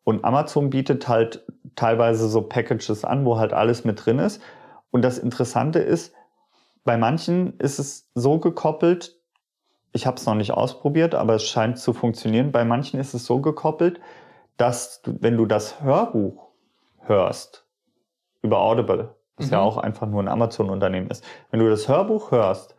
Und 0.03 0.25
Amazon 0.25 0.71
bietet 0.71 1.07
halt 1.07 1.45
teilweise 1.77 2.29
so 2.29 2.43
Packages 2.43 3.05
an, 3.05 3.25
wo 3.25 3.39
halt 3.39 3.53
alles 3.53 3.85
mit 3.85 4.05
drin 4.05 4.19
ist. 4.19 4.43
Und 4.91 5.03
das 5.03 5.19
Interessante 5.19 5.79
ist, 5.79 6.15
bei 6.85 6.97
manchen 6.97 7.59
ist 7.59 7.79
es 7.79 8.09
so 8.15 8.39
gekoppelt, 8.39 9.15
ich 9.93 10.07
habe 10.07 10.17
es 10.17 10.27
noch 10.27 10.35
nicht 10.35 10.53
ausprobiert, 10.53 11.15
aber 11.15 11.35
es 11.35 11.45
scheint 11.45 11.79
zu 11.79 11.93
funktionieren. 11.93 12.53
Bei 12.53 12.65
manchen 12.65 12.99
ist 13.01 13.15
es 13.15 13.27
so 13.27 13.41
gekoppelt, 13.41 14.01
dass 14.57 15.03
du, 15.03 15.17
wenn 15.21 15.37
du 15.37 15.47
das 15.47 15.83
Hörbuch 15.83 16.49
hörst 17.01 17.65
über 18.43 18.61
Audible, 18.61 19.15
was 19.37 19.51
ja 19.51 19.59
Mhm. 19.59 19.65
auch 19.65 19.77
einfach 19.77 20.07
nur 20.07 20.23
ein 20.23 20.29
Amazon-Unternehmen 20.29 21.09
ist, 21.11 21.25
wenn 21.51 21.61
du 21.61 21.69
das 21.69 21.89
Hörbuch 21.89 22.31
hörst, 22.31 22.77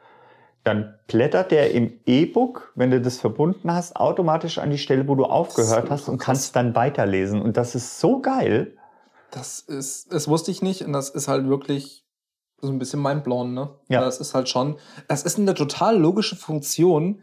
dann 0.63 0.95
blättert 1.07 1.51
der 1.51 1.71
im 1.71 1.99
E-Book, 2.05 2.73
wenn 2.75 2.91
du 2.91 3.01
das 3.01 3.17
verbunden 3.17 3.73
hast, 3.73 3.95
automatisch 3.95 4.57
an 4.57 4.69
die 4.69 4.77
Stelle, 4.77 5.07
wo 5.07 5.15
du 5.15 5.25
aufgehört 5.25 5.89
hast 5.89 6.09
und 6.09 6.17
kannst 6.17 6.55
dann 6.55 6.75
weiterlesen. 6.75 7.41
Und 7.41 7.57
das 7.57 7.75
ist 7.75 7.99
so 7.99 8.19
geil. 8.21 8.75
Das 9.31 9.59
ist, 9.59 10.11
das 10.11 10.27
wusste 10.27 10.51
ich 10.51 10.61
nicht 10.61 10.83
und 10.83 10.93
das 10.93 11.09
ist 11.09 11.27
halt 11.27 11.47
wirklich 11.47 12.05
so 12.61 12.69
ein 12.69 12.79
bisschen 12.79 13.01
mindblown, 13.01 13.53
ne? 13.53 13.69
Ja. 13.87 14.01
Das 14.01 14.19
ist 14.19 14.33
halt 14.33 14.49
schon, 14.49 14.77
das 15.07 15.23
ist 15.23 15.39
eine 15.39 15.53
total 15.53 15.97
logische 15.97 16.35
Funktion, 16.35 17.21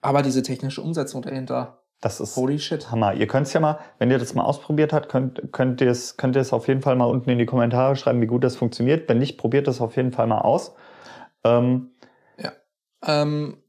aber 0.00 0.22
diese 0.22 0.42
technische 0.42 0.80
Umsetzung 0.80 1.22
dahinter, 1.22 1.82
Das 2.00 2.20
ist 2.20 2.36
holy 2.36 2.58
shit. 2.60 2.90
Hammer. 2.92 3.14
Ihr 3.14 3.26
könnt 3.26 3.48
es 3.48 3.52
ja 3.52 3.58
mal, 3.60 3.78
wenn 3.98 4.10
ihr 4.10 4.18
das 4.18 4.34
mal 4.34 4.44
ausprobiert 4.44 4.92
habt, 4.92 5.08
könnt, 5.08 5.50
könnt 5.50 5.80
ihr 5.80 5.90
es 5.90 6.16
könnt 6.16 6.36
ihr 6.36 6.42
es 6.42 6.52
auf 6.52 6.68
jeden 6.68 6.82
Fall 6.82 6.94
mal 6.94 7.06
unten 7.06 7.30
in 7.30 7.38
die 7.38 7.46
Kommentare 7.46 7.96
schreiben, 7.96 8.20
wie 8.20 8.26
gut 8.26 8.44
das 8.44 8.54
funktioniert. 8.54 9.08
Wenn 9.08 9.18
nicht, 9.18 9.38
probiert 9.38 9.66
es 9.66 9.80
auf 9.80 9.96
jeden 9.96 10.12
Fall 10.12 10.26
mal 10.28 10.42
aus. 10.42 10.74
Ähm, 11.42 11.90
Ähm, 13.02 13.62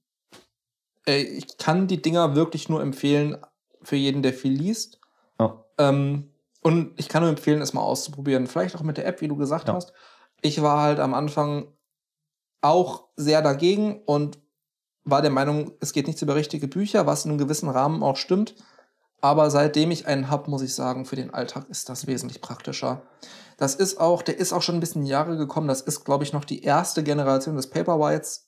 ich 1.05 1.57
kann 1.57 1.87
die 1.87 2.01
Dinger 2.01 2.35
wirklich 2.35 2.67
nur 2.69 2.81
empfehlen 2.81 3.37
für 3.81 3.95
jeden, 3.95 4.21
der 4.23 4.33
viel 4.33 4.53
liest. 4.53 4.99
ja. 5.39 5.63
Ähm, 5.77 6.31
und 6.61 6.99
ich 6.99 7.07
kann 7.07 7.21
nur 7.21 7.29
empfehlen, 7.29 7.61
es 7.61 7.73
mal 7.73 7.81
auszuprobieren. 7.81 8.47
Vielleicht 8.47 8.75
auch 8.75 8.81
mit 8.81 8.97
der 8.97 9.05
App, 9.05 9.21
wie 9.21 9.27
du 9.29 9.37
gesagt 9.37 9.67
Ja. 9.69 9.75
hast. 9.75 9.93
Ich 10.41 10.61
war 10.61 10.81
halt 10.81 10.99
am 10.99 11.13
Anfang 11.13 11.67
auch 12.61 13.05
sehr 13.15 13.41
dagegen 13.41 14.01
und 14.05 14.39
war 15.05 15.21
der 15.21 15.31
Meinung, 15.31 15.71
es 15.79 15.93
geht 15.93 16.07
nichts 16.07 16.21
über 16.21 16.35
richtige 16.35 16.67
Bücher, 16.67 17.05
was 17.05 17.23
in 17.23 17.31
einem 17.31 17.37
gewissen 17.37 17.69
Rahmen 17.69 18.03
auch 18.03 18.17
stimmt. 18.17 18.55
Aber 19.21 19.49
seitdem 19.49 19.91
ich 19.91 20.07
einen 20.07 20.29
habe, 20.29 20.49
muss 20.49 20.61
ich 20.61 20.75
sagen, 20.75 21.05
für 21.05 21.15
den 21.15 21.33
Alltag 21.33 21.69
ist 21.69 21.87
das 21.89 22.05
wesentlich 22.05 22.41
praktischer. 22.41 23.03
Das 23.57 23.73
ist 23.73 23.99
auch, 23.99 24.21
der 24.21 24.37
ist 24.37 24.51
auch 24.51 24.61
schon 24.61 24.75
ein 24.75 24.81
bisschen 24.81 25.05
Jahre 25.05 25.37
gekommen. 25.37 25.67
Das 25.67 25.81
ist, 25.81 26.03
glaube 26.03 26.23
ich, 26.23 26.33
noch 26.33 26.43
die 26.45 26.63
erste 26.63 27.03
Generation 27.03 27.55
des 27.55 27.69
Paperwhites. 27.69 28.46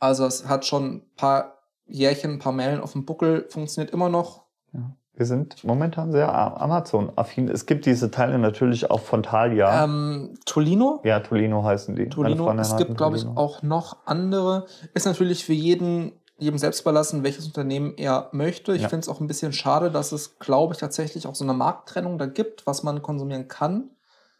Also 0.00 0.24
es 0.26 0.48
hat 0.48 0.64
schon 0.66 0.94
ein 0.96 1.02
paar 1.16 1.58
Jährchen, 1.86 2.32
ein 2.32 2.38
paar 2.38 2.52
Meilen 2.52 2.80
auf 2.80 2.92
dem 2.92 3.04
Buckel, 3.04 3.46
funktioniert 3.48 3.92
immer 3.92 4.08
noch. 4.08 4.42
ja. 4.72 4.80
Wir 5.12 5.26
sind 5.26 5.64
momentan 5.64 6.12
sehr 6.12 6.32
Amazon-affin. 6.32 7.48
Es 7.48 7.66
gibt 7.66 7.84
diese 7.84 8.10
Teile 8.10 8.38
natürlich 8.38 8.90
auch 8.90 9.00
von 9.00 9.22
Thalia. 9.22 9.84
Ähm, 9.84 10.38
Tolino? 10.46 11.00
ja, 11.04 11.20
Tolino 11.20 11.62
heißen 11.62 11.94
die. 11.94 12.08
Tolino. 12.08 12.50
Es 12.58 12.76
gibt, 12.78 12.96
glaube 12.96 13.18
ich, 13.18 13.26
auch 13.26 13.62
noch 13.62 13.98
andere. 14.06 14.66
Ist 14.94 15.04
natürlich 15.04 15.44
für 15.44 15.52
jeden, 15.52 16.12
jedem 16.38 16.56
selbst 16.56 16.80
überlassen, 16.80 17.22
welches 17.22 17.44
Unternehmen 17.44 17.92
er 17.98 18.30
möchte. 18.32 18.72
Ich 18.74 18.82
Ja. 18.82 18.88
finde 18.88 19.02
es 19.02 19.08
auch 19.10 19.20
ein 19.20 19.26
bisschen 19.26 19.52
schade, 19.52 19.90
dass 19.90 20.12
es, 20.12 20.38
glaube 20.38 20.72
ich, 20.72 20.80
tatsächlich 20.80 21.26
auch 21.26 21.34
so 21.34 21.44
eine 21.44 21.52
Markttrennung 21.52 22.16
da 22.16 22.24
gibt, 22.24 22.66
was 22.66 22.82
man 22.82 23.02
konsumieren 23.02 23.46
kann. 23.46 23.90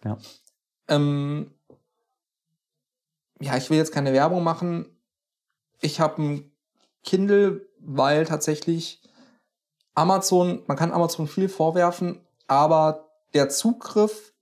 Ja. 0.03 0.17
Ähm, 0.89 1.51
ja, 3.39 3.55
ich 3.59 3.69
will 3.69 3.77
jetzt 3.77 3.93
keine 3.93 4.15
Werbung 4.15 4.43
machen. 4.43 4.87
Ich 5.81 6.01
habe 6.01 6.23
ein 6.23 6.53
Kindle, 7.05 7.67
weil 7.81 8.27
tatsächlich 8.27 9.03
Amazon, 9.95 10.63
man 10.67 10.77
kann 10.77 10.93
Amazon 10.93 11.27
viel 11.27 11.49
vorwerfen, 11.49 12.21
aber 12.47 13.09
der 13.35 13.49
Zugriff 13.49 14.33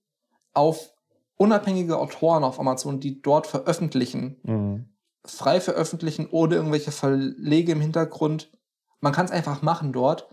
auf 0.55 0.93
unabhängige 1.37 1.99
Autoren 1.99 2.45
auf 2.45 2.59
Amazon, 2.59 3.01
die 3.01 3.23
dort 3.23 3.47
veröffentlichen, 3.47 4.41
Mhm. 4.43 4.89
frei 5.25 5.61
veröffentlichen 5.61 6.29
ohne 6.31 6.57
irgendwelche 6.57 6.91
Verlege 6.91 7.73
im 7.73 7.81
Hintergrund. 7.81 8.51
Man 9.01 9.13
kann 9.13 9.27
es 9.27 9.31
einfach 9.33 9.63
machen 9.63 9.93
dort. 9.93 10.29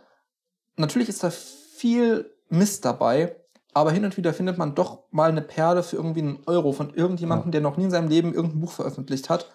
Natürlich 0.77 1.09
ist 1.09 1.23
da 1.23 1.29
viel 1.29 2.31
Mist 2.49 2.85
dabei, 2.85 3.35
aber 3.73 3.91
hin 3.91 4.05
und 4.05 4.17
wieder 4.17 4.33
findet 4.33 4.57
man 4.57 4.73
doch 4.73 5.03
mal 5.11 5.29
eine 5.29 5.41
Perle 5.41 5.83
für 5.83 5.97
irgendwie 5.97 6.21
einen 6.21 6.39
Euro 6.47 6.71
von 6.71 6.93
irgendjemandem, 6.93 7.47
Ja. 7.49 7.51
der 7.51 7.61
noch 7.61 7.77
nie 7.77 7.83
in 7.85 7.91
seinem 7.91 8.07
Leben 8.09 8.33
irgendein 8.33 8.61
Buch 8.61 8.71
veröffentlicht 8.71 9.29
hat. 9.29 9.51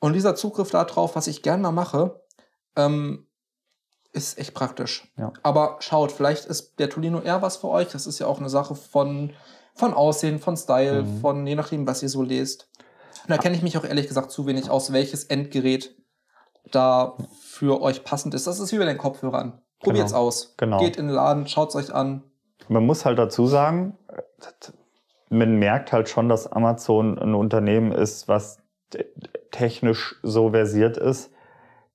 Und 0.00 0.12
dieser 0.12 0.34
Zugriff 0.34 0.70
darauf, 0.70 1.16
was 1.16 1.26
ich 1.26 1.42
gern 1.42 1.60
mal 1.60 1.72
mache, 1.72 2.20
ähm, 2.76 3.26
ist 4.12 4.38
echt 4.38 4.54
praktisch. 4.54 5.12
Ja. 5.16 5.32
Aber 5.42 5.76
schaut, 5.80 6.12
vielleicht 6.12 6.46
ist 6.46 6.78
der 6.78 6.88
Tolino 6.88 7.20
eher 7.20 7.42
was 7.42 7.56
für 7.58 7.68
euch. 7.68 7.88
Das 7.88 8.06
ist 8.06 8.18
ja 8.18 8.26
auch 8.26 8.38
eine 8.38 8.48
Sache 8.48 8.74
von, 8.74 9.32
von 9.74 9.92
Aussehen, 9.94 10.38
von 10.38 10.56
Style, 10.56 11.02
Mhm. 11.02 11.20
von 11.20 11.46
je 11.46 11.54
nachdem, 11.54 11.86
was 11.86 12.02
ihr 12.02 12.08
so 12.08 12.22
lest. 12.22 12.70
Und 13.24 13.30
da 13.30 13.38
kenne 13.38 13.56
ich 13.56 13.62
mich 13.62 13.76
auch 13.76 13.84
ehrlich 13.84 14.08
gesagt 14.08 14.30
zu 14.30 14.46
wenig 14.46 14.70
aus, 14.70 14.92
welches 14.92 15.24
Endgerät 15.24 15.94
da 16.70 17.16
für 17.40 17.82
euch 17.82 18.04
passend 18.04 18.34
ist. 18.34 18.46
Das 18.46 18.60
ist 18.60 18.72
wie 18.72 18.78
bei 18.78 18.84
den 18.84 18.98
Kopfhörern. 18.98 19.60
Probiert's 19.80 20.12
Genau. 20.12 20.22
aus. 20.24 20.54
Genau. 20.56 20.78
Geht 20.80 20.96
in 20.96 21.06
den 21.06 21.14
Laden, 21.14 21.46
schaut's 21.46 21.74
euch 21.76 21.92
an. 21.92 22.22
Man 22.68 22.84
muss 22.86 23.04
halt 23.04 23.18
dazu 23.18 23.46
sagen, 23.46 23.96
man 25.28 25.56
merkt 25.58 25.92
halt 25.92 26.08
schon, 26.08 26.28
dass 26.28 26.46
Amazon 26.50 27.18
ein 27.18 27.34
Unternehmen 27.34 27.92
ist, 27.92 28.28
was 28.28 28.58
technisch 29.50 30.16
so 30.22 30.50
versiert 30.50 30.96
ist, 30.96 31.30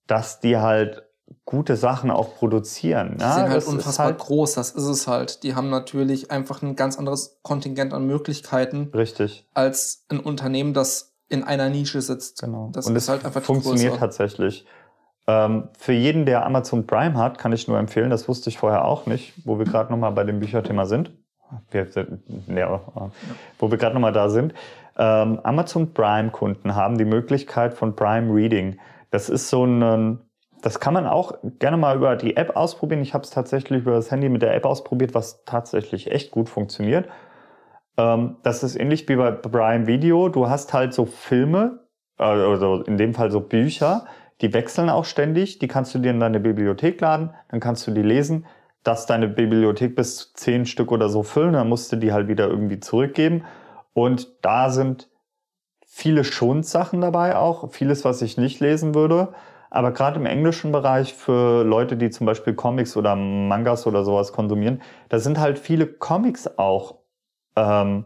dass 0.08 0.40
die 0.40 0.58
halt 0.58 1.04
gute 1.46 1.76
Sachen 1.76 2.12
auch 2.12 2.36
produzieren. 2.36 3.18
Die 3.18 3.24
ja? 3.24 3.34
sind 3.34 3.44
halt 3.44 3.58
Das 3.58 3.64
ist 3.66 3.74
unfassbar 3.74 4.06
halt 4.08 4.20
groß, 4.20 4.54
das 4.54 4.72
ist 4.72 4.84
es 4.84 5.08
halt. 5.08 5.44
Die 5.44 5.56
haben 5.56 5.70
natürlich 5.70 6.32
einfach 6.32 6.62
ein 6.62 6.76
ganz 6.76 6.98
anderes 6.98 7.40
Kontingent 7.42 7.94
an 7.94 8.06
Möglichkeiten 8.06 8.92
richtig. 8.94 9.48
als 9.54 10.06
ein 10.10 10.20
Unternehmen, 10.20 10.74
das 10.74 11.14
in 11.30 11.44
einer 11.44 11.70
Nische 11.70 12.02
sitzt. 12.02 12.42
Genau. 12.42 12.70
Das 12.74 12.86
und 12.86 12.96
ist 12.96 13.10
halt 13.10 13.26
einfach 13.26 13.42
funktioniert 13.42 13.98
tatsächlich. 13.98 14.66
Ähm, 15.26 15.70
für 15.78 15.94
jeden, 15.94 16.26
der 16.26 16.46
Amazon 16.46 16.86
Prime 16.86 17.18
hat, 17.18 17.38
kann 17.38 17.54
ich 17.54 17.68
nur 17.68 17.80
empfehlen, 17.80 18.10
das 18.10 18.28
wusste 18.28 18.50
ich 18.50 18.58
vorher 18.58 18.86
auch 18.86 19.06
nicht, 19.06 19.34
wo 19.46 19.58
wir 19.58 19.66
gerade 19.66 19.92
nochmal 19.92 20.12
bei 20.12 20.24
dem 20.26 20.40
Bücherthema 20.40 20.86
sind. 20.86 21.12
Wir 21.72 21.88
ja, 22.48 22.82
wo 23.60 23.70
wir 23.70 23.78
gerade 23.78 23.94
nochmal 23.94 24.12
da 24.12 24.30
sind. 24.30 24.54
Ähm, 24.98 25.40
Amazon 25.44 25.94
Prime-Kunden 25.94 26.76
haben 26.76 26.98
die 26.98 27.06
Möglichkeit 27.06 27.74
von 27.74 27.96
Prime 27.96 28.34
Reading. 28.34 28.80
Das 29.12 29.30
ist 29.30 29.50
so 29.50 29.66
ein, 29.66 30.20
das 30.62 30.80
kann 30.80 30.94
man 30.94 31.08
auch 31.08 31.34
gerne 31.60 31.78
mal 31.78 31.96
über 31.96 32.16
die 32.16 32.38
App 32.38 32.56
ausprobieren. 32.56 33.02
Ich 33.02 33.14
habe 33.14 33.24
es 33.24 33.30
tatsächlich 33.30 33.82
über 33.82 33.94
das 33.94 34.12
Handy 34.12 34.30
mit 34.30 34.42
der 34.42 34.56
App 34.56 34.66
ausprobiert, 34.66 35.14
was 35.14 35.44
tatsächlich 35.46 36.12
echt 36.12 36.32
gut 36.32 36.50
funktioniert. 36.50 37.08
Ähm, 37.98 38.38
das 38.44 38.64
ist 38.64 38.76
ähnlich 38.76 39.08
wie 39.10 39.16
bei 39.16 39.32
Prime 39.32 39.88
Video. 39.88 40.30
Du 40.30 40.50
hast 40.50 40.74
halt 40.74 40.94
so 40.94 41.06
Filme, 41.06 41.80
äh, 42.18 42.24
also 42.24 42.84
in 42.84 42.98
dem 42.98 43.14
Fall 43.14 43.32
so 43.32 43.40
Bücher, 43.40 44.06
die 44.42 44.54
wechseln 44.54 44.90
auch 44.90 45.06
ständig. 45.06 45.60
Die 45.60 45.68
kannst 45.68 45.94
du 45.96 46.00
dir 46.00 46.12
in 46.12 46.20
deine 46.20 46.40
Bibliothek 46.40 47.02
laden, 47.02 47.32
dann 47.50 47.60
kannst 47.60 47.86
du 47.88 47.92
die 47.92 48.02
lesen, 48.02 48.46
dass 48.84 49.06
deine 49.06 49.28
Bibliothek 49.28 49.96
bis 49.96 50.18
zu 50.18 50.34
zehn 50.34 50.66
Stück 50.66 50.92
oder 50.92 51.10
so 51.10 51.24
füllen, 51.24 51.54
dann 51.54 51.70
musst 51.70 51.92
du 51.92 51.96
die 51.96 52.12
halt 52.12 52.28
wieder 52.28 52.48
irgendwie 52.48 52.80
zurückgeben. 52.80 53.44
Und 53.94 54.28
da 54.42 54.70
sind 54.70 55.10
viele 55.86 56.24
Schonsachen 56.24 57.02
dabei 57.02 57.36
auch, 57.36 57.72
vieles, 57.72 58.04
was 58.04 58.22
ich 58.22 58.38
nicht 58.38 58.60
lesen 58.60 58.96
würde. 58.96 59.34
Aber 59.70 59.92
gerade 59.92 60.20
im 60.20 60.26
englischen 60.26 60.72
Bereich 60.72 61.14
für 61.14 61.64
Leute, 61.64 61.98
die 61.98 62.10
zum 62.10 62.26
Beispiel 62.26 62.54
Comics 62.54 62.96
oder 62.96 63.16
Mangas 63.16 63.88
oder 63.88 64.04
sowas 64.04 64.32
konsumieren, 64.32 64.82
da 65.10 65.20
sind 65.20 65.40
halt 65.40 65.58
viele 65.58 65.88
Comics 65.88 66.58
auch 66.58 67.00
ähm, 67.56 68.06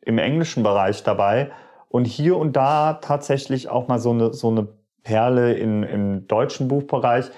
im 0.00 0.18
englischen 0.18 0.62
Bereich 0.62 1.02
dabei. 1.02 1.50
Und 1.88 2.06
hier 2.06 2.36
und 2.36 2.56
da 2.56 2.94
tatsächlich 2.94 3.68
auch 3.68 3.88
mal 3.88 3.98
so 3.98 4.10
eine, 4.10 4.32
so 4.32 4.48
eine 4.48 4.68
Perle 5.02 5.54
in, 5.54 5.82
im 5.82 6.26
deutschen 6.26 6.68
Buchbereich. 6.68 7.30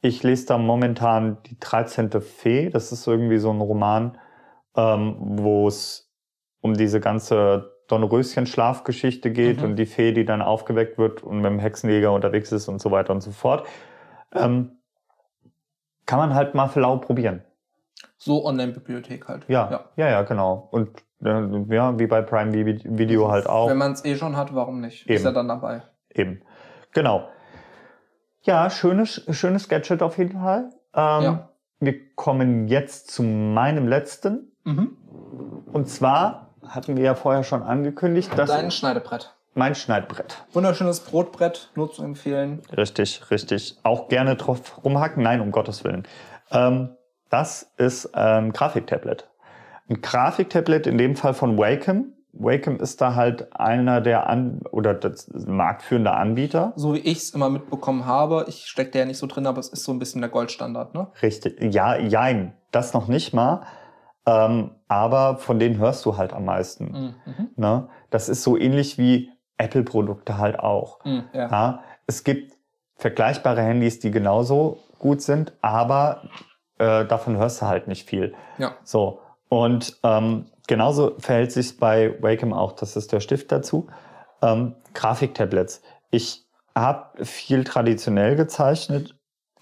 Ich 0.00 0.22
lese 0.22 0.46
da 0.46 0.58
momentan 0.58 1.38
die 1.46 1.58
13. 1.58 2.10
Fee. 2.20 2.70
Das 2.70 2.92
ist 2.92 3.06
irgendwie 3.06 3.38
so 3.38 3.50
ein 3.50 3.60
Roman, 3.60 4.18
ähm, 4.76 5.16
wo 5.18 5.66
es 5.66 6.13
um 6.64 6.72
diese 6.74 6.98
ganze 6.98 7.72
Dornröschen-Schlafgeschichte 7.88 9.30
geht 9.30 9.58
Mhm. 9.58 9.64
und 9.64 9.76
die 9.76 9.84
Fee, 9.84 10.12
die 10.12 10.24
dann 10.24 10.40
aufgeweckt 10.40 10.96
wird 10.96 11.22
und 11.22 11.36
mit 11.36 11.46
dem 11.46 11.58
Hexenjäger 11.58 12.10
unterwegs 12.10 12.50
ist 12.52 12.68
und 12.68 12.80
so 12.80 12.90
weiter 12.90 13.12
und 13.12 13.20
so 13.20 13.30
fort. 13.32 13.66
Ähm, 14.32 14.78
kann 16.06 16.18
man 16.18 16.34
halt 16.34 16.54
mal 16.54 16.68
für 16.68 16.80
lau 16.80 16.96
probieren. 16.96 17.42
So 18.16 18.44
Online-Bibliothek 18.46 19.28
halt. 19.28 19.44
Ja, 19.48 19.88
ja, 19.96 20.08
ja, 20.08 20.22
genau. 20.22 20.68
Und 20.70 20.88
äh, 21.22 21.74
ja, 21.74 21.98
wie 21.98 22.06
bei 22.06 22.22
Prime 22.22 22.52
Vi- 22.52 22.98
Video 22.98 23.30
halt 23.30 23.46
auch. 23.46 23.68
Wenn 23.68 23.76
man 23.78 23.92
es 23.92 24.02
eh 24.04 24.16
schon 24.16 24.34
hat, 24.36 24.54
warum 24.54 24.80
nicht? 24.80 25.02
Ist 25.06 25.16
Eben. 25.20 25.24
ja 25.24 25.32
dann 25.32 25.48
dabei. 25.48 25.82
Eben. 26.10 26.40
Genau. 26.92 27.28
Ja, 28.42 28.70
schönes, 28.70 29.26
schönes 29.30 29.68
Gadget 29.68 30.02
auf 30.02 30.16
jeden 30.16 30.38
Fall. 30.40 30.70
Ähm, 30.94 31.22
Ja. 31.22 31.48
Wir 31.80 32.14
kommen 32.14 32.68
jetzt 32.68 33.10
zu 33.10 33.22
meinem 33.22 33.86
letzten. 33.88 34.52
Mhm. 34.64 34.96
Und 35.72 35.88
zwar 35.88 36.43
hatten 36.68 36.96
wir 36.96 37.04
ja 37.04 37.14
vorher 37.14 37.42
schon 37.44 37.62
angekündigt, 37.62 38.30
dass 38.36 38.50
Dein 38.50 38.70
Schneidebrett. 38.70 39.34
mein 39.54 39.74
Schneidbrett. 39.74 40.44
Wunderschönes 40.52 41.00
Brotbrett, 41.00 41.70
nur 41.74 41.90
zu 41.92 42.02
empfehlen. 42.02 42.62
Richtig, 42.76 43.30
richtig. 43.30 43.76
Auch 43.82 44.08
gerne 44.08 44.36
drauf 44.36 44.84
rumhacken. 44.84 45.22
Nein, 45.22 45.40
um 45.40 45.50
Gottes 45.52 45.84
Willen. 45.84 46.06
Ähm, 46.50 46.90
das 47.30 47.70
ist 47.76 48.14
ein 48.14 48.52
Grafiktablet. 48.52 49.28
Ein 49.88 50.00
Grafiktablet 50.00 50.86
in 50.86 50.98
dem 50.98 51.16
Fall 51.16 51.34
von 51.34 51.58
Wacom. 51.58 52.12
Wacom 52.32 52.80
ist 52.80 53.00
da 53.00 53.14
halt 53.14 53.54
einer 53.54 54.00
der 54.00 54.28
an 54.28 54.60
oder 54.72 54.92
das 54.92 55.28
marktführende 55.32 56.10
Anbieter. 56.12 56.72
So 56.74 56.94
wie 56.94 56.98
ich 56.98 57.18
es 57.18 57.30
immer 57.30 57.48
mitbekommen 57.48 58.06
habe, 58.06 58.46
ich 58.48 58.66
stecke 58.66 58.90
da 58.90 58.98
ja 59.00 59.04
nicht 59.04 59.18
so 59.18 59.26
drin, 59.28 59.46
aber 59.46 59.60
es 59.60 59.68
ist 59.68 59.84
so 59.84 59.92
ein 59.92 59.98
bisschen 60.00 60.20
der 60.20 60.30
Goldstandard, 60.30 60.94
ne? 60.94 61.08
Richtig. 61.22 61.62
Ja, 61.72 61.96
jein. 61.96 62.54
Das 62.72 62.92
noch 62.92 63.06
nicht 63.06 63.34
mal. 63.34 63.62
Ähm, 64.26 64.70
aber 64.88 65.36
von 65.36 65.58
denen 65.58 65.78
hörst 65.78 66.04
du 66.06 66.16
halt 66.16 66.32
am 66.32 66.44
meisten. 66.46 67.14
Mhm. 67.26 67.50
Ne? 67.56 67.88
Das 68.10 68.28
ist 68.28 68.42
so 68.42 68.56
ähnlich 68.56 68.96
wie 68.98 69.30
Apple-Produkte 69.58 70.38
halt 70.38 70.58
auch. 70.58 71.04
Mhm. 71.04 71.24
Ja. 71.32 71.50
Ja, 71.50 71.82
es 72.06 72.24
gibt 72.24 72.54
vergleichbare 72.96 73.62
Handys, 73.62 73.98
die 73.98 74.10
genauso 74.10 74.78
gut 74.98 75.20
sind, 75.20 75.52
aber 75.60 76.22
äh, 76.78 77.04
davon 77.04 77.36
hörst 77.36 77.60
du 77.62 77.66
halt 77.66 77.88
nicht 77.88 78.08
viel. 78.08 78.34
ja. 78.58 78.76
So. 78.84 79.20
Und 79.50 79.98
ähm, 80.02 80.46
genauso 80.66 81.14
verhält 81.18 81.52
sich 81.52 81.78
bei 81.78 82.20
Wacom 82.22 82.52
auch. 82.52 82.72
Das 82.72 82.96
ist 82.96 83.12
der 83.12 83.20
Stift 83.20 83.52
dazu. 83.52 83.86
Ähm, 84.42 84.74
Grafiktablets. 84.94 85.82
Ich 86.10 86.46
habe 86.74 87.24
viel 87.24 87.62
traditionell 87.62 88.34
gezeichnet. 88.36 89.14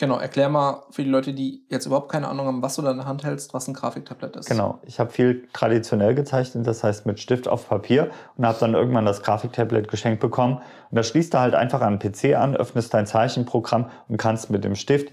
Genau, 0.03 0.19
erklär 0.19 0.49
mal 0.49 0.83
für 0.91 1.05
die 1.05 1.11
Leute, 1.11 1.33
die 1.33 1.63
jetzt 1.69 1.87
überhaupt 1.87 2.11
keine 2.11 2.27
Ahnung 2.27 2.47
haben, 2.49 2.61
was 2.61 2.75
du 2.75 2.83
da 2.83 2.91
in 2.91 2.97
der 2.97 3.07
Hand 3.07 3.23
hältst, 3.23 3.55
was 3.55 3.69
ein 3.69 3.73
Grafiktablet 3.73 4.35
ist. 4.35 4.49
Genau. 4.49 4.81
Ich 4.83 4.99
habe 4.99 5.11
viel 5.13 5.47
traditionell 5.53 6.17
gezeichnet, 6.17 6.67
das 6.67 6.83
heißt 6.83 7.07
mit 7.07 7.21
Stift 7.21 7.47
auf 7.47 7.69
Papier 7.69 8.11
und 8.37 8.45
habe 8.45 8.59
dann 8.59 8.75
irgendwann 8.75 9.07
das 9.07 9.23
Grafiktablet 9.23 9.87
geschenkt 9.87 10.19
bekommen. 10.19 10.55
Und 10.91 10.97
da 10.97 11.05
schließt 11.05 11.33
du 11.35 11.39
halt 11.39 11.55
einfach 11.55 11.83
an 11.83 12.01
den 12.01 12.13
PC 12.13 12.35
an, 12.37 12.57
öffnest 12.57 12.93
dein 12.93 13.07
Zeichenprogramm 13.07 13.91
und 14.09 14.17
kannst 14.17 14.51
mit 14.51 14.65
dem 14.65 14.75
Stift, 14.75 15.13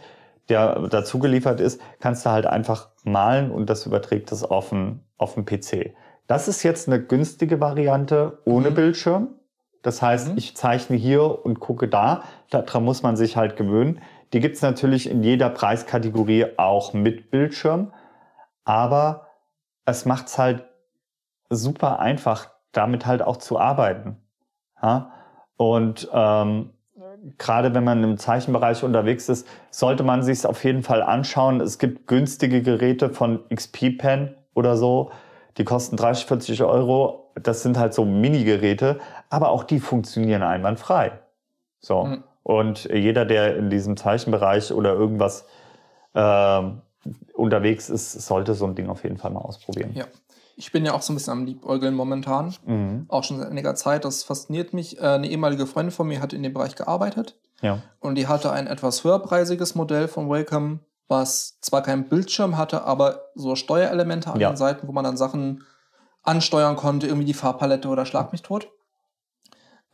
der 0.49 0.87
dazu 0.89 1.19
geliefert 1.19 1.61
ist, 1.61 1.79
kannst 1.99 2.25
du 2.25 2.31
halt 2.31 2.47
einfach 2.47 2.89
malen 3.03 3.51
und 3.51 3.69
das 3.69 3.85
überträgt 3.85 4.31
es 4.31 4.43
auf 4.43 4.69
den, 4.69 5.01
auf 5.19 5.35
den 5.35 5.45
PC. 5.45 5.93
Das 6.25 6.47
ist 6.47 6.63
jetzt 6.63 6.87
eine 6.87 6.99
günstige 6.99 7.61
Variante 7.61 8.39
ohne 8.43 8.71
Mhm. 8.71 8.73
Bildschirm. 8.73 9.27
Das 9.83 10.01
heißt, 10.01 10.29
Mhm. 10.31 10.37
ich 10.39 10.57
zeichne 10.57 10.97
hier 10.97 11.45
und 11.45 11.59
gucke 11.59 11.87
da. 11.87 12.23
Daran 12.49 12.83
muss 12.83 13.03
man 13.03 13.15
sich 13.15 13.37
halt 13.37 13.55
gewöhnen. 13.55 14.01
Die 14.33 14.39
gibt's 14.39 14.61
natürlich 14.61 15.09
in 15.09 15.23
jeder 15.23 15.49
Preiskategorie 15.49 16.57
auch 16.57 16.93
mit 16.93 17.31
Bildschirm. 17.31 17.93
Aber 18.63 19.27
es 19.85 20.05
macht's 20.05 20.37
halt 20.37 20.65
super 21.49 21.99
einfach, 21.99 22.49
damit 22.71 23.05
halt 23.05 23.21
auch 23.21 23.37
zu 23.37 23.59
arbeiten. 23.59 24.17
Ja? 24.81 25.11
Und 25.57 26.07
ähm, 26.13 26.71
gerade 27.37 27.73
wenn 27.73 27.83
man 27.83 28.03
im 28.03 28.17
Zeichenbereich 28.17 28.83
unterwegs 28.83 29.29
ist, 29.29 29.47
sollte 29.71 30.03
man 30.03 30.23
sich 30.23 30.45
auf 30.45 30.63
jeden 30.63 30.83
Fall 30.83 31.01
anschauen. 31.01 31.61
Es 31.61 31.79
gibt 31.79 32.07
günstige 32.07 32.61
Geräte 32.61 33.09
von 33.09 33.43
XP 33.49 33.97
Pen 33.97 34.35
oder 34.53 34.77
so, 34.77 35.11
die 35.57 35.63
kosten 35.63 35.97
30, 35.97 36.25
40 36.25 36.63
Euro. 36.63 37.31
Das 37.35 37.63
sind 37.63 37.77
halt 37.77 37.93
so 37.93 38.05
Mini-Geräte, 38.05 38.99
aber 39.29 39.49
auch 39.49 39.63
die 39.63 39.79
funktionieren 39.79 40.43
einwandfrei. 40.43 41.19
So. 41.79 42.03
Mhm. 42.03 42.23
Und 42.49 42.85
jeder, 42.85 43.25
der 43.25 43.57
in 43.57 43.69
diesem 43.69 43.95
Zeichenbereich 43.95 44.73
oder 44.73 44.93
irgendwas 44.93 45.45
ähm, 46.15 46.81
unterwegs 47.35 47.91
ist, 47.91 48.13
sollte 48.13 48.55
so 48.55 48.65
ein 48.65 48.73
Ding 48.73 48.89
auf 48.89 49.03
jeden 49.03 49.17
Fall 49.17 49.29
mal 49.29 49.41
ausprobieren. 49.41 49.91
Ja. 49.93 50.05
Ich 50.55 50.71
bin 50.71 50.83
ja 50.83 50.93
auch 50.93 51.03
so 51.03 51.13
ein 51.13 51.15
bisschen 51.15 51.33
am 51.33 51.45
Liebäugeln 51.45 51.93
momentan. 51.93 52.55
Mhm. 52.65 53.05
Auch 53.07 53.23
schon 53.23 53.37
seit 53.37 53.51
einiger 53.51 53.75
Zeit. 53.75 54.03
Das 54.03 54.23
fasziniert 54.23 54.73
mich. 54.73 54.97
Äh, 54.97 55.01
Eine 55.01 55.27
ehemalige 55.29 55.67
Freundin 55.67 55.91
von 55.91 56.07
mir 56.07 56.21
hat 56.21 56.33
in 56.33 56.41
dem 56.41 56.51
Bereich 56.53 56.75
gearbeitet. 56.75 57.35
Ja. 57.61 57.83
Und 57.99 58.15
die 58.15 58.25
hatte 58.25 58.51
ein 58.51 58.65
etwas 58.65 59.03
höherpreisiges 59.03 59.75
Modell 59.75 60.07
von 60.07 60.27
Wacom, 60.27 60.79
was 61.07 61.59
zwar 61.61 61.83
keinen 61.83 62.09
Bildschirm 62.09 62.57
hatte, 62.57 62.83
aber 62.83 63.25
so 63.35 63.55
Steuerelemente 63.55 64.31
an 64.33 64.39
Ja. 64.39 64.49
den 64.49 64.57
Seiten, 64.57 64.87
wo 64.87 64.91
man 64.91 65.03
dann 65.03 65.17
Sachen 65.17 65.63
ansteuern 66.23 66.75
konnte, 66.77 67.05
irgendwie 67.05 67.27
die 67.27 67.35
Farbpalette 67.35 67.87
oder 67.89 68.07
Schlag 68.07 68.31
mich 68.31 68.41
tot. 68.41 68.69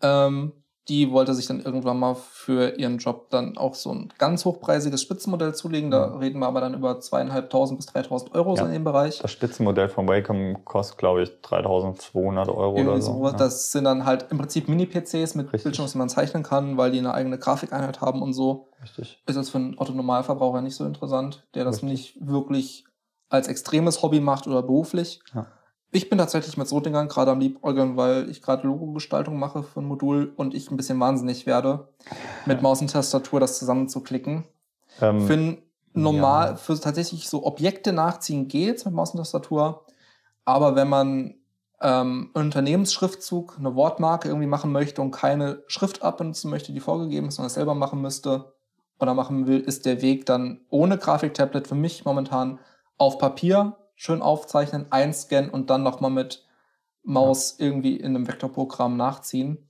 Ähm, 0.02 0.54
die 0.88 1.12
wollte 1.12 1.34
sich 1.34 1.48
dann 1.48 1.62
irgendwann 1.62 1.98
mal 2.00 2.14
für 2.16 2.78
ihren 2.78 3.00
Job 3.00 3.32
dann 3.32 3.58
auch 3.58 3.74
so 3.74 3.92
ein 3.92 4.14
ganz 4.20 4.46
hochpreisiges 4.46 5.02
Spitzenmodell 5.02 5.56
zulegen. 5.56 5.90
Da 5.90 6.08
Mhm. 6.08 6.18
reden 6.20 6.40
wir 6.40 6.46
aber 6.48 6.62
dann 6.62 6.76
über 6.76 7.00
zweieinhalbtausend 7.00 7.78
bis 7.80 7.88
3.000 7.88 8.36
Euro 8.36 8.56
so 8.56 8.62
Ja. 8.62 8.68
in 8.68 8.74
dem 8.74 8.84
Bereich. 8.84 9.18
Das 9.20 9.32
Spitzenmodell 9.32 9.90
von 9.90 10.08
Wacom 10.08 10.64
kostet, 10.64 11.00
glaube 11.00 11.24
ich, 11.24 11.32
3200 11.42 12.50
Euro 12.50 12.72
oder 12.74 12.80
Irgendwie 12.82 13.02
so. 13.02 13.14
sowas. 13.14 13.32
ja. 13.32 13.38
Das 13.40 13.72
sind 13.72 13.84
dann 13.86 14.06
halt 14.06 14.28
im 14.30 14.38
Prinzip 14.38 14.68
Mini-PCs 14.70 15.36
mit 15.36 15.48
Richtig. 15.48 15.64
Bildschirmen, 15.64 15.92
die 15.92 15.98
man 15.98 16.10
zeichnen 16.10 16.44
kann, 16.44 16.78
weil 16.78 16.92
die 16.92 17.00
eine 17.00 17.14
eigene 17.14 17.38
Grafikeinheit 17.40 18.02
haben 18.02 18.22
und 18.22 18.34
so. 18.34 18.70
Richtig. 18.82 19.24
Ist 19.26 19.36
das 19.38 19.50
für 19.50 19.58
einen 19.58 19.78
Otto-Normalverbraucher 19.80 20.62
nicht 20.62 20.76
so 20.76 20.86
interessant, 20.86 21.48
der 21.56 21.64
das 21.66 21.78
Richtig. 21.84 21.90
nicht 21.90 22.28
wirklich 22.28 22.86
als 23.30 23.48
extremes 23.48 24.04
Hobby 24.04 24.20
macht 24.20 24.46
oder 24.46 24.62
beruflich. 24.62 25.20
Ja. 25.34 25.48
Ich 25.96 26.10
bin 26.10 26.18
tatsächlich 26.18 26.58
mit 26.58 26.68
so 26.68 26.82
Dingern 26.82 27.08
gerade 27.08 27.32
am 27.32 27.40
Liebäugeln, 27.40 27.96
weil 27.96 28.30
ich 28.30 28.42
gerade 28.42 28.68
Logo-Gestaltung 28.68 29.40
mache 29.40 29.64
für 29.64 29.80
ein 29.80 29.86
Modul 29.86 30.34
und 30.36 30.54
ich 30.54 30.70
ein 30.70 30.76
bisschen 30.76 31.00
wahnsinnig 31.00 31.46
werde, 31.46 31.88
mit 32.46 32.62
Maus 32.62 32.82
und 32.82 32.92
Tastatur 32.92 33.40
das 33.40 33.58
zusammenzuklicken. 33.58 34.44
Ähm, 35.00 35.22
Für 35.26 35.34
ein 35.36 35.58
normal, 35.94 36.50
ja. 36.50 36.56
für 36.58 36.78
tatsächlich 36.78 37.30
so 37.30 37.46
Objekte 37.46 37.94
nachziehen 37.94 38.50
geht's 38.50 38.84
mit 38.84 38.94
Maus 38.94 39.12
und 39.12 39.20
Tastatur. 39.20 39.86
Aber 40.44 40.76
wenn 40.76 40.90
man 40.90 41.36
ähm, 41.80 42.32
einen 42.34 42.48
Unternehmensschriftzug, 42.48 43.56
eine 43.58 43.74
Wortmarke 43.76 44.28
irgendwie 44.28 44.48
machen 44.48 44.74
möchte 44.74 45.02
und 45.02 45.12
keine 45.12 45.64
Schriftart 45.68 46.18
benutzen 46.18 46.50
möchte, 46.50 46.74
die 46.74 46.82
vorgegeben 46.82 47.30
ist, 47.30 47.36
sondern 47.36 47.48
es 47.48 47.54
selber 47.54 47.74
machen 47.74 48.02
müsste 48.02 48.54
oder 49.00 49.14
machen 49.14 49.48
will, 49.48 49.62
ist 49.62 49.86
der 49.86 50.02
Weg 50.02 50.26
dann 50.26 50.60
ohne 50.70 50.98
Grafiktablet 50.98 51.70
für 51.70 51.76
mich 51.76 52.04
momentan 52.04 52.60
auf 52.98 53.18
Papier 53.18 53.78
schön 53.96 54.22
aufzeichnen, 54.22 54.88
einscannen 54.92 55.50
und 55.50 55.70
dann 55.70 55.84
nochmal 55.84 56.12
mit 56.12 56.46
Maus 57.04 57.56
irgendwie 57.60 57.98
in 57.98 58.16
einem 58.16 58.28
Vektorprogramm 58.28 58.98
nachziehen. 58.98 59.70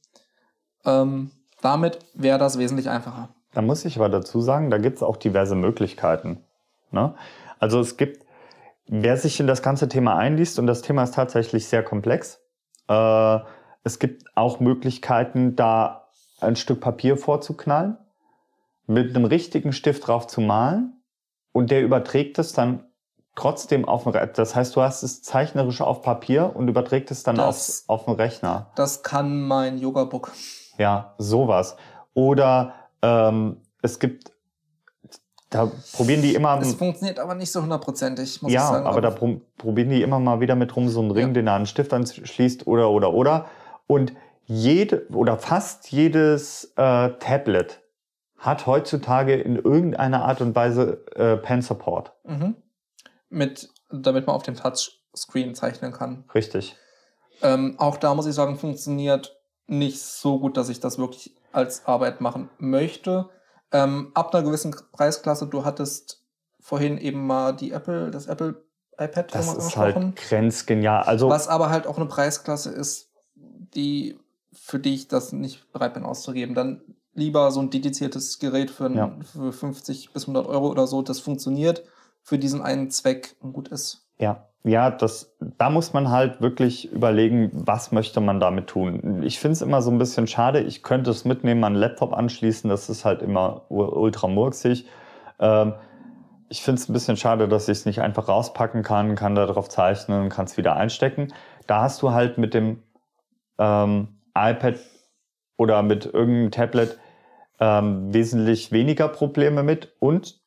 Ähm, 0.86 1.32
damit 1.62 2.00
wäre 2.14 2.38
das 2.38 2.58
wesentlich 2.58 2.90
einfacher. 2.90 3.30
Da 3.54 3.62
muss 3.62 3.86
ich 3.86 3.98
aber 3.98 4.10
dazu 4.10 4.42
sagen, 4.42 4.70
da 4.70 4.78
gibt 4.78 4.98
es 4.98 5.04
auch 5.04 5.18
diverse 5.18 5.56
Möglichkeiten. 5.56 6.44
Ne? 6.92 7.16
Also 7.60 7.80
es 7.80 7.98
gibt, 7.98 8.26
wer 8.88 9.18
sich 9.18 9.40
in 9.40 9.48
das 9.48 9.62
ganze 9.62 9.88
Thema 9.88 10.18
einliest, 10.18 10.60
und 10.60 10.68
das 10.68 10.82
Thema 10.82 11.04
ist 11.04 11.14
tatsächlich 11.14 11.68
sehr 11.68 11.84
komplex, 11.84 12.42
äh, 12.88 13.40
es 13.84 14.00
gibt 14.00 14.26
auch 14.36 14.60
Möglichkeiten, 14.60 15.56
da 15.56 16.10
ein 16.40 16.56
Stück 16.56 16.82
Papier 16.82 17.18
vorzuknallen, 17.18 17.98
mit 18.88 19.16
einem 19.16 19.26
richtigen 19.26 19.74
Stift 19.74 20.08
drauf 20.08 20.28
zu 20.28 20.42
malen 20.42 21.02
und 21.52 21.72
der 21.72 21.82
überträgt 21.82 22.38
es 22.40 22.54
dann 22.54 22.84
trotzdem 23.36 23.86
auf 23.86 24.04
den 24.04 24.14
Rechner. 24.14 24.34
Das 24.34 24.56
heißt, 24.56 24.76
du 24.76 24.82
hast 24.82 25.04
es 25.04 25.22
zeichnerisch 25.22 25.82
auf 25.82 26.02
Papier 26.02 26.56
und 26.56 26.68
überträgt 26.68 27.12
es 27.12 27.24
dann 27.24 27.36
Das- 27.36 27.86
auf, 27.88 28.00
auf 28.00 28.06
den 28.06 28.16
Rechner. 28.16 28.72
Das 28.76 29.04
kann 29.04 29.42
mein 29.42 29.78
Yoga-Book. 29.78 30.32
Ja, 30.78 31.14
sowas. 31.18 31.76
Oder 32.14 32.74
ähm, 33.02 33.58
es 33.82 34.00
gibt, 34.00 34.32
da 35.50 35.70
probieren 35.94 36.22
die 36.22 36.34
immer, 36.36 36.60
Es 36.62 36.74
funktioniert 36.74 37.20
aber 37.20 37.36
nicht 37.36 37.52
so 37.52 37.62
hundertprozentig, 37.62 38.42
muss 38.42 38.52
ja, 38.52 38.62
ich 38.62 38.68
sagen. 38.68 38.88
aber 38.88 39.02
da 39.02 39.12
pro 39.12 39.42
probieren 39.58 39.90
die 39.90 40.02
immer 40.02 40.20
mal 40.20 40.40
wieder 40.40 40.56
mit 40.56 40.76
rum 40.76 40.90
so 40.90 41.02
einen 41.02 41.12
Ring, 41.12 41.28
Ja. 41.28 41.34
den 41.34 41.48
er 41.48 41.54
an 41.54 41.62
den 41.62 41.68
Stift 41.68 41.94
anschließt 41.94 42.68
oder, 42.68 42.90
oder, 42.90 43.14
oder. 43.14 43.46
Und 43.88 44.14
jede 44.46 45.08
oder 45.14 45.38
fast 45.38 45.92
jedes 45.92 46.66
äh, 46.76 47.10
Tablet 47.20 47.82
hat 48.38 48.68
heutzutage 48.68 49.36
in 49.36 49.56
irgendeiner 49.56 50.24
Art 50.26 50.42
und 50.42 50.56
Weise 50.56 51.06
äh, 51.16 51.38
Pen 51.38 51.62
Support. 51.62 52.14
Mhm. 52.26 52.56
Mit, 53.36 53.70
damit 53.92 54.28
man 54.28 54.36
auf 54.36 54.44
dem 54.44 54.56
Touchscreen 54.56 55.56
zeichnen 55.56 55.92
kann. 55.92 56.24
Richtig. 56.34 56.78
Ähm, 57.42 57.76
auch 57.78 57.98
da 57.98 58.16
muss 58.16 58.26
ich 58.28 58.34
sagen, 58.34 58.58
funktioniert 58.58 59.38
nicht 59.68 60.02
so 60.02 60.40
gut, 60.40 60.56
dass 60.58 60.70
ich 60.70 60.80
das 60.80 60.98
wirklich 60.98 61.36
als 61.52 61.86
Arbeit 61.86 62.22
machen 62.22 62.50
möchte. 62.60 63.30
Ähm, 63.72 64.12
ab 64.14 64.34
einer 64.34 64.44
gewissen 64.44 64.74
Preisklasse, 64.94 65.48
du 65.48 65.66
hattest 65.66 66.24
vorhin 66.62 66.98
eben 66.98 67.28
mal 67.28 67.54
die 67.54 67.72
Apple, 67.72 68.10
das 68.10 68.28
Apple 68.28 68.64
iPad 68.98 69.36
Das 69.36 69.54
ist 69.54 69.76
halt 69.76 70.16
grenzgenial. 70.16 71.04
Also 71.04 71.30
Was 71.30 71.50
aber 71.50 71.70
halt 71.70 71.88
auch 71.88 71.98
eine 71.98 72.06
Preisklasse 72.06 72.72
ist, 72.72 73.10
die, 73.36 74.18
für 74.54 74.80
die 74.80 74.94
ich 74.96 75.08
das 75.10 75.34
nicht 75.34 75.72
bereit 75.74 75.94
bin 75.94 76.06
auszugeben. 76.06 76.56
Dann 76.56 76.82
lieber 77.14 77.52
so 77.52 77.60
ein 77.60 77.70
dediziertes 77.70 78.40
Gerät 78.40 78.72
für, 78.72 78.86
ein, 78.86 78.96
Ja. 78.96 79.18
für 79.34 79.52
50 79.52 80.14
bis 80.14 80.24
100 80.24 80.48
Euro 80.48 80.70
oder 80.70 80.88
so, 80.88 81.02
das 81.02 81.20
funktioniert 81.20 81.84
für 82.26 82.40
diesen 82.40 82.64
einen 82.64 82.90
Zweck 82.90 83.36
gut 83.40 83.68
ist. 83.68 84.06
Ja, 84.18 84.48
ja, 84.64 84.90
das, 84.90 85.38
da 85.40 85.70
muss 85.70 85.94
man 85.94 86.10
halt 86.10 86.42
wirklich 86.42 86.92
überlegen, 86.92 87.52
was 87.54 87.92
möchte 87.92 88.20
man 88.20 88.40
damit 88.40 88.66
tun. 88.66 89.22
Ich 89.22 89.40
finde 89.40 89.54
es 89.54 89.62
immer 89.62 89.84
so 89.84 89.92
ein 89.92 90.00
bisschen 90.00 90.26
schade. 90.26 90.62
Ich 90.62 90.82
könnte 90.82 91.12
es 91.12 91.24
mitnehmen, 91.24 91.62
den 91.62 91.76
Laptop 91.76 92.14
anschließen. 92.14 92.68
Das 92.68 92.90
ist 92.90 93.06
halt 93.06 93.22
immer 93.22 93.70
ultra 93.70 94.28
murksig. 94.28 94.88
Ähm, 95.40 95.74
ich 96.50 96.64
finde 96.64 96.82
es 96.82 96.90
ein 96.90 96.94
bisschen 96.94 97.16
schade, 97.16 97.48
dass 97.48 97.70
ich 97.70 97.78
es 97.78 97.86
nicht 97.86 98.02
einfach 98.02 98.28
rauspacken 98.28 98.82
kann, 98.82 99.16
kann 99.16 99.36
da 99.36 99.46
drauf 99.46 99.70
zeichnen 99.70 100.24
und 100.24 100.30
kann 100.30 100.46
es 100.46 100.58
wieder 100.58 100.76
einstecken. 100.76 101.32
Da 101.68 101.84
hast 101.84 102.02
du 102.02 102.12
halt 102.12 102.40
mit 102.40 102.56
dem 102.56 102.82
ähm, 103.60 104.08
iPad 104.36 104.80
oder 105.58 105.84
mit 105.84 106.06
irgendeinem 106.08 106.50
Tablet 106.50 106.98
ähm, 107.60 108.12
wesentlich 108.12 108.72
weniger 108.72 109.10
Probleme 109.10 109.62
mit. 109.62 109.94
Und 110.00 110.40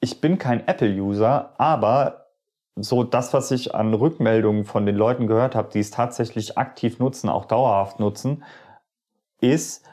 ich 0.00 0.20
bin 0.20 0.38
kein 0.38 0.66
Apple-User, 0.66 1.54
aber 1.58 2.26
so 2.76 3.04
das, 3.04 3.34
was 3.34 3.50
ich 3.50 3.74
an 3.74 3.92
Rückmeldungen 3.92 4.64
von 4.64 4.86
den 4.86 4.96
Leuten 4.96 5.26
gehört 5.26 5.54
habe, 5.54 5.70
die 5.70 5.80
es 5.80 5.90
tatsächlich 5.90 6.56
aktiv 6.56 6.98
nutzen, 6.98 7.28
auch 7.28 7.44
dauerhaft 7.44 8.00
nutzen, 8.00 8.44
ist, 9.40 9.86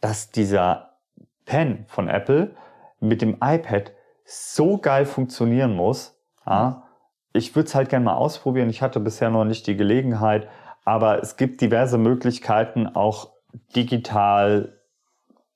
dass 0.00 0.30
dieser 0.30 0.96
Pen 1.44 1.84
von 1.88 2.08
Apple 2.08 2.54
mit 3.00 3.20
dem 3.20 3.36
iPad 3.42 3.92
so 4.24 4.78
geil 4.78 5.04
funktionieren 5.04 5.74
muss. 5.74 6.16
Ja, 6.46 6.84
ich 7.32 7.54
würde 7.54 7.66
es 7.66 7.74
halt 7.74 7.88
gerne 7.88 8.04
mal 8.04 8.14
ausprobieren. 8.14 8.70
Ich 8.70 8.82
hatte 8.82 9.00
bisher 9.00 9.30
noch 9.30 9.44
nicht 9.44 9.66
die 9.66 9.76
Gelegenheit, 9.76 10.48
aber 10.84 11.22
es 11.22 11.36
gibt 11.36 11.60
diverse 11.60 11.98
Möglichkeiten, 11.98 12.86
auch 12.86 13.30
digital 13.74 14.78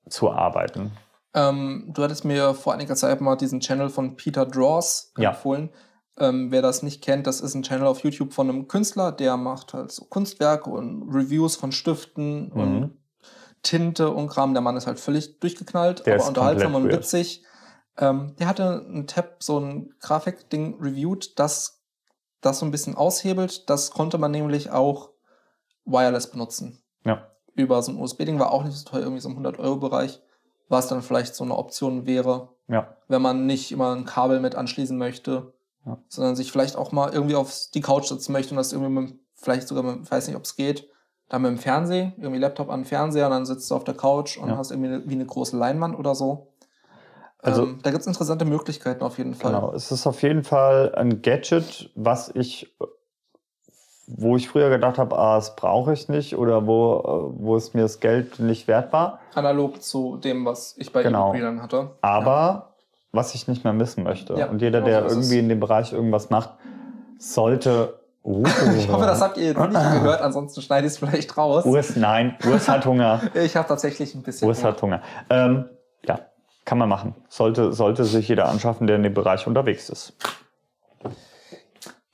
zu 0.07 0.31
arbeiten. 0.31 0.91
Ähm, 1.33 1.91
du 1.93 2.03
hattest 2.03 2.25
mir 2.25 2.53
vor 2.53 2.73
einiger 2.73 2.95
Zeit 2.95 3.21
mal 3.21 3.35
diesen 3.35 3.59
Channel 3.59 3.89
von 3.89 4.15
Peter 4.15 4.45
Draws 4.45 5.11
Ja. 5.17 5.31
empfohlen. 5.31 5.69
Ähm, 6.19 6.51
wer 6.51 6.61
das 6.63 6.81
nicht 6.81 7.03
kennt, 7.03 7.27
das 7.27 7.41
ist 7.41 7.53
ein 7.53 7.61
Channel 7.63 7.85
auf 7.87 7.99
YouTube 8.03 8.33
von 8.33 8.49
einem 8.49 8.67
Künstler, 8.67 9.11
der 9.11 9.37
macht 9.37 9.73
halt 9.73 9.91
so 9.91 10.05
Kunstwerke 10.05 10.69
und 10.69 11.09
Reviews 11.13 11.55
von 11.55 11.71
Stiften 11.71 12.45
Mhm. 12.49 12.51
und 12.61 12.97
Tinte 13.61 14.09
und 14.11 14.27
Kram. 14.29 14.53
Der 14.53 14.61
Mann 14.61 14.77
ist 14.77 14.87
halt 14.87 14.99
völlig 14.99 15.39
durchgeknallt, 15.39 16.05
Der 16.07 16.15
aber 16.15 16.27
unterhaltsam 16.27 16.73
und 16.75 16.91
witzig. 16.91 17.43
Ähm, 17.99 18.35
der 18.39 18.47
hatte 18.47 18.85
ein 18.87 19.05
Tab, 19.07 19.43
so 19.43 19.59
ein 19.59 19.93
Grafikding 19.99 20.79
reviewed, 20.79 21.37
das 21.39 21.73
das 22.41 22.59
so 22.59 22.65
ein 22.67 22.71
bisschen 22.71 22.95
aushebelt. 22.95 23.67
Das 23.69 23.89
konnte 23.91 24.19
man 24.19 24.29
nämlich 24.31 24.69
auch 24.69 25.09
wireless 25.85 26.29
benutzen. 26.29 26.83
Ja. 27.03 27.31
Über 27.55 27.81
so 27.81 27.91
ein 27.91 27.97
USB-Ding 27.97 28.37
war 28.39 28.51
auch 28.51 28.63
nicht 28.63 28.77
so 28.77 28.87
teuer, 28.87 29.01
irgendwie 29.01 29.21
so 29.21 29.29
im 29.29 29.37
100-Euro-Bereich, 29.37 30.21
was 30.69 30.87
dann 30.87 31.01
vielleicht 31.01 31.35
so 31.35 31.43
eine 31.43 31.55
Option 31.57 32.05
wäre, 32.05 32.49
Ja. 32.67 32.95
wenn 33.07 33.21
man 33.21 33.45
nicht 33.45 33.71
immer 33.71 33.95
ein 33.95 34.05
Kabel 34.05 34.39
mit 34.39 34.55
anschließen 34.55 34.97
möchte, 34.97 35.53
Ja. 35.85 35.97
sondern 36.09 36.35
sich 36.35 36.51
vielleicht 36.51 36.75
auch 36.75 36.91
mal 36.91 37.13
irgendwie 37.13 37.35
auf 37.35 37.53
die 37.73 37.81
Couch 37.81 38.07
setzen 38.07 38.31
möchte 38.33 38.51
und 38.51 38.57
das 38.57 38.73
irgendwie 38.73 38.91
mit, 39.01 39.15
vielleicht 39.35 39.67
sogar 39.67 39.83
mit, 39.83 40.09
weiß 40.11 40.27
nicht, 40.27 40.35
ob 40.35 40.43
es 40.43 40.55
geht, 40.55 40.87
dann 41.29 41.41
mit 41.41 41.51
dem 41.51 41.57
Fernseher, 41.57 42.13
irgendwie 42.17 42.39
Laptop 42.39 42.69
an 42.69 42.81
den 42.81 42.85
Fernseher 42.85 43.25
und 43.27 43.31
dann 43.31 43.45
sitzt 43.45 43.69
du 43.71 43.75
auf 43.75 43.83
der 43.83 43.93
Couch 43.95 44.37
und 44.37 44.49
Ja. 44.49 44.57
hast 44.57 44.71
irgendwie 44.71 44.89
eine, 44.93 45.09
wie 45.09 45.13
eine 45.15 45.25
große 45.25 45.57
Leinwand 45.57 45.97
oder 45.97 46.15
so. 46.15 46.53
Also- 47.39 47.63
ähm, 47.63 47.79
da 47.83 47.91
gibt 47.91 48.01
es 48.01 48.07
interessante 48.07 48.45
Möglichkeiten 48.45 49.03
auf 49.03 49.17
jeden 49.17 49.35
Fall. 49.35 49.51
Genau, 49.53 49.71
es 49.73 49.91
ist 49.91 50.07
auf 50.07 50.21
jeden 50.23 50.43
Fall 50.43 50.93
ein 50.95 51.21
Gadget, 51.21 51.91
was 51.95 52.29
ich, 52.33 52.75
wo 54.07 54.37
ich 54.37 54.47
früher 54.47 54.69
gedacht 54.69 54.97
habe, 54.97 55.17
ah, 55.17 55.35
das 55.35 55.55
brauche 55.57 55.91
ich 55.93 56.07
nicht 56.07 56.37
oder 56.37 56.65
wo, 56.65 56.99
äh, 57.35 57.39
wo 57.43 57.55
es 57.57 57.73
mir 57.73 57.81
das 57.81 57.99
Geld 57.99 58.39
nicht 58.39 58.67
wert 58.67 58.93
war. 58.93 59.19
Analog 59.35 59.81
zu 59.83 60.15
dem, 60.17 60.45
was 60.45 60.75
ich 60.77 60.91
bei 60.93 61.03
Genau. 61.03 61.33
dann 61.33 61.61
hatte. 61.61 61.91
Aber 62.01 62.73
was 63.11 63.35
ich 63.35 63.47
nicht 63.49 63.63
mehr 63.65 63.73
missen 63.73 64.03
möchte. 64.03 64.33
Ja, 64.35 64.47
Und 64.47 64.61
jeder, 64.61 64.79
genau 64.79 64.91
der 65.01 65.01
irgendwie 65.09 65.35
es. 65.35 65.41
in 65.41 65.49
dem 65.49 65.59
Bereich 65.59 65.91
irgendwas 65.93 66.29
macht, 66.29 66.51
sollte. 67.19 67.99
Ich 68.77 68.89
hoffe, 68.89 69.05
das 69.05 69.21
habt 69.21 69.37
ihr 69.37 69.45
jetzt 69.45 69.57
nicht 69.57 69.71
gehört, 69.71 70.21
ansonsten 70.21 70.61
schneide 70.61 70.85
ich 70.87 70.93
es 70.93 70.99
vielleicht 70.99 71.37
raus. 71.37 71.63
Urs, 71.65 71.95
nein, 71.95 72.35
Urs 72.45 72.67
hat 72.67 72.85
Hunger. 72.85 73.21
Ich 73.35 73.55
habe 73.55 73.65
tatsächlich 73.67 74.13
ein 74.15 74.21
bisschen. 74.21 74.47
Urs 74.49 74.65
hat 74.65 74.81
Hunger. 74.81 75.01
Ähm, 75.29 75.69
ja, 76.05 76.19
kann 76.65 76.77
man 76.77 76.89
machen. 76.89 77.15
Sollte, 77.29 77.71
sollte 77.71 78.03
sich 78.03 78.27
jeder 78.27 78.49
anschaffen, 78.49 78.85
der 78.85 78.97
in 78.97 79.03
dem 79.03 79.13
Bereich 79.13 79.47
unterwegs 79.47 79.89
ist. 79.89 80.13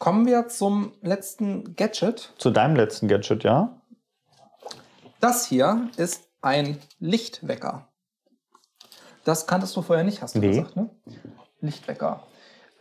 Kommen 0.04 0.26
wir 0.26 0.50
zum 0.50 0.92
letzten 1.00 1.78
Gadget. 1.78 2.34
Zu 2.38 2.52
deinem 2.52 2.76
letzten 2.76 3.08
Gadget, 3.08 3.46
ja? 3.46 3.80
Das 5.22 5.46
hier 5.46 5.90
ist 5.96 6.28
ein 6.42 6.78
Lichtwecker. 7.00 7.88
Das 9.24 9.48
kanntest 9.48 9.78
du 9.78 9.82
vorher 9.82 10.04
nicht, 10.04 10.22
hast 10.22 10.36
du 10.36 10.40
Nee. 10.40 10.50
gesagt, 10.50 10.76
ne? 10.76 10.90
Lichtwecker. 11.62 12.28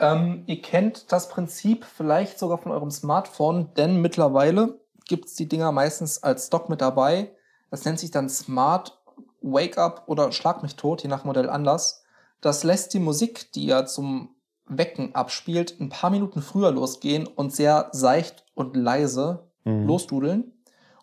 Ähm, 0.00 0.42
ihr 0.46 0.60
kennt 0.62 1.12
das 1.12 1.28
Prinzip 1.28 1.84
vielleicht 1.84 2.40
sogar 2.40 2.58
von 2.58 2.72
eurem 2.72 2.90
Smartphone, 2.90 3.72
denn 3.74 4.00
mittlerweile 4.00 4.80
gibt 5.06 5.26
es 5.26 5.36
die 5.36 5.48
Dinger 5.48 5.70
meistens 5.70 6.24
als 6.24 6.48
Stock 6.48 6.68
mit 6.68 6.80
dabei. 6.80 7.36
Das 7.70 7.84
nennt 7.84 8.00
sich 8.00 8.10
dann 8.10 8.28
Smart 8.28 9.00
Wake 9.42 9.78
Up 9.78 10.02
oder 10.06 10.32
Schlag 10.32 10.64
mich 10.64 10.74
tot, 10.74 11.04
je 11.04 11.08
nach 11.08 11.22
Modell 11.22 11.48
anders. 11.48 12.02
Das 12.40 12.64
lässt 12.64 12.94
die 12.94 12.98
Musik, 12.98 13.52
die 13.52 13.66
ja 13.66 13.86
zum 13.86 14.34
Wecken 14.78 15.14
abspielt, 15.14 15.80
ein 15.80 15.88
paar 15.88 16.10
Minuten 16.10 16.42
früher 16.42 16.70
losgehen 16.72 17.26
und 17.26 17.54
sehr 17.54 17.88
seicht 17.92 18.44
und 18.54 18.76
leise 18.76 19.48
Mhm. 19.64 19.86
losdudeln. 19.86 20.52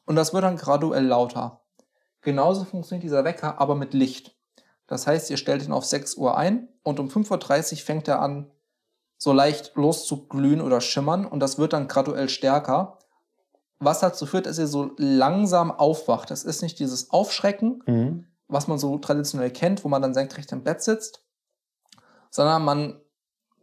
Und 0.05 0.15
das 0.17 0.33
wird 0.33 0.43
dann 0.43 0.57
graduell 0.57 1.05
lauter. 1.05 1.61
Genauso 2.21 2.65
funktioniert 2.65 3.03
dieser 3.03 3.23
Wecker, 3.23 3.61
aber 3.61 3.75
mit 3.75 3.93
Licht. 3.93 4.35
Das 4.87 5.07
heißt, 5.07 5.29
ihr 5.29 5.37
stellt 5.37 5.63
ihn 5.63 5.71
auf 5.71 5.85
6 5.85 6.15
Uhr 6.15 6.35
ein 6.37 6.67
und 6.83 6.99
um 6.99 7.07
5.30 7.09 7.73
Uhr 7.73 7.85
fängt 7.85 8.07
er 8.09 8.21
an, 8.21 8.51
so 9.17 9.31
leicht 9.33 9.71
loszuglühen 9.75 10.61
oder 10.61 10.81
schimmern 10.81 11.25
und 11.25 11.39
das 11.39 11.57
wird 11.57 11.73
dann 11.73 11.87
graduell 11.87 12.27
stärker. 12.27 12.97
Was 13.79 13.99
dazu 14.01 14.25
führt, 14.25 14.45
dass 14.45 14.57
ihr 14.59 14.67
so 14.67 14.91
langsam 14.97 15.71
aufwacht. 15.71 16.31
Das 16.31 16.43
ist 16.43 16.61
nicht 16.61 16.79
dieses 16.79 17.11
Aufschrecken, 17.11 17.81
Mhm. 17.85 18.25
was 18.49 18.67
man 18.67 18.77
so 18.79 18.97
traditionell 18.97 19.51
kennt, 19.51 19.85
wo 19.85 19.87
man 19.89 20.01
dann 20.01 20.13
senkrecht 20.13 20.51
im 20.51 20.63
Bett 20.63 20.81
sitzt, 20.81 21.23
sondern 22.31 22.65
man, 22.65 22.99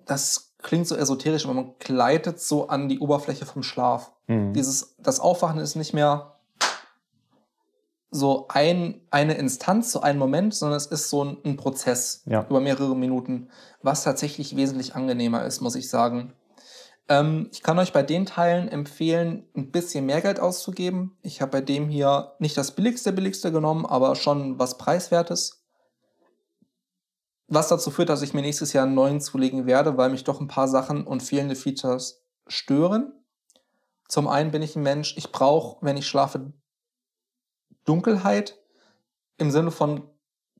das 0.07 0.55
klingt 0.63 0.89
so 0.89 0.97
esoterisch, 0.97 1.45
aber 1.45 1.55
man 1.55 1.75
gleitet 1.79 2.41
so 2.41 2.69
an 2.69 2.89
die 2.89 2.99
Oberfläche 2.99 3.47
vom 3.47 3.63
Schlaf. 3.63 4.13
Mhm. 4.27 4.53
Dieses, 4.53 4.97
das 4.99 5.21
Aufwachen 5.21 5.61
ist 5.61 5.77
nicht 5.77 5.93
mehr 5.93 6.33
so 8.11 8.47
ein, 8.49 9.01
eine 9.11 9.35
Instanz, 9.35 9.93
so 9.93 10.01
ein 10.01 10.17
Moment, 10.19 10.55
sondern 10.55 10.77
es 10.77 10.87
ist 10.87 11.11
so 11.11 11.25
ein, 11.25 11.37
ein 11.45 11.57
Prozess 11.57 12.23
Ja. 12.25 12.47
über 12.49 12.61
mehrere 12.61 12.97
Minuten, 12.97 13.49
was 13.83 14.05
tatsächlich 14.05 14.57
wesentlich 14.57 14.95
angenehmer 14.95 15.45
ist, 15.45 15.61
muss 15.61 15.75
ich 15.75 15.91
sagen. 15.91 16.33
Ähm, 17.09 17.49
ich 17.53 17.63
kann 17.63 17.79
euch 17.79 17.93
bei 17.93 18.03
den 18.03 18.27
Teilen 18.27 18.69
empfehlen, 18.69 19.45
ein 19.57 19.71
bisschen 19.71 20.07
mehr 20.07 20.21
Geld 20.23 20.41
auszugeben. 20.41 21.17
Ich 21.23 21.41
habe 21.41 21.53
bei 21.53 21.61
dem 21.61 21.89
hier 21.89 22.33
nicht 22.39 22.57
das 22.57 22.73
billigste, 22.73 23.13
billigste 23.13 23.53
genommen, 23.53 23.87
aber 23.87 24.15
schon 24.17 24.59
was 24.59 24.79
Preiswertes. 24.79 25.66
Was 27.49 27.69
dazu 27.69 27.91
führt, 27.91 28.09
dass 28.09 28.23
ich 28.23 28.35
mir 28.35 28.43
nächstes 28.43 28.73
Jahr 28.73 28.85
einen 28.87 28.95
neuen 28.95 29.21
zulegen 29.21 29.67
werde, 29.67 29.97
weil 29.97 30.11
mich 30.11 30.25
doch 30.25 30.41
ein 30.41 30.49
paar 30.49 30.67
Sachen 30.69 31.07
und 31.07 31.23
fehlende 31.23 31.55
Features 31.55 32.23
stören. 32.49 33.13
Zum 34.09 34.27
einen 34.29 34.51
bin 34.51 34.63
ich 34.63 34.75
ein 34.77 34.83
Mensch, 34.83 35.17
ich 35.17 35.31
brauche, 35.33 35.79
wenn 35.85 35.97
ich 35.97 36.07
schlafe, 36.07 36.53
Dunkelheit 37.85 38.59
im 39.39 39.51
Sinne 39.51 39.71
von, 39.71 40.03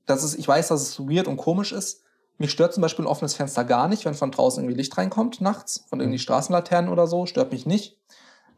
dass 0.05 0.23
es, 0.23 0.35
ich 0.35 0.47
weiß, 0.47 0.69
dass 0.69 0.81
es 0.81 0.99
weird 0.99 1.27
und 1.27 1.37
komisch 1.37 1.71
ist. 1.71 2.03
Mich 2.37 2.51
stört 2.51 2.73
zum 2.73 2.81
Beispiel 2.81 3.03
ein 3.05 3.09
offenes 3.09 3.33
Fenster 3.33 3.63
gar 3.63 3.87
nicht, 3.87 4.05
wenn 4.05 4.13
von 4.13 4.31
draußen 4.31 4.63
irgendwie 4.63 4.77
Licht 4.77 4.97
reinkommt 4.97 5.41
nachts, 5.41 5.83
von 5.89 5.99
irgendwie 5.99 6.19
Straßenlaternen 6.19 6.91
oder 6.91 7.07
so, 7.07 7.25
stört 7.25 7.51
mich 7.51 7.65
nicht. 7.65 7.97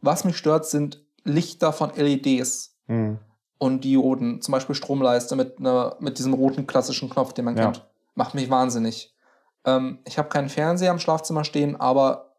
Was 0.01 0.23
mich 0.25 0.37
stört, 0.37 0.65
sind 0.65 1.03
Lichter 1.23 1.73
von 1.73 1.91
LEDs 1.95 2.75
Mhm. 2.87 3.19
und 3.57 3.83
Dioden, 3.83 4.41
zum 4.41 4.51
Beispiel 4.51 4.75
Stromleiste 4.75 5.35
mit, 5.35 5.59
ne, 5.59 5.95
mit 5.99 6.17
diesem 6.17 6.33
roten 6.33 6.67
klassischen 6.67 7.09
Knopf, 7.09 7.33
den 7.33 7.45
man 7.45 7.55
Ja. 7.55 7.65
kennt. 7.65 7.85
Macht 8.19 8.35
mich 8.35 8.49
wahnsinnig. 8.49 9.15
Ähm, 9.63 9.99
ich 10.05 10.17
habe 10.17 10.27
keinen 10.27 10.49
Fernseher 10.49 10.91
im 10.91 10.99
Schlafzimmer 10.99 11.45
stehen, 11.45 11.79
aber 11.79 12.33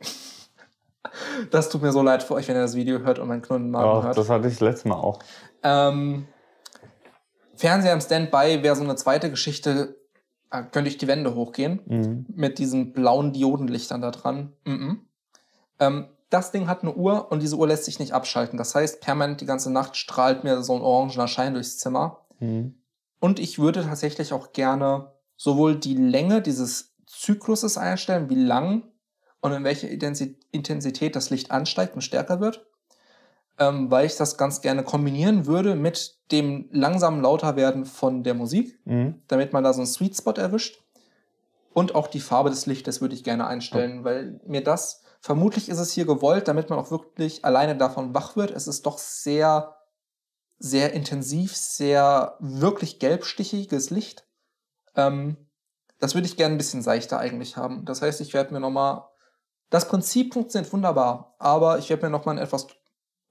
das 1.50 1.68
tut 1.68 1.82
mir 1.82 1.92
so 1.92 2.00
leid 2.00 2.22
für 2.22 2.32
euch, 2.32 2.48
wenn 2.48 2.56
ihr 2.56 2.62
das 2.62 2.74
Video 2.74 3.00
hört 3.00 3.18
und 3.18 3.28
mein 3.28 3.42
Knurren 3.42 3.64
im 3.66 3.70
Magen 3.72 3.86
Ja, 3.98 4.02
hört. 4.02 4.16
das 4.16 4.30
hatte 4.30 4.48
ich 4.48 4.54
das 4.54 4.60
letzte 4.60 4.88
Mal 4.88 4.94
auch. 4.96 5.18
Ähm, 5.62 6.26
Fernseher 7.54 7.92
im 7.92 8.00
Standby 8.00 8.62
wäre 8.62 8.74
so 8.76 8.82
eine 8.82 8.96
zweite 8.96 9.28
Geschichte. 9.28 9.96
Da 10.50 10.62
könnte 10.62 10.88
ich 10.88 10.96
die 10.96 11.06
Wände 11.06 11.34
hochgehen 11.34 11.80
Mhm. 11.84 12.24
mit 12.28 12.58
diesen 12.58 12.94
blauen 12.94 13.34
Diodenlichtern 13.34 14.00
da 14.00 14.10
dran. 14.10 14.54
Mhm. 14.64 15.02
Ähm, 15.80 16.08
das 16.30 16.50
Ding 16.50 16.66
hat 16.66 16.80
eine 16.82 16.94
Uhr 16.94 17.30
und 17.30 17.42
diese 17.42 17.56
Uhr 17.56 17.68
lässt 17.68 17.84
sich 17.84 17.98
nicht 17.98 18.12
abschalten. 18.12 18.56
Das 18.56 18.74
heißt, 18.74 19.02
permanent 19.02 19.42
die 19.42 19.46
ganze 19.46 19.70
Nacht 19.70 19.96
strahlt 19.96 20.44
mir 20.44 20.62
so 20.62 20.74
ein 20.74 20.80
orangener 20.80 21.28
Schein 21.28 21.52
durchs 21.52 21.76
Zimmer. 21.76 22.22
Mhm. 22.40 22.74
Und 23.20 23.38
ich 23.38 23.58
würde 23.58 23.82
tatsächlich 23.82 24.32
auch 24.32 24.52
gerne 24.52 25.12
sowohl 25.36 25.76
die 25.76 25.94
Länge 25.94 26.42
dieses 26.42 26.94
Zykluses 27.06 27.78
einstellen, 27.78 28.28
wie 28.30 28.34
lang 28.34 28.82
und 29.40 29.52
in 29.52 29.64
welcher 29.64 29.88
Intensi- 29.88 30.36
Intensität 30.50 31.16
das 31.16 31.30
Licht 31.30 31.50
ansteigt 31.50 31.94
und 31.94 32.02
stärker 32.02 32.40
wird, 32.40 32.66
ähm, 33.58 33.90
weil 33.90 34.06
ich 34.06 34.16
das 34.16 34.36
ganz 34.36 34.60
gerne 34.60 34.82
kombinieren 34.82 35.46
würde 35.46 35.76
mit 35.76 36.16
dem 36.32 36.68
langsam 36.72 37.20
lauter 37.20 37.56
werden 37.56 37.84
von 37.86 38.22
der 38.24 38.34
Musik, 38.34 38.78
Mhm. 38.84 39.22
damit 39.28 39.52
man 39.52 39.64
da 39.64 39.72
so 39.72 39.80
einen 39.80 39.86
Sweet 39.86 40.16
Spot 40.16 40.32
erwischt. 40.32 40.82
Und 41.72 41.94
auch 41.94 42.06
die 42.08 42.20
Farbe 42.20 42.50
des 42.50 42.66
Lichtes 42.66 43.00
würde 43.00 43.14
ich 43.14 43.22
gerne 43.22 43.46
einstellen, 43.46 44.02
weil 44.02 44.40
mir 44.46 44.64
das, 44.64 45.02
vermutlich 45.20 45.68
ist 45.68 45.78
es 45.78 45.92
hier 45.92 46.06
gewollt, 46.06 46.48
damit 46.48 46.70
man 46.70 46.78
auch 46.78 46.90
wirklich 46.90 47.44
alleine 47.44 47.76
davon 47.76 48.14
wach 48.14 48.34
wird. 48.34 48.50
Es 48.50 48.66
ist 48.66 48.86
doch 48.86 48.96
sehr, 48.98 49.75
sehr 50.58 50.92
intensiv, 50.92 51.54
sehr 51.54 52.36
wirklich 52.40 52.98
gelbstichiges 52.98 53.90
Licht. 53.90 54.26
Ähm, 54.94 55.36
das 56.00 56.14
würde 56.14 56.26
ich 56.26 56.36
gerne 56.36 56.54
ein 56.54 56.58
bisschen 56.58 56.82
seichter 56.82 57.18
eigentlich 57.18 57.56
haben. 57.56 57.84
Das 57.84 58.02
heißt, 58.02 58.20
ich 58.20 58.34
werde 58.34 58.52
mir 58.52 58.60
nochmal, 58.60 59.04
das 59.70 59.88
Prinzip 59.88 60.34
funktioniert 60.34 60.72
wunderbar, 60.72 61.34
aber 61.38 61.78
ich 61.78 61.90
werde 61.90 62.06
mir 62.06 62.10
nochmal 62.10 62.36
ein 62.36 62.42
etwas, 62.42 62.66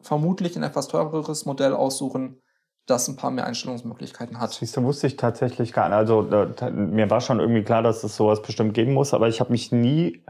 vermutlich 0.01 0.55
ein 0.55 0.63
etwas 0.63 0.88
teureres 0.88 1.45
Modell 1.45 1.73
aussuchen, 1.73 2.41
das 2.86 3.07
ein 3.07 3.15
paar 3.15 3.32
mehr 3.32 3.47
Einstellungsmöglichkeiten 3.47 4.39
hat. 4.39 4.53
Siehst 4.53 4.78
du, 4.78 4.84
wusste 4.84 5.07
ich 5.07 5.17
tatsächlich 5.17 5.73
gar 5.73 5.89
nicht. 5.89 5.97
Also 5.97 6.21
da, 6.21 6.69
mir 6.69 7.09
war 7.09 7.21
schon 7.21 7.39
irgendwie 7.39 7.63
klar, 7.63 7.82
dass 7.82 8.03
es 8.03 8.15
sowas 8.15 8.41
bestimmt 8.41 8.76
geben 8.76 8.93
muss, 8.93 9.13
aber 9.13 9.28
ich 9.28 9.39
habe 9.39 9.51
mich 9.51 9.71
nie 9.71 10.23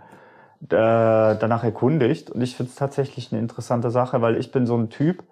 äh, 0.69 1.35
danach 1.35 1.63
erkundigt. 1.63 2.29
Und 2.29 2.41
ich 2.41 2.55
finde 2.55 2.69
es 2.69 2.75
tatsächlich 2.75 3.31
eine 3.31 3.41
interessante 3.41 3.91
Sache, 3.91 4.21
weil 4.21 4.37
ich 4.37 4.51
bin 4.51 4.65
so 4.65 4.77
ein 4.77 4.89
Typ, 4.89 5.23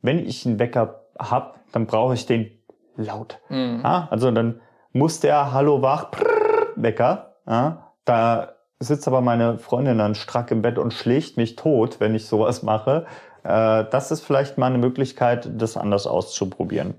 wenn 0.00 0.18
ich 0.18 0.46
einen 0.46 0.58
Wecker 0.58 1.01
habe, 1.18 1.54
dann 1.72 1.86
brauche 1.86 2.14
ich 2.14 2.26
den 2.26 2.50
laut. 2.96 3.38
Mhm. 3.48 3.80
Ja? 3.82 4.08
Also 4.10 4.30
dann 4.30 4.60
muss 4.92 5.20
der 5.20 5.52
Hallo 5.52 5.82
wach 5.82 6.10
prrr, 6.10 6.68
Wecker. 6.76 7.36
Ja? 7.46 7.92
Da 8.04 8.52
sitzt 8.78 9.06
aber 9.06 9.20
meine 9.20 9.58
Freundin 9.58 9.98
dann 9.98 10.14
strack 10.14 10.50
im 10.50 10.62
Bett 10.62 10.78
und 10.78 10.92
schlägt 10.92 11.36
mich 11.36 11.56
tot, 11.56 12.00
wenn 12.00 12.14
ich 12.14 12.26
sowas 12.26 12.62
mache. 12.62 13.06
Äh, 13.44 13.84
das 13.90 14.10
ist 14.10 14.22
vielleicht 14.24 14.58
mal 14.58 14.66
eine 14.66 14.78
Möglichkeit, 14.78 15.48
das 15.60 15.76
anders 15.76 16.06
auszuprobieren. 16.06 16.94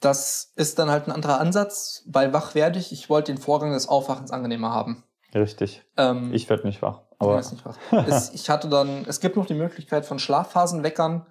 Das 0.00 0.52
ist 0.54 0.78
dann 0.78 0.90
halt 0.90 1.08
ein 1.08 1.12
anderer 1.12 1.40
Ansatz, 1.40 2.04
weil 2.06 2.32
wach 2.32 2.54
werde 2.54 2.78
ich. 2.78 2.92
Ich 2.92 3.10
wollte 3.10 3.32
den 3.32 3.40
Vorgang 3.40 3.72
des 3.72 3.88
Aufwachens 3.88 4.30
angenehmer 4.30 4.72
haben. 4.72 5.02
Richtig. 5.34 5.84
Ähm, 5.96 6.32
Ich 6.32 6.48
werde 6.48 6.66
nicht 6.66 6.82
wach. 6.82 7.00
ich 7.12 7.16
Aber 7.20 7.34
weiß 7.34 7.52
nicht 7.52 7.64
was. 7.66 7.76
es, 8.06 8.32
ich 8.34 8.48
hatte 8.48 8.68
dann, 8.68 9.04
es 9.08 9.20
gibt 9.20 9.36
noch 9.36 9.46
die 9.46 9.54
Möglichkeit 9.54 10.06
von 10.06 10.18
Schlafphasenweckern. 10.18 11.26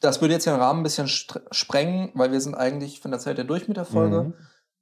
Das 0.00 0.20
würde 0.20 0.34
jetzt 0.34 0.46
den 0.46 0.54
Rahmen 0.54 0.80
ein 0.80 0.84
bisschen 0.84 1.08
sprengen, 1.08 2.10
weil 2.14 2.30
wir 2.32 2.40
sind 2.40 2.54
eigentlich 2.54 3.00
von 3.00 3.10
der 3.10 3.20
Zeit 3.20 3.38
ja 3.38 3.44
durch 3.44 3.66
mit 3.68 3.76
der 3.76 3.84
Folge. 3.84 4.22
Mhm. 4.22 4.34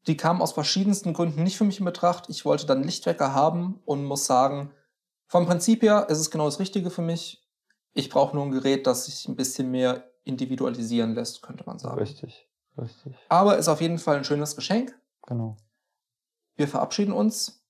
Die 0.07 0.17
kamen 0.17 0.43
aus 0.43 0.53
verschiedensten 0.53 1.15
Gründen 1.15 1.43
nicht 1.43 1.57
für 1.57 1.65
mich 1.65 1.79
in 1.79 1.85
Betracht. 1.85 2.29
Ich 2.29 2.45
wollte 2.45 2.67
dann 2.67 2.83
Lichtwecker 2.83 3.35
haben 3.35 3.81
und 3.85 4.05
muss 4.05 4.27
sagen, 4.27 4.73
vom 5.27 5.47
Prinzip 5.47 5.83
her 5.83 6.07
ist 6.09 6.19
es 6.19 6.31
genau 6.31 6.45
das 6.45 6.61
Richtige 6.61 6.91
für 6.91 7.03
mich. 7.03 7.45
Ich 7.93 8.11
brauche 8.11 8.37
nur 8.37 8.45
ein 8.45 8.53
Gerät, 8.53 8.87
das 8.87 9.07
sich 9.07 9.27
ein 9.27 9.37
bisschen 9.37 9.71
mehr 9.71 10.05
individualisieren 10.25 11.15
lässt, 11.15 11.43
könnte 11.43 11.65
man 11.67 11.79
sagen. 11.79 11.99
Richtig. 11.99 12.49
Richtig. 12.79 13.17
Aber 13.29 13.57
ist 13.57 13.69
auf 13.69 13.81
jeden 13.81 13.99
Fall 13.99 14.19
ein 14.19 14.25
schönes 14.25 14.55
Geschenk. 14.55 14.99
Genau. 15.27 15.57
Wir 16.57 16.69
verabschieden 16.69 17.13
uns, 17.13 17.66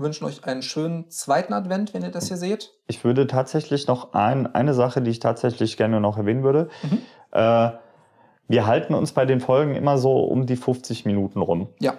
wünschen 0.00 0.24
euch 0.24 0.44
einen 0.44 0.62
schönen 0.62 1.10
zweiten 1.10 1.52
Advent, 1.52 1.94
wenn 1.94 2.02
ihr 2.02 2.10
das 2.10 2.28
hier 2.28 2.36
seht. 2.36 2.72
Ich 2.86 3.04
würde 3.04 3.26
tatsächlich 3.26 3.86
noch 3.86 4.12
ein, 4.12 4.52
eine 4.54 4.74
Sache, 4.74 5.02
die 5.02 5.10
ich 5.10 5.20
tatsächlich 5.20 5.76
gerne 5.76 6.00
noch 6.00 6.16
erwähnen 6.18 6.42
würde. 6.42 6.68
Mhm. 6.82 6.98
Äh, 7.32 7.70
wir 8.48 8.66
halten 8.66 8.94
uns 8.94 9.12
bei 9.12 9.26
den 9.26 9.40
Folgen 9.40 9.76
immer 9.76 9.96
so 9.96 10.24
um 10.24 10.46
die 10.46 10.56
50 10.56 11.06
Minuten 11.06 11.40
rum. 11.40 11.68
Ja. 11.78 11.94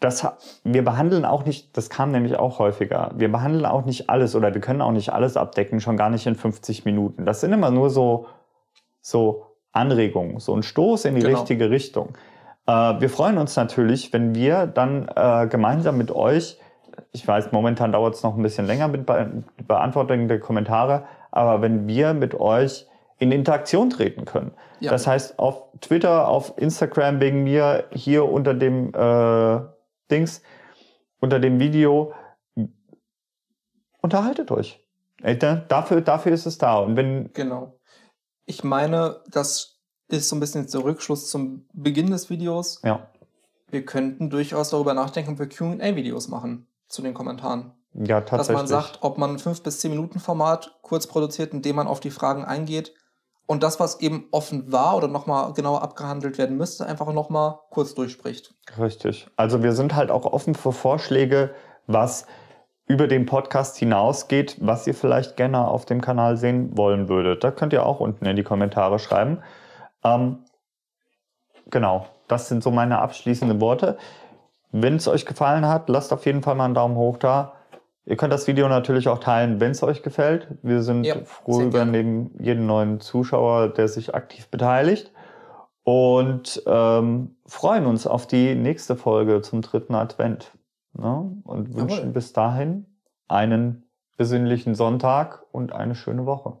Das, 0.00 0.26
wir 0.64 0.84
behandeln 0.84 1.24
auch 1.24 1.44
nicht, 1.46 1.76
das 1.76 1.88
kam 1.88 2.10
nämlich 2.10 2.36
auch 2.36 2.58
häufiger, 2.58 3.12
wir 3.14 3.30
behandeln 3.30 3.64
auch 3.64 3.84
nicht 3.84 4.10
alles 4.10 4.34
oder 4.34 4.52
wir 4.52 4.60
können 4.60 4.82
auch 4.82 4.90
nicht 4.90 5.12
alles 5.12 5.36
abdecken, 5.36 5.80
schon 5.80 5.96
gar 5.96 6.10
nicht 6.10 6.26
in 6.26 6.34
50 6.34 6.84
Minuten. 6.84 7.24
Das 7.24 7.40
sind 7.40 7.52
immer 7.52 7.70
nur 7.70 7.88
so, 7.88 8.26
so 9.00 9.46
Anregungen, 9.72 10.40
so 10.40 10.54
ein 10.54 10.62
Stoß 10.62 11.06
in 11.06 11.14
die 11.14 11.22
Genau. 11.22 11.38
richtige 11.38 11.70
Richtung. 11.70 12.18
Äh, 12.66 12.72
wir 13.00 13.08
freuen 13.08 13.38
uns 13.38 13.56
natürlich, 13.56 14.12
wenn 14.12 14.34
wir 14.34 14.66
dann 14.66 15.08
äh, 15.14 15.46
gemeinsam 15.48 15.96
mit 15.96 16.10
euch, 16.10 16.58
ich 17.12 17.26
weiß, 17.26 17.52
momentan 17.52 17.92
dauert 17.92 18.14
es 18.14 18.22
noch 18.22 18.36
ein 18.36 18.42
bisschen 18.42 18.66
länger 18.66 18.88
mit 18.88 19.06
Be 19.06 19.44
Beantwortung 19.66 20.28
der 20.28 20.40
Kommentare, 20.40 21.06
aber 21.30 21.62
wenn 21.62 21.86
wir 21.86 22.14
mit 22.14 22.34
euch 22.34 22.86
in 23.18 23.32
Interaktion 23.32 23.90
treten 23.90 24.24
können. 24.24 24.52
Ja. 24.80 24.90
Das 24.90 25.06
heißt, 25.06 25.38
auf 25.38 25.62
Twitter, 25.80 26.28
auf 26.28 26.54
Instagram 26.58 27.20
wegen 27.20 27.44
mir, 27.44 27.88
hier 27.92 28.28
unter 28.28 28.54
dem 28.54 28.92
äh, 28.94 29.60
Dings, 30.10 30.42
unter 31.20 31.38
dem 31.38 31.60
Video, 31.60 32.12
unterhaltet 34.00 34.50
euch. 34.50 34.84
Dafür, 35.68 36.00
dafür 36.00 36.32
ist 36.32 36.46
es 36.46 36.58
da. 36.58 36.78
Und 36.78 36.96
wenn, 36.96 37.32
Genau. 37.32 37.78
Ich 38.46 38.62
meine, 38.62 39.22
das 39.30 39.80
ist 40.08 40.28
so 40.28 40.36
ein 40.36 40.40
bisschen 40.40 40.62
jetzt 40.62 40.74
der 40.74 40.84
Rückschluss 40.84 41.30
zum 41.30 41.66
Beginn 41.72 42.10
des 42.10 42.28
Videos. 42.28 42.82
ja, 42.84 43.08
Wir 43.70 43.86
könnten 43.86 44.28
durchaus 44.28 44.68
darüber 44.68 44.92
nachdenken, 44.92 45.32
ob 45.32 45.38
wir 45.38 45.48
QA-Videos 45.48 46.28
machen 46.28 46.66
zu 46.88 47.02
den 47.02 47.14
Kommentaren. 47.14 47.72
ja, 47.94 48.20
Dass 48.20 48.30
tatsächlich. 48.30 48.56
man 48.56 48.66
sagt, 48.66 48.98
ob 49.02 49.18
man 49.18 49.30
ein 49.30 49.38
5 49.38 49.62
bis 49.62 49.80
10 49.80 49.90
Minuten 49.90 50.20
Format 50.20 50.78
kurz 50.82 51.06
produziert, 51.06 51.52
in 51.52 51.62
dem 51.62 51.76
man 51.76 51.86
auf 51.86 52.00
die 52.00 52.10
Fragen 52.10 52.44
eingeht, 52.44 52.94
und 53.46 53.62
das, 53.62 53.78
was 53.78 54.00
eben 54.00 54.26
offen 54.30 54.72
war 54.72 54.96
oder 54.96 55.08
nochmal 55.08 55.52
genauer 55.52 55.82
abgehandelt 55.82 56.38
werden 56.38 56.56
müsste, 56.56 56.86
einfach 56.86 57.12
nochmal 57.12 57.58
kurz 57.70 57.94
durchspricht. 57.94 58.54
Richtig. 58.78 59.28
Also 59.36 59.62
wir 59.62 59.72
sind 59.72 59.94
halt 59.94 60.10
auch 60.10 60.24
offen 60.24 60.54
für 60.54 60.72
Vorschläge, 60.72 61.54
was 61.86 62.26
über 62.86 63.06
den 63.06 63.26
Podcast 63.26 63.76
hinausgeht, 63.76 64.56
was 64.60 64.86
ihr 64.86 64.94
vielleicht 64.94 65.36
gerne 65.36 65.68
auf 65.68 65.84
dem 65.84 66.00
Kanal 66.00 66.36
sehen 66.36 66.76
wollen 66.76 67.08
würdet. 67.08 67.44
Da 67.44 67.50
könnt 67.50 67.72
ihr 67.72 67.84
auch 67.84 68.00
unten 68.00 68.26
in 68.26 68.36
die 68.36 68.42
Kommentare 68.42 68.98
schreiben. 68.98 69.42
Ähm, 70.02 70.44
genau, 71.70 72.06
das 72.28 72.48
sind 72.48 72.62
so 72.62 72.70
meine 72.70 72.98
abschließenden 72.98 73.60
Worte. 73.60 73.96
Wenn 74.76 74.96
es 74.96 75.06
euch 75.06 75.24
gefallen 75.24 75.66
hat, 75.68 75.88
lasst 75.88 76.12
auf 76.12 76.26
jeden 76.26 76.42
Fall 76.42 76.56
mal 76.56 76.64
einen 76.64 76.74
Daumen 76.74 76.96
hoch 76.96 77.16
da. 77.16 77.52
Ihr 78.06 78.16
könnt 78.16 78.32
das 78.32 78.48
Video 78.48 78.68
natürlich 78.68 79.06
auch 79.06 79.20
teilen, 79.20 79.60
wenn 79.60 79.70
es 79.70 79.84
euch 79.84 80.02
gefällt. 80.02 80.48
Wir 80.62 80.82
sind 80.82 81.04
Ja, 81.04 81.14
froh 81.24 81.60
über 81.60 81.84
neben 81.84 82.32
jeden 82.40 82.66
neuen 82.66 82.98
Zuschauer, 82.98 83.68
der 83.68 83.86
sich 83.86 84.16
aktiv 84.16 84.48
beteiligt. 84.48 85.12
Und 85.84 86.60
ähm, 86.66 87.36
freuen 87.46 87.86
uns 87.86 88.08
auf 88.08 88.26
die 88.26 88.56
nächste 88.56 88.96
Folge 88.96 89.42
zum 89.42 89.62
dritten 89.62 89.94
Advent. 89.94 90.50
Ne? 90.94 91.30
Und 91.44 91.76
wünschen 91.76 91.98
Jawohl. 91.98 92.12
bis 92.12 92.32
dahin 92.32 92.86
einen 93.28 93.84
besinnlichen 94.16 94.74
Sonntag 94.74 95.44
und 95.52 95.72
eine 95.72 95.94
schöne 95.94 96.26
Woche. 96.26 96.58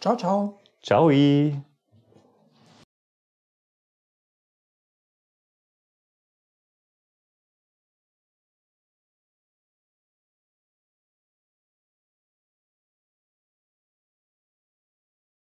Ciao, 0.00 0.16
ciao. 0.16 0.60
Ciao! 0.84 1.10